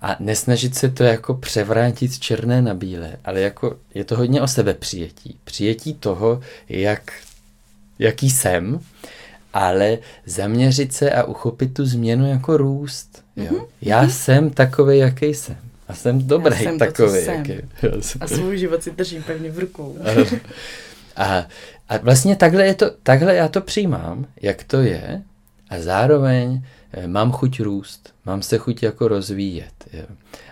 a 0.00 0.16
nesnažit 0.20 0.74
se 0.74 0.88
to 0.90 1.04
jako 1.04 1.34
převrátit 1.34 2.12
z 2.12 2.18
černé 2.18 2.62
na 2.62 2.74
bílé, 2.74 3.16
ale 3.24 3.40
jako 3.40 3.76
je 3.94 4.04
to 4.04 4.16
hodně 4.16 4.42
o 4.42 4.48
sebe 4.48 4.74
přijetí. 4.74 5.38
Přijetí 5.44 5.94
toho, 5.94 6.40
jak, 6.68 7.12
jaký 7.98 8.30
jsem, 8.30 8.80
ale 9.52 9.98
zaměřit 10.26 10.92
se 10.92 11.10
a 11.10 11.24
uchopit 11.24 11.74
tu 11.74 11.86
změnu 11.86 12.28
jako 12.28 12.56
růst. 12.56 13.24
Jo. 13.36 13.44
Mm-hmm. 13.44 13.66
Já 13.82 14.08
jsem 14.08 14.50
takový, 14.50 14.98
jaký 14.98 15.26
jsem. 15.26 15.56
A 15.88 15.94
jsem 15.94 16.26
dobrý 16.26 16.56
jsem 16.56 16.78
to, 16.78 16.84
co 16.84 16.90
takový, 16.90 17.20
jsem. 17.20 17.34
jaký. 17.34 17.52
Já 17.82 17.90
jsem. 18.00 18.22
A 18.22 18.26
svůj 18.26 18.58
život 18.58 18.82
si 18.82 18.90
držím 18.90 19.22
pevně 19.22 19.50
v 19.50 19.58
rukou. 19.58 19.96
A, 21.16 21.46
a 21.88 21.96
vlastně 22.02 22.36
takhle, 22.36 22.66
je 22.66 22.74
to, 22.74 22.90
takhle 23.02 23.34
já 23.34 23.48
to 23.48 23.60
přijímám, 23.60 24.26
jak 24.42 24.64
to 24.64 24.80
je, 24.80 25.22
a 25.68 25.80
zároveň 25.80 26.62
eh, 26.92 27.06
mám 27.06 27.32
chuť 27.32 27.60
růst, 27.60 28.14
mám 28.24 28.42
se 28.42 28.58
chuť 28.58 28.82
jako 28.82 29.08
rozvíjet. 29.08 29.72
Jo. 29.92 30.04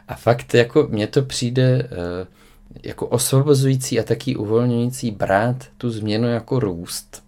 A 0.09 0.14
fakt 0.14 0.55
jako 0.55 0.89
mně 0.91 1.07
to 1.07 1.22
přijde 1.22 1.89
eh, 1.93 2.26
jako 2.82 3.07
osvobozující 3.07 4.01
a 4.01 4.03
taky 4.03 4.37
uvolňující 4.37 5.11
brát 5.11 5.57
tu 5.78 5.91
změnu 5.91 6.28
jako 6.28 6.61
růst 6.61 7.22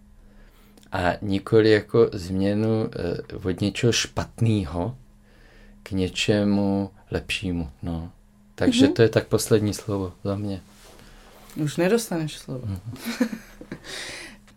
a 0.93 1.13
nikoli 1.23 1.71
jako 1.71 2.11
změnu 2.13 2.89
eh, 2.93 3.49
od 3.49 3.61
něčeho 3.61 3.93
špatného 3.93 4.97
k 5.89 5.91
něčemu 5.91 6.91
lepšímu. 7.11 7.71
No. 7.83 8.11
Takže 8.55 8.85
Mhm. 8.85 8.95
to 8.95 9.03
je 9.03 9.09
tak 9.09 9.27
poslední 9.27 9.75
slovo 9.75 10.13
za 10.25 10.37
mě. 10.37 10.61
Už 11.57 11.77
nedostaneš 11.77 12.39
slovo. 12.39 12.69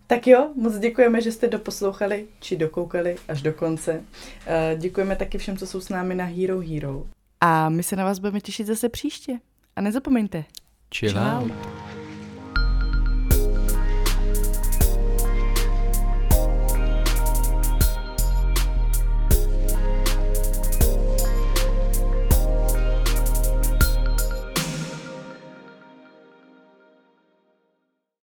Tak 0.08 0.28
jo, 0.28 0.50
moc 0.56 0.78
děkujeme, 0.78 1.22
že 1.22 1.32
jste 1.32 1.48
doposlouchali 1.48 2.26
či 2.40 2.58
dokoukali 2.58 3.16
až 3.28 3.42
do 3.42 3.54
konce. 3.54 4.02
Eh, 4.46 4.76
děkujeme 4.80 5.16
taky 5.16 5.38
všem, 5.38 5.58
co 5.58 5.68
jsou 5.68 5.82
s 5.82 5.90
námi 5.90 6.16
na 6.16 6.26
Hero 6.26 6.60
Hero. 6.60 7.04
A 7.42 7.70
my 7.70 7.84
se 7.84 7.96
na 7.96 8.04
vás 8.06 8.20
budeme 8.20 8.42
těšit 8.42 8.68
zase 8.68 8.90
příště. 8.90 9.34
A 9.76 9.82
nezapomeňte. 9.82 10.44
Out. 11.04 11.16
out. 11.16 11.52